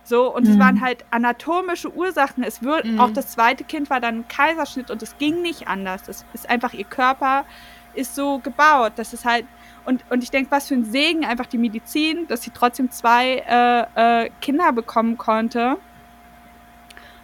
[0.05, 0.53] So, und mhm.
[0.53, 2.45] es waren halt anatomische Ursachen.
[2.45, 3.01] Es wird, mhm.
[3.01, 6.07] auch das zweite Kind war dann ein Kaiserschnitt und es ging nicht anders.
[6.07, 7.47] Es ist einfach, ihr Körper
[7.95, 9.45] ist so gebaut, dass es halt,
[9.85, 13.39] und, und ich denke, was für ein Segen einfach die Medizin, dass sie trotzdem zwei
[13.39, 15.79] äh, äh, Kinder bekommen konnte.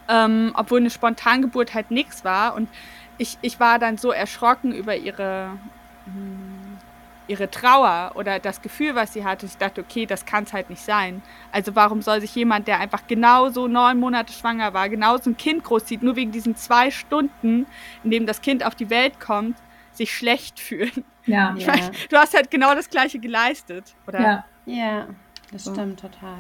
[0.09, 2.57] Ähm, obwohl eine Spontangeburt halt nichts war.
[2.57, 2.69] Und
[3.19, 5.57] ich, ich war dann so erschrocken über ihre.
[6.07, 6.50] Mh, hm,
[7.31, 9.47] ihre Trauer oder das Gefühl, was sie hatte.
[9.47, 11.23] Ich dachte, okay, das kann es halt nicht sein.
[11.53, 15.63] Also warum soll sich jemand, der einfach genauso neun Monate schwanger war, genauso ein Kind
[15.63, 17.67] großzieht, nur wegen diesen zwei Stunden,
[18.03, 19.57] in dem das Kind auf die Welt kommt,
[19.93, 21.05] sich schlecht fühlen?
[21.25, 21.55] Ja.
[21.57, 24.21] Ich mein, du hast halt genau das Gleiche geleistet, oder?
[24.21, 25.07] Ja, ja
[25.53, 25.73] das so.
[25.73, 26.39] stimmt total.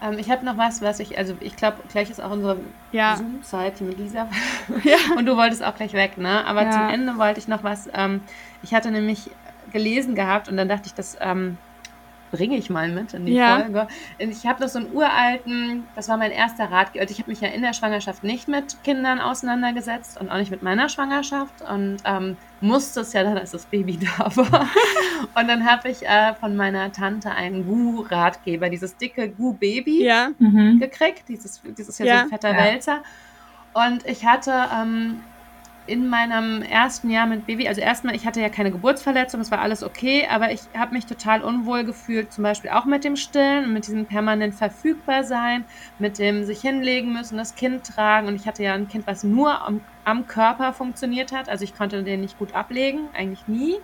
[0.00, 2.58] Ähm, ich habe noch was, was ich, also ich glaube, gleich ist auch unsere
[2.92, 3.16] ja.
[3.16, 4.28] Zoom-Zeit mit Lisa.
[4.84, 4.96] Ja.
[5.16, 6.44] Und du wolltest auch gleich weg, ne?
[6.46, 6.70] Aber ja.
[6.70, 7.88] zum Ende wollte ich noch was.
[7.92, 8.22] Ähm,
[8.62, 9.30] ich hatte nämlich
[9.74, 11.58] gelesen gehabt und dann dachte ich, das ähm,
[12.30, 13.60] bringe ich mal mit in die ja.
[13.60, 13.88] Folge.
[14.18, 17.08] Ich habe noch so einen uralten, das war mein erster Ratgeber.
[17.10, 20.62] Ich habe mich ja in der Schwangerschaft nicht mit Kindern auseinandergesetzt und auch nicht mit
[20.62, 24.68] meiner Schwangerschaft und ähm, musste es ja dann, als das Baby da war.
[25.34, 30.30] und dann habe ich äh, von meiner Tante einen Gu-Ratgeber, dieses dicke Gu-Baby ja.
[30.38, 30.78] Mhm.
[30.78, 31.28] gekriegt.
[31.28, 33.02] Dieses, dieses ja, ja so ein fetter Wälzer.
[33.74, 35.20] Und ich hatte ähm,
[35.86, 39.60] in meinem ersten Jahr mit Baby, also erstmal, ich hatte ja keine Geburtsverletzung, es war
[39.60, 43.72] alles okay, aber ich habe mich total unwohl gefühlt, zum Beispiel auch mit dem Stillen,
[43.72, 45.66] mit diesem permanent verfügbar sein,
[45.98, 48.28] mit dem sich hinlegen müssen, das Kind tragen.
[48.28, 51.74] Und ich hatte ja ein Kind, was nur am, am Körper funktioniert hat, also ich
[51.74, 53.74] konnte den nicht gut ablegen, eigentlich nie.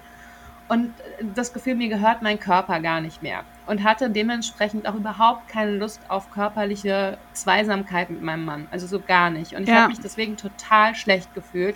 [0.71, 0.95] Und
[1.35, 3.43] das Gefühl, mir gehört mein Körper gar nicht mehr.
[3.67, 8.69] Und hatte dementsprechend auch überhaupt keine Lust auf körperliche Zweisamkeit mit meinem Mann.
[8.71, 9.57] Also so gar nicht.
[9.57, 9.81] Und ich ja.
[9.81, 11.75] habe mich deswegen total schlecht gefühlt.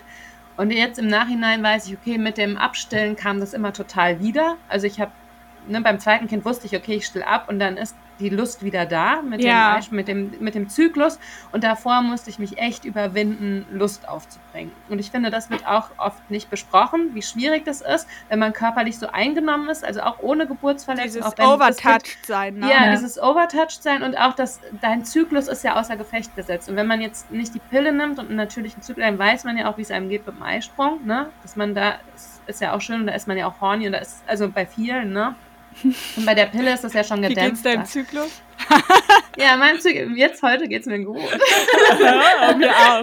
[0.56, 4.58] Und jetzt im Nachhinein weiß ich, okay, mit dem Abstillen kam das immer total wieder.
[4.68, 5.10] Also ich habe,
[5.66, 8.62] ne, beim zweiten Kind wusste ich, okay, ich still ab und dann ist die Lust
[8.62, 9.78] wieder da mit, ja.
[9.80, 11.18] dem, mit, dem, mit dem Zyklus.
[11.52, 14.72] Und davor musste ich mich echt überwinden, Lust aufzubringen.
[14.88, 18.52] Und ich finde, das wird auch oft nicht besprochen, wie schwierig das ist, wenn man
[18.52, 21.22] körperlich so eingenommen ist, also auch ohne Geburtsverletzung.
[21.22, 22.70] Dieses Overtouched sein, ne?
[22.70, 26.68] Ja, dieses Overtouched sein und auch, dass dein Zyklus ist ja außer Gefecht gesetzt.
[26.68, 29.56] Und wenn man jetzt nicht die Pille nimmt und einen natürlichen Zyklus, dann weiß man
[29.56, 31.30] ja auch, wie es einem geht mit dem Eisprung, ne?
[31.42, 33.86] Dass man da, ist, ist ja auch schön, und da ist man ja auch horny
[33.86, 35.34] und da ist, also bei vielen, ne?
[36.16, 37.42] Und bei der Pille ist das ja schon gedämpft.
[37.42, 38.42] Wie geht's deinem Zyklus?
[39.36, 41.20] ja, meinem Zyklus, jetzt heute geht's mir gut.
[42.00, 43.02] ja, mir auch.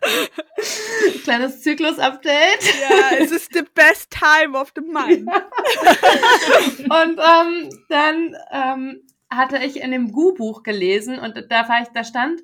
[1.24, 2.62] kleines Zyklus-Update.
[2.80, 5.26] Ja, es ist the best time of the month.
[5.26, 7.02] Ja.
[7.02, 12.04] Und ähm, dann ähm, hatte ich in dem Gu-Buch gelesen und da war ich, da
[12.04, 12.40] stand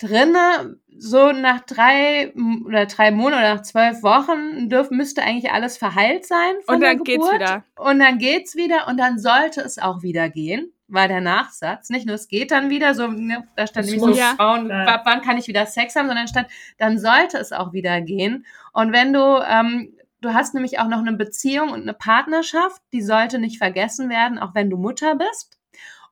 [0.00, 2.32] drinne, so nach drei
[2.66, 6.54] oder drei Monaten oder nach zwölf Wochen dürf, müsste eigentlich alles verheilt sein.
[6.66, 7.64] und dann geht's wieder.
[7.76, 11.88] Und dann geht's wieder und dann sollte es auch wieder gehen war der Nachsatz.
[11.88, 14.34] Nicht nur es geht dann wieder, so, ne, da stand nämlich so, ja.
[14.36, 15.00] Frauen, ja.
[15.04, 16.48] wann kann ich wieder Sex haben, sondern stand,
[16.78, 18.44] dann sollte es auch wieder gehen.
[18.72, 23.02] Und wenn du, ähm, du hast nämlich auch noch eine Beziehung und eine Partnerschaft, die
[23.02, 25.59] sollte nicht vergessen werden, auch wenn du Mutter bist.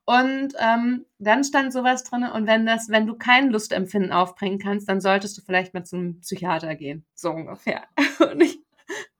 [0.09, 4.89] Und ähm, dann stand sowas drin, und wenn das, wenn du kein Lustempfinden aufbringen kannst,
[4.89, 7.05] dann solltest du vielleicht mal zum Psychiater gehen.
[7.13, 7.83] So ungefähr.
[8.19, 8.59] Und ich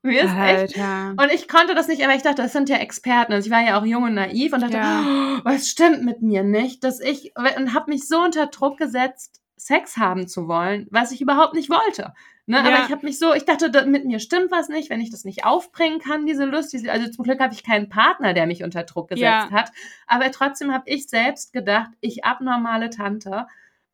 [0.02, 0.78] mir ist echt.
[0.78, 3.34] Und ich konnte das nicht, aber ich dachte, das sind ja Experten.
[3.34, 5.03] Also ich war ja auch jung und naiv und dachte, ja.
[5.38, 6.84] oh, was stimmt mit mir nicht?
[6.84, 11.22] Dass ich und habe mich so unter Druck gesetzt, Sex haben zu wollen, was ich
[11.22, 12.14] überhaupt nicht wollte.
[12.50, 12.58] Ne?
[12.58, 12.64] Ja.
[12.64, 15.24] Aber ich habe mich so, ich dachte, mit mir stimmt was nicht, wenn ich das
[15.24, 16.74] nicht aufbringen kann, diese Lust.
[16.74, 19.52] Diese, also zum Glück habe ich keinen Partner, der mich unter Druck gesetzt ja.
[19.52, 19.72] hat.
[20.08, 23.46] Aber trotzdem habe ich selbst gedacht, ich abnormale Tante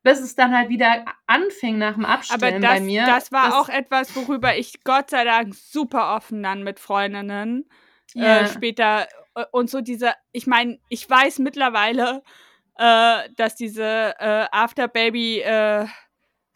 [0.02, 3.04] bis es dann halt wieder anfing nach dem Abstellen das, bei mir.
[3.06, 7.68] Das war das, auch etwas, worüber ich Gott sei Dank super offen dann mit Freundinnen
[8.14, 8.42] yeah.
[8.42, 12.22] äh, später äh, und so diese, ich meine, ich weiß mittlerweile,
[12.78, 15.86] äh, dass diese äh, After Baby äh,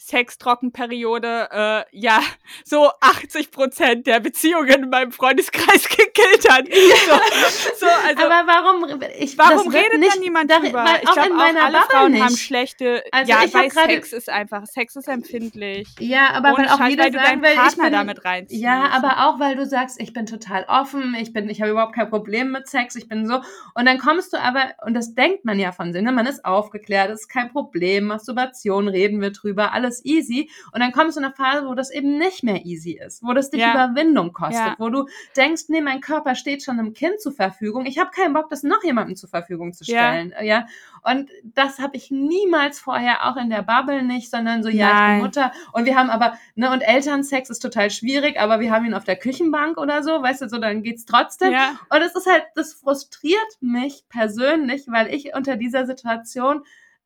[0.00, 2.20] Sextrockenperiode äh, ja
[2.64, 6.66] so 80 Prozent der Beziehungen in meinem Freundeskreis gekillt hat.
[6.66, 9.02] So, so, also, Aber warum?
[9.18, 10.84] Ich, warum redet nicht, da niemand drüber?
[10.84, 12.22] Weil ich glaube, alle Bubble Frauen nicht.
[12.22, 13.04] haben schlechte.
[13.12, 15.86] Also ja, ich weil Sex ist einfach, Sex ist empfindlich.
[15.98, 18.62] Ja, aber weil auch Scheiß, jeder weil du deinen Partner ich bin, damit reinziehst.
[18.62, 21.94] Ja, aber auch weil du sagst, ich bin total offen, ich bin, ich habe überhaupt
[21.94, 23.40] kein Problem mit Sex, ich bin so.
[23.74, 26.12] Und dann kommst du aber und das denkt man ja von Sinn, ne?
[26.12, 30.50] man ist aufgeklärt, ist kein Problem, Masturbation reden wir drüber, alles alles easy.
[30.72, 33.32] Und dann kommst du in eine Phase, wo das eben nicht mehr easy ist, wo
[33.32, 33.72] das dich ja.
[33.72, 34.76] Überwindung kostet, ja.
[34.78, 35.06] wo du
[35.36, 37.86] denkst, nee, mein Körper steht schon einem Kind zur Verfügung.
[37.86, 40.32] Ich habe keinen Bock, das noch jemandem zur Verfügung zu stellen.
[40.38, 40.42] Ja.
[40.42, 40.66] ja?
[41.02, 45.10] Und das habe ich niemals vorher, auch in der Bubble nicht, sondern so, ja, Nein.
[45.10, 45.52] ich bin Mutter.
[45.72, 49.04] Und wir haben aber, ne, und Elternsex ist total schwierig, aber wir haben ihn auf
[49.04, 51.52] der Küchenbank oder so, weißt du, so, dann geht's trotzdem.
[51.52, 51.78] Ja.
[51.88, 56.62] Und es ist halt, das frustriert mich persönlich, weil ich unter dieser Situation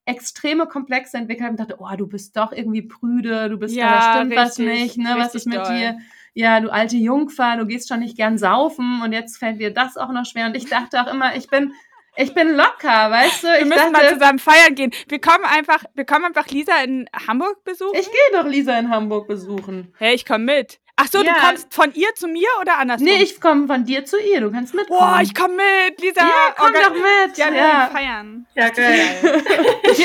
[0.07, 4.17] extreme Komplexe entwickelt und dachte, oh, du bist doch irgendwie prüde, du bist ja, da
[4.17, 5.15] stimmt richtig, was nicht, ne?
[5.17, 5.77] Was ist mit doll.
[5.77, 5.99] dir?
[6.35, 9.97] Ja, du alte Jungfer, du gehst schon nicht gern saufen und jetzt fällt dir das
[9.97, 10.47] auch noch schwer.
[10.47, 11.73] Und ich dachte auch immer, ich bin,
[12.17, 13.47] ich bin locker, weißt du?
[13.49, 14.91] Wir ich müssen dachte, mal zusammen feiern gehen.
[15.09, 17.97] Wir kommen einfach, wir kommen einfach Lisa in Hamburg besuchen.
[17.99, 19.95] Ich gehe doch Lisa in Hamburg besuchen.
[19.99, 20.81] Hey, ich komme mit.
[20.97, 21.33] Ach so, ja.
[21.33, 23.05] du kommst von ihr zu mir oder andersrum?
[23.05, 24.41] Nee, ich komme von dir zu ihr.
[24.41, 25.01] Du kannst mitkommen.
[25.01, 26.21] Boah, ich komme mit, Lisa.
[26.21, 27.37] Ja, komm doch mit.
[27.37, 27.91] Ja, ja.
[27.93, 28.47] feiern.
[28.55, 29.43] Ja, geil.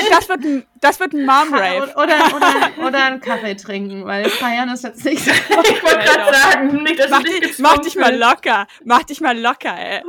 [0.09, 1.93] das wird ein, das wird ein Mom-Rave.
[1.95, 5.31] Oder, oder, oder einen Kaffee trinken, weil feiern ist jetzt nicht so.
[5.63, 8.65] ich wollte gerade sagen, nicht, dass mach, dich, mach dich mal locker.
[8.83, 10.01] Mach dich mal locker, ey.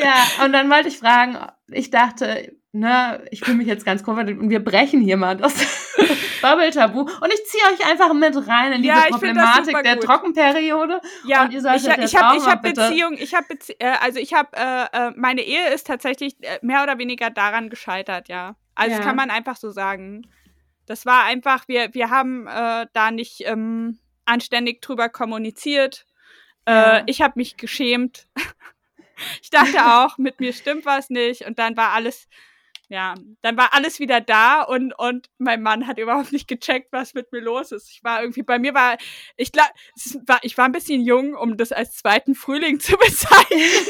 [0.00, 1.38] ja, und dann wollte ich fragen,
[1.68, 5.54] ich dachte, ne, ich fühle mich jetzt ganz komisch und wir brechen hier mal das
[6.42, 11.00] Bubble-Tabu und ich ziehe euch einfach mit rein in diese ja, Problematik der Trockenperiode.
[11.26, 14.32] Ja, und ihr ich, ich habe ich hab Beziehung, ich habe Bezie äh, also ich
[14.32, 18.56] habe äh, äh, meine Ehe ist tatsächlich äh, mehr oder weniger daran gescheitert, ja.
[18.74, 18.96] Also ja.
[18.98, 20.26] das kann man einfach so sagen.
[20.86, 26.06] Das war einfach, wir, wir haben äh, da nicht ähm, anständig drüber kommuniziert.
[26.66, 27.02] Ja.
[27.06, 28.28] ich habe mich geschämt.
[29.42, 31.44] ich dachte auch, mit mir stimmt was nicht.
[31.44, 32.28] Und dann war alles,
[32.92, 37.14] ja, dann war alles wieder da und, und mein Mann hat überhaupt nicht gecheckt, was
[37.14, 37.88] mit mir los ist.
[37.90, 38.98] Ich war irgendwie, bei mir war,
[39.38, 39.70] ich glaube,
[40.26, 43.86] war, ich war ein bisschen jung, um das als zweiten Frühling zu bezeichnen.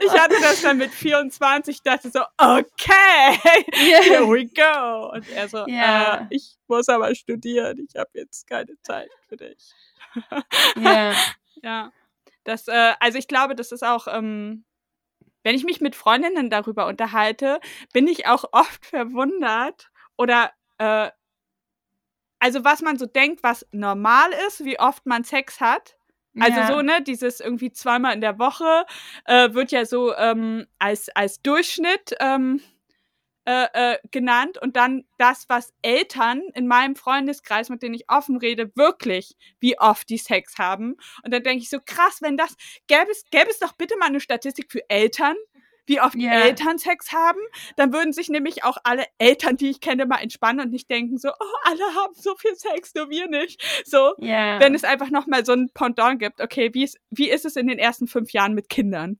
[0.00, 3.38] ich hatte das dann mit 24, dachte so, okay,
[3.74, 5.12] here we go.
[5.12, 6.22] Und er so, yeah.
[6.22, 9.70] äh, ich muss aber studieren, ich habe jetzt keine Zeit für dich.
[10.78, 11.14] yeah.
[11.62, 11.92] Ja.
[12.44, 14.64] Das, äh, also ich glaube, das ist auch, ähm,
[15.44, 17.60] wenn ich mich mit Freundinnen darüber unterhalte,
[17.92, 21.10] bin ich auch oft verwundert oder äh,
[22.40, 25.96] also was man so denkt, was normal ist, wie oft man Sex hat.
[26.38, 26.66] Also ja.
[26.66, 28.84] so, ne, dieses irgendwie zweimal in der Woche
[29.24, 32.60] äh, wird ja so ähm, als, als Durchschnitt ähm,
[33.46, 38.38] äh, äh, genannt und dann das, was Eltern in meinem Freundeskreis, mit denen ich offen
[38.38, 40.96] rede, wirklich, wie oft die Sex haben.
[41.22, 42.56] Und dann denke ich so, krass, wenn das,
[42.86, 45.36] gäbe es, gäbe es doch bitte mal eine Statistik für Eltern,
[45.86, 46.44] wie oft yeah.
[46.44, 47.40] Eltern Sex haben,
[47.76, 51.18] dann würden sich nämlich auch alle Eltern, die ich kenne, mal entspannen und nicht denken
[51.18, 53.62] so, oh, alle haben so viel Sex, nur wir nicht.
[53.84, 54.58] So, yeah.
[54.60, 57.66] wenn es einfach nochmal so ein Pendant gibt, okay, wie ist, wie ist es in
[57.66, 59.18] den ersten fünf Jahren mit Kindern?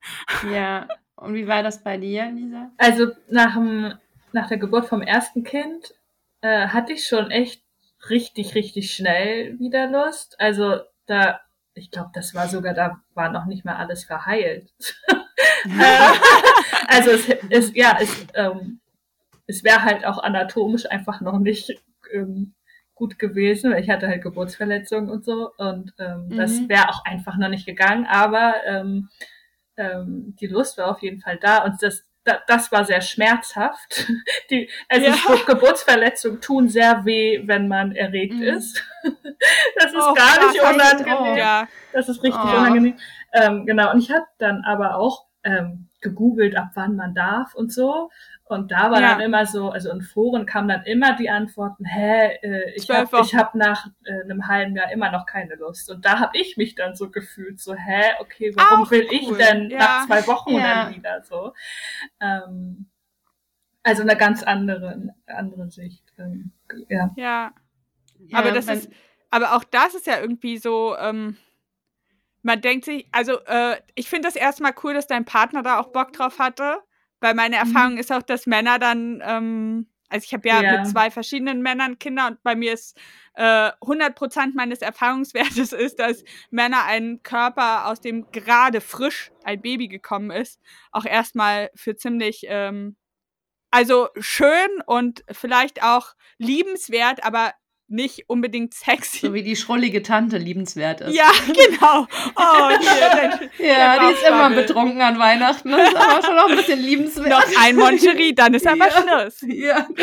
[0.51, 2.71] Ja, und wie war das bei dir, Lisa?
[2.77, 3.95] Also nach dem
[4.35, 5.95] nach der Geburt vom ersten Kind
[6.41, 7.63] äh, hatte ich schon echt
[8.11, 10.39] richtig, richtig schnell wieder Lust.
[10.41, 11.41] Also da,
[11.73, 14.73] ich glaube, das war sogar, da war noch nicht mal alles verheilt.
[15.67, 16.13] Äh,
[16.89, 18.81] also es ist, ja, es, ähm,
[19.47, 21.81] es wäre halt auch anatomisch einfach noch nicht
[22.13, 22.55] ähm,
[22.95, 26.37] gut gewesen, weil ich hatte halt Geburtsverletzungen und so und ähm, mhm.
[26.37, 29.09] das wäre auch einfach noch nicht gegangen, aber ähm,
[29.79, 34.07] ähm, die Lust war auf jeden Fall da und das da, das war sehr schmerzhaft.
[34.51, 35.45] Die, also ja.
[35.47, 38.43] Geburtsverletzungen tun sehr weh, wenn man erregt mhm.
[38.43, 38.85] ist.
[39.77, 41.17] Das ist oh, gar nicht unangenehm.
[41.21, 41.69] Oh, ja.
[41.93, 42.49] Das ist richtig oh.
[42.49, 42.97] unangenehm.
[43.33, 43.93] Ähm, genau.
[43.93, 48.11] Und ich habe dann aber auch ähm, gegoogelt, ab wann man darf und so.
[48.55, 49.13] Und da war ja.
[49.13, 53.09] dann immer so, also in Foren kamen dann immer die Antworten, hä, äh, ich habe
[53.09, 55.91] hab nach äh, einem halben Jahr immer noch keine Lust.
[55.91, 59.13] Und da habe ich mich dann so gefühlt, so, hä, okay, warum Auch will cool.
[59.13, 59.79] ich denn ja.
[59.79, 60.85] nach zwei Wochen ja.
[60.85, 61.53] dann wieder so?
[62.21, 62.87] Ähm,
[63.83, 66.05] also eine ganz andere, andere Sicht.
[66.19, 66.53] Ähm,
[66.89, 67.11] ja.
[67.17, 67.53] ja.
[68.33, 68.91] Aber das ist,
[69.31, 71.37] aber auch das ist ja irgendwie so, ähm,
[72.43, 75.89] man denkt sich, also äh, ich finde das erstmal cool, dass dein Partner da auch
[75.89, 76.83] Bock drauf hatte.
[77.25, 77.63] Weil meine mhm.
[77.63, 78.01] Erfahrung mhm.
[78.01, 81.99] ist auch, dass Männer dann, ähm, also ich habe ja, ja, mit zwei verschiedenen Männern
[81.99, 82.99] Kinder und bei mir ist
[83.33, 89.89] äh, 100% meines Erfahrungswertes ist, dass Männer einen Körper, aus dem gerade frisch ein Baby
[89.89, 90.61] gekommen ist,
[90.93, 92.97] auch erstmal für ziemlich, ähm,
[93.71, 97.55] also schön und vielleicht auch liebenswert, aber
[97.89, 99.27] nicht unbedingt sexy.
[99.27, 101.15] So wie die schrullige Tante liebenswert ist.
[101.15, 102.07] Ja, genau.
[102.37, 102.69] Oh,
[103.59, 105.71] hier, ja, die ist immer betrunken an Weihnachten.
[105.71, 107.31] Das ist aber schon noch ein bisschen liebenswert.
[107.31, 108.91] Noch ein Moncherie, dann ist aber ja.
[108.91, 109.41] Schluss.
[109.47, 109.87] Ja.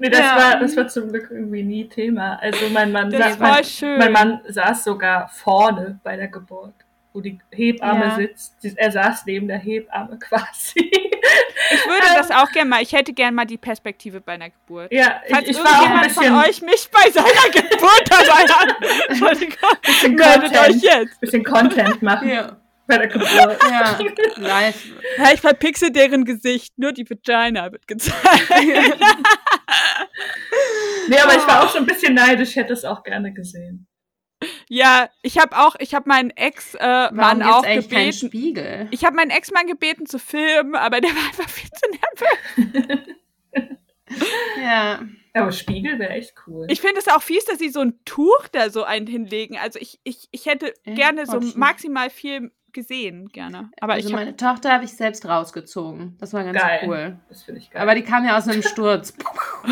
[0.00, 0.36] nee, das, ja.
[0.36, 2.38] war, das war zum Glück irgendwie nie Thema.
[2.40, 3.98] Also mein Mann, das war mein, schön.
[3.98, 6.74] mein Mann saß sogar vorne bei der Geburt
[7.14, 8.16] wo die Hebamme ja.
[8.16, 8.54] sitzt.
[8.76, 11.07] Er saß neben der Hebamme quasi.
[11.70, 14.50] Ich würde ähm, das auch gerne mal, ich hätte gerne mal die Perspektive bei einer
[14.50, 14.92] Geburt.
[14.92, 18.46] Ja, Falls ich, ich war auch ein bisschen, von euch mich bei seiner Geburt dabei
[18.48, 18.76] hat,
[19.08, 21.20] Entschuldigung, bisschen meldet Content, euch jetzt.
[21.20, 22.28] Bisschen Content machen.
[22.28, 22.56] Ja.
[22.86, 23.30] Bei der Geburt.
[23.30, 23.98] Ja,
[24.36, 24.84] live.
[25.18, 28.16] Ja, ich verpixel deren Gesicht, nur die Vagina wird gezeigt.
[31.08, 33.86] nee, aber ich war auch schon ein bisschen neidisch, ich hätte es auch gerne gesehen.
[34.68, 37.90] Ja, ich habe auch, ich habe meinen Ex-Mann äh, auch gebeten.
[37.90, 38.88] Kein Spiegel?
[38.90, 41.86] Ich habe meinen Ex-Mann gebeten zu filmen, aber der war einfach viel zu
[42.70, 43.16] nervös.
[44.62, 45.00] ja.
[45.34, 46.66] Aber Spiegel wäre echt cool.
[46.68, 49.56] Ich finde es auch fies, dass sie so ein Tuch da so einen hinlegen.
[49.56, 53.70] Also ich, ich, ich hätte äh, gerne so maximal viel gesehen, gerne.
[53.80, 56.16] Aber also ich meine Tochter habe ich selbst rausgezogen.
[56.20, 56.80] Das war ganz geil.
[56.86, 57.16] cool.
[57.28, 57.82] Das finde ich geil.
[57.82, 59.14] Aber die kam ja aus einem Sturz.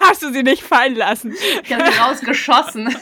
[0.00, 1.34] Hast du sie nicht fallen lassen?
[1.62, 2.86] Ich habe sie rausgeschossen.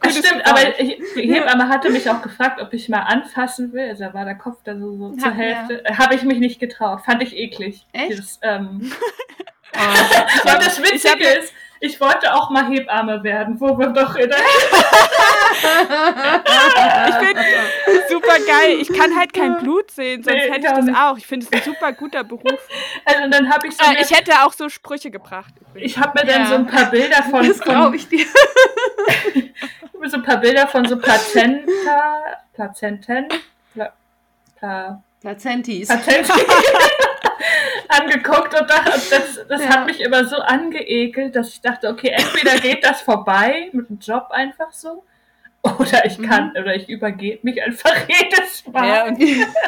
[0.00, 3.88] das stimmt, aber die Hebamme hatte mich auch gefragt, ob ich mal anfassen will.
[3.88, 5.82] Also da war der Kopf da so, so zur Hälfte.
[5.88, 5.98] Ja.
[5.98, 7.00] Habe ich mich nicht getraut.
[7.04, 7.84] Fand ich eklig.
[7.92, 8.10] Echt?
[8.10, 8.92] Dieses, ähm,
[9.74, 14.28] oh, und das Witzige ist, ich wollte auch mal Hebamme werden, wo wir doch in
[14.30, 14.38] der
[17.08, 17.42] Ich finde
[18.08, 18.78] super geil.
[18.80, 20.98] Ich kann halt kein Blut sehen, sonst nee, hätte ich das nicht.
[20.98, 21.16] auch.
[21.16, 22.42] Ich finde es ein super guter Beruf.
[23.04, 25.54] Also dann habe ich so äh, ich hätte auch so Sprüche gebracht.
[25.60, 25.90] Übrigens.
[25.92, 26.38] Ich habe mir ja.
[26.38, 27.46] dann so ein paar Bilder von.
[27.46, 28.26] Das glaube ich dir.
[30.04, 32.12] so ein paar Bilder von so Plazenta,
[32.54, 33.28] Plazenten,
[33.72, 33.92] Pla,
[34.58, 35.88] Pla, Plazentis.
[35.88, 36.32] Plazentis.
[37.88, 39.68] angeguckt und das, das, das ja.
[39.68, 43.98] hat mich immer so angeekelt, dass ich dachte, okay, entweder geht das vorbei mit dem
[43.98, 45.04] Job einfach so.
[45.62, 46.60] Oder ich kann, mhm.
[46.60, 48.88] oder ich übergebe mich einfach jedes Mal.
[48.88, 49.20] Ja, und,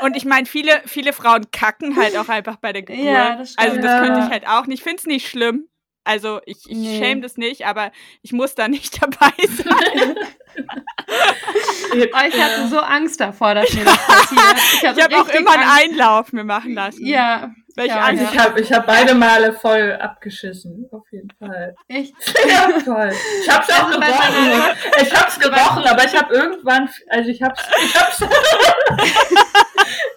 [0.03, 3.05] und, ich meine, viele, viele Frauen kacken halt auch einfach bei der Geburt.
[3.05, 3.69] Ja, das stimmt.
[3.69, 4.79] Also das könnte ich halt auch nicht.
[4.79, 5.67] Ich finde es nicht schlimm.
[6.05, 6.99] Also ich, ich nee.
[6.99, 7.93] schäme das nicht, aber
[8.23, 10.17] ich muss da nicht dabei sein.
[11.95, 14.43] Ich hatte so Angst davor, dass mir das passiert.
[14.75, 15.79] Ich habe hab auch immer Angst.
[15.79, 17.05] einen Einlauf mir machen lassen.
[17.05, 18.25] Ja, welche ja, Angst?
[18.33, 21.75] Ich habe ich hab beide Male voll abgeschissen, auf jeden Fall.
[21.89, 22.15] Echt?
[22.49, 23.13] ja, voll.
[23.43, 24.77] Ich hab's auch also gerochen.
[25.01, 28.21] Ich hab's gerochen, aber ich hab irgendwann, also ich hab's, ich hab's,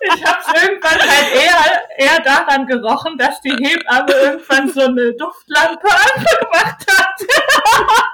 [0.01, 5.87] ich hab's irgendwann halt eher, eher daran gerochen, dass die Hebamme irgendwann so eine Duftlampe
[5.87, 8.09] angemacht hat.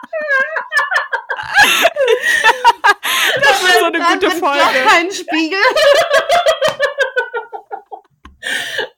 [3.41, 4.59] Das ist so eine gute Folge.
[4.59, 5.59] Doch kein Spiegel.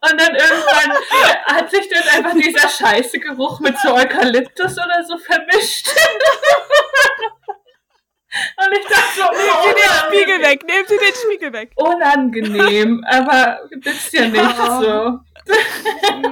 [0.02, 0.98] Und dann irgendwann
[1.46, 5.88] hat sich dann einfach dieser scheiße Geruch mit so Eukalyptus oder so vermischt.
[8.34, 11.72] Und ich dachte so, nehmen Sie den Spiegel weg, nehmen Sie den Spiegel weg.
[11.76, 15.20] Unangenehm, aber ist ja nicht so.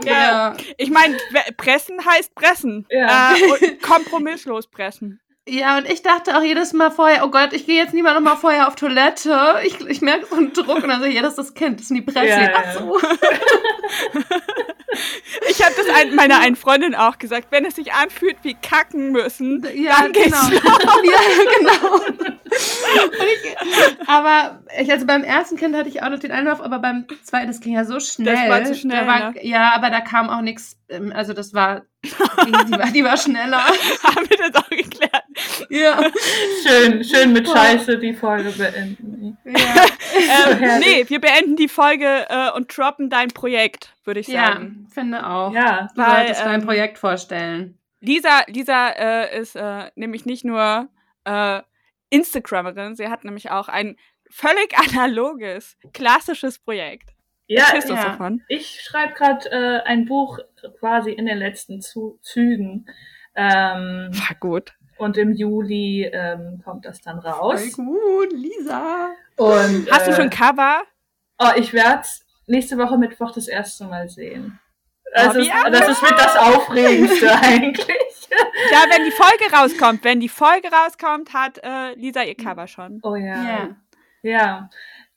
[0.05, 0.55] ja.
[0.77, 1.17] Ich meine,
[1.57, 2.87] pressen heißt pressen.
[2.89, 3.35] Ja.
[3.35, 5.19] Äh, kompromisslos pressen.
[5.49, 8.21] Ja, und ich dachte auch jedes Mal vorher, oh Gott, ich gehe jetzt niemand noch
[8.21, 9.61] mal vorher auf Toilette.
[9.63, 11.87] Ich, ich merke so einen Druck und dann so, ja, das ist das Kind, das
[11.87, 12.27] sind die Presse.
[12.27, 12.99] Ja, Ach so.
[15.49, 19.11] ich habe das ein, meiner einen Freundin auch gesagt, wenn es sich anfühlt wie kacken
[19.11, 20.61] müssen, ja, dann geht's genau.
[21.03, 21.19] ja,
[21.57, 21.99] genau.
[23.33, 23.55] ich,
[24.07, 27.47] aber ich, also beim ersten Kind hatte ich auch noch den Einlauf, aber beim zweiten,
[27.47, 28.35] das ging ja so schnell.
[28.35, 29.07] Das war zu schnell.
[29.07, 29.45] War, ne?
[29.45, 30.77] Ja, aber da kam auch nichts,
[31.13, 33.57] also das war, die, war, die war schneller.
[34.03, 35.23] Haben wir das auch geklärt?
[35.69, 36.01] Ja.
[36.65, 39.37] Schön, schön mit Scheiße die Folge beenden.
[39.45, 39.85] Ja.
[40.59, 44.85] ähm, nee, wir beenden die Folge äh, und droppen dein Projekt, würde ich sagen.
[44.87, 45.53] Ja, finde auch.
[45.53, 45.87] Ja.
[45.95, 47.77] Du Weil, solltest ähm, dein Projekt vorstellen.
[48.01, 50.87] Lisa, Lisa äh, ist äh, nämlich nicht nur
[51.25, 51.61] äh,
[52.09, 53.97] Instagramerin, sie hat nämlich auch ein
[54.29, 57.09] völlig analoges, klassisches Projekt.
[57.47, 57.95] Ja, ja.
[57.95, 58.43] Davon?
[58.47, 60.37] ich schreibe gerade äh, ein Buch
[60.79, 62.85] quasi in den letzten Zu Zügen.
[63.35, 64.73] Ähm, War gut.
[64.97, 67.73] Und im Juli ähm, kommt das dann raus.
[67.73, 69.11] Voll gut, Lisa.
[69.37, 70.81] Und, Hast äh, du schon Cover?
[71.39, 72.05] Oh, ich werde
[72.47, 74.59] nächste Woche Mittwoch das erste Mal sehen.
[75.13, 78.27] Das, oh, ist, das ist mit das Aufregendste eigentlich.
[78.71, 82.99] Ja, wenn die Folge rauskommt, wenn die Folge rauskommt, hat äh, Lisa ihr Cover schon.
[83.03, 83.43] Oh ja.
[83.43, 83.75] Ja,
[84.21, 84.69] ja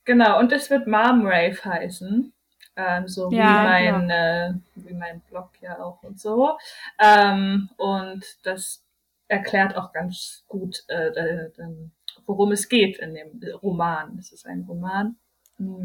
[0.05, 0.39] genau.
[0.39, 2.33] Und es wird Mom Rave heißen.
[2.77, 6.57] Ähm, so ja, wie, mein, äh, wie mein Blog ja auch und so.
[6.99, 8.83] Ähm, und das
[9.29, 11.11] erklärt auch ganz gut, äh,
[12.27, 14.17] worum es geht in dem Roman.
[14.19, 15.17] Es ist ein Roman.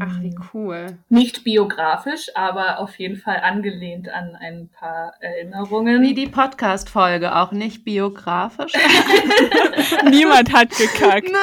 [0.00, 0.98] Ach, wie cool.
[1.08, 6.02] Nicht biografisch, aber auf jeden Fall angelehnt an ein paar Erinnerungen.
[6.02, 8.72] Wie die Podcast-Folge, auch nicht biografisch.
[10.10, 11.30] Niemand hat gekackt.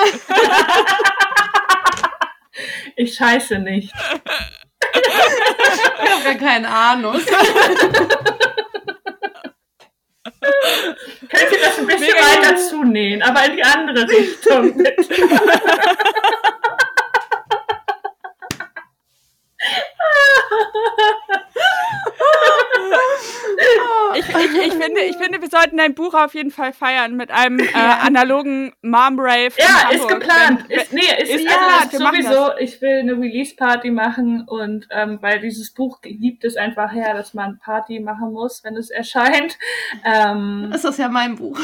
[2.96, 3.94] ich scheiße nicht.
[5.07, 7.19] Ich habe gar keinen Ahnung.
[11.30, 15.15] Könnt ihr das ein bisschen Mega weiter zunähen, aber in die andere Richtung, bitte.
[24.66, 27.68] ich, finde, ich finde, wir sollten dein Buch auf jeden Fall feiern mit einem äh,
[28.02, 29.54] analogen Mom Rave.
[29.58, 30.66] Ja, ist geplant.
[30.68, 32.58] Wenn, ist, nee, ist, ist ja, also sowieso.
[32.60, 37.14] Ich will eine Release Party machen und ähm, weil dieses Buch gibt es einfach her,
[37.14, 39.58] dass man Party machen muss, wenn es erscheint.
[40.04, 41.60] Ähm, das ist ja mein Buch.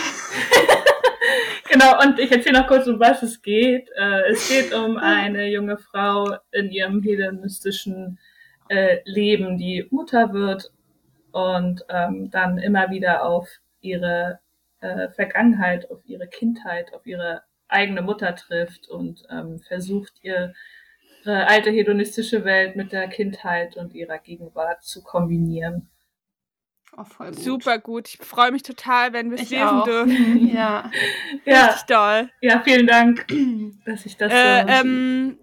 [1.69, 3.89] genau, und ich erzähle noch kurz, um was es geht.
[3.97, 8.17] Äh, es geht um eine junge Frau in ihrem hedonistischen
[8.71, 10.71] äh, Leben, die Mutter wird
[11.31, 13.47] und ähm, dann immer wieder auf
[13.81, 14.39] ihre
[14.79, 20.53] äh, Vergangenheit, auf ihre Kindheit, auf ihre eigene Mutter trifft und ähm, versucht, ihre
[21.25, 25.89] alte hedonistische Welt mit der Kindheit und ihrer Gegenwart zu kombinieren.
[26.97, 27.39] Oh, gut.
[27.39, 28.09] Super gut.
[28.09, 29.85] Ich freue mich total, wenn wir es lesen auch.
[29.85, 30.47] dürfen.
[30.53, 30.91] ja.
[31.45, 31.65] ja.
[31.67, 32.29] Richtig toll.
[32.41, 33.25] Ja, vielen Dank,
[33.85, 34.31] dass ich das.
[34.31, 35.39] Äh, ähm,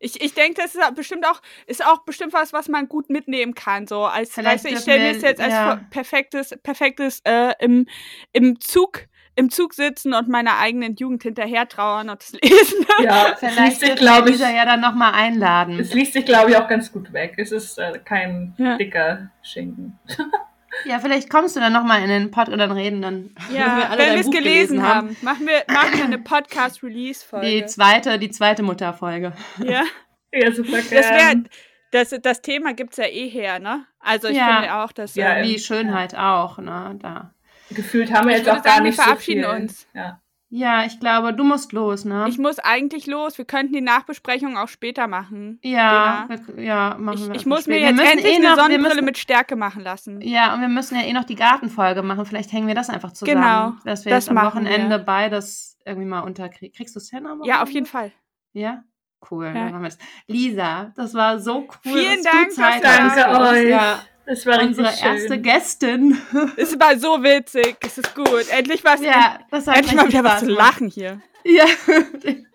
[0.00, 3.54] ich, ich denke, das ist bestimmt auch, ist auch bestimmt was, was man gut mitnehmen
[3.54, 3.86] kann.
[3.86, 5.80] So als weißt du, ich stelle mir es jetzt als ja.
[5.90, 7.86] perfektes, perfektes äh, im,
[8.32, 9.06] im Zug
[9.36, 12.84] im Zug sitzen und meiner eigenen Jugend hinterher trauern und das lesen.
[13.02, 15.78] Ja, vielleicht sich, glaube ich, ja dann nochmal einladen.
[15.78, 17.34] Es liest sich, glaube ich, auch ganz gut weg.
[17.38, 18.76] Es ist äh, kein ja.
[18.76, 19.98] dicker Schinken.
[20.84, 23.34] Ja, vielleicht kommst du dann nochmal in den Pod und dann reden dann.
[23.52, 25.08] Ja, wir wenn wir es gelesen haben.
[25.08, 25.16] haben.
[25.22, 27.46] Machen, wir, machen wir eine Podcast-Release-Folge.
[27.46, 29.32] Die zweite, die zweite Mutterfolge.
[29.64, 29.84] Ja.
[30.32, 31.48] Ja, super gern.
[31.90, 33.84] Das, wär, das, das Thema gibt es ja eh her, ne?
[33.98, 34.60] Also ich ja.
[34.60, 35.16] finde auch, dass...
[35.16, 36.96] Ja, wie Schönheit auch, ne?
[37.02, 37.34] Da.
[37.70, 39.60] Gefühlt haben wir jetzt auch gar sagen, nicht wir verabschieden so viel.
[39.62, 39.88] uns.
[39.92, 40.20] Ja.
[40.52, 42.26] Ja, ich glaube, du musst los, ne?
[42.28, 43.38] Ich muss eigentlich los.
[43.38, 45.60] Wir könnten die Nachbesprechung auch später machen.
[45.62, 47.34] Ja, wir, ja, machen wir.
[47.36, 50.20] Ich, ich muss mir jetzt endlich eh eine noch, Sonnenbrille müssen, mit Stärke machen lassen.
[50.20, 52.26] Ja, und wir müssen ja eh noch die Gartenfolge machen.
[52.26, 53.40] Vielleicht hängen wir das einfach zusammen.
[53.40, 53.72] Genau.
[53.84, 55.04] Dass wir das jetzt am Wochenende wir.
[55.04, 56.74] beides irgendwie mal unterkriegen.
[56.74, 58.10] Kriegst du es hin am Ja, auf jeden Fall.
[58.52, 58.82] Ja?
[59.30, 59.46] Cool.
[59.46, 59.52] Ja.
[59.52, 59.98] Dann machen wir das.
[60.26, 61.68] Lisa, das war so cool.
[61.92, 62.50] Vielen Dank.
[62.50, 63.68] Zeit danke euch.
[63.68, 64.00] Ja.
[64.26, 66.16] Es war unsere erste Gästin.
[66.56, 67.76] Es war so witzig.
[67.80, 68.48] Es ist gut.
[68.50, 69.00] Endlich was.
[69.00, 71.20] Ja, das hat endlich mal wieder was zu lachen hier.
[71.44, 71.64] Ja.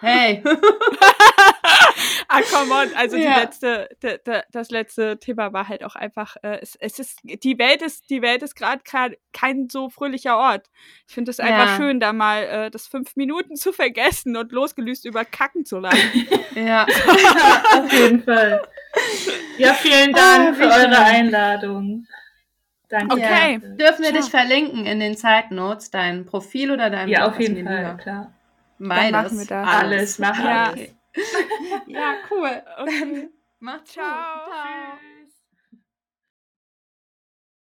[0.00, 0.42] Hey.
[2.28, 2.94] ah, come on.
[2.96, 3.34] Also ja.
[3.34, 7.20] die letzte, de, de, das letzte Thema war halt auch einfach, äh, es, es ist,
[7.22, 8.82] die Welt ist, die Welt ist gerade
[9.32, 10.68] kein so fröhlicher Ort.
[11.08, 11.76] Ich finde es einfach ja.
[11.76, 16.28] schön, da mal äh, das fünf Minuten zu vergessen und losgelöst über Kacken zu lachen.
[16.54, 16.84] ja.
[17.78, 18.62] auf jeden Fall.
[19.58, 20.98] Ja, vielen Dank oh, für eure.
[20.98, 22.06] Einladung.
[22.88, 23.14] Danke.
[23.14, 23.52] Okay.
[23.52, 23.58] Ja.
[23.58, 24.20] Dürfen wir Ciao.
[24.20, 27.94] dich verlinken in den Zeitnotes, dein Profil oder dein Ja, Blog, auf jeden Fall, lieber?
[27.94, 28.34] klar.
[28.88, 29.12] Beides.
[29.12, 29.68] Dann machen wir das.
[29.68, 30.74] Alles, machen ja.
[31.86, 32.62] ja, cool.
[32.78, 33.28] Okay.
[33.60, 34.06] Macht's Ciao.
[34.06, 35.11] Ciao.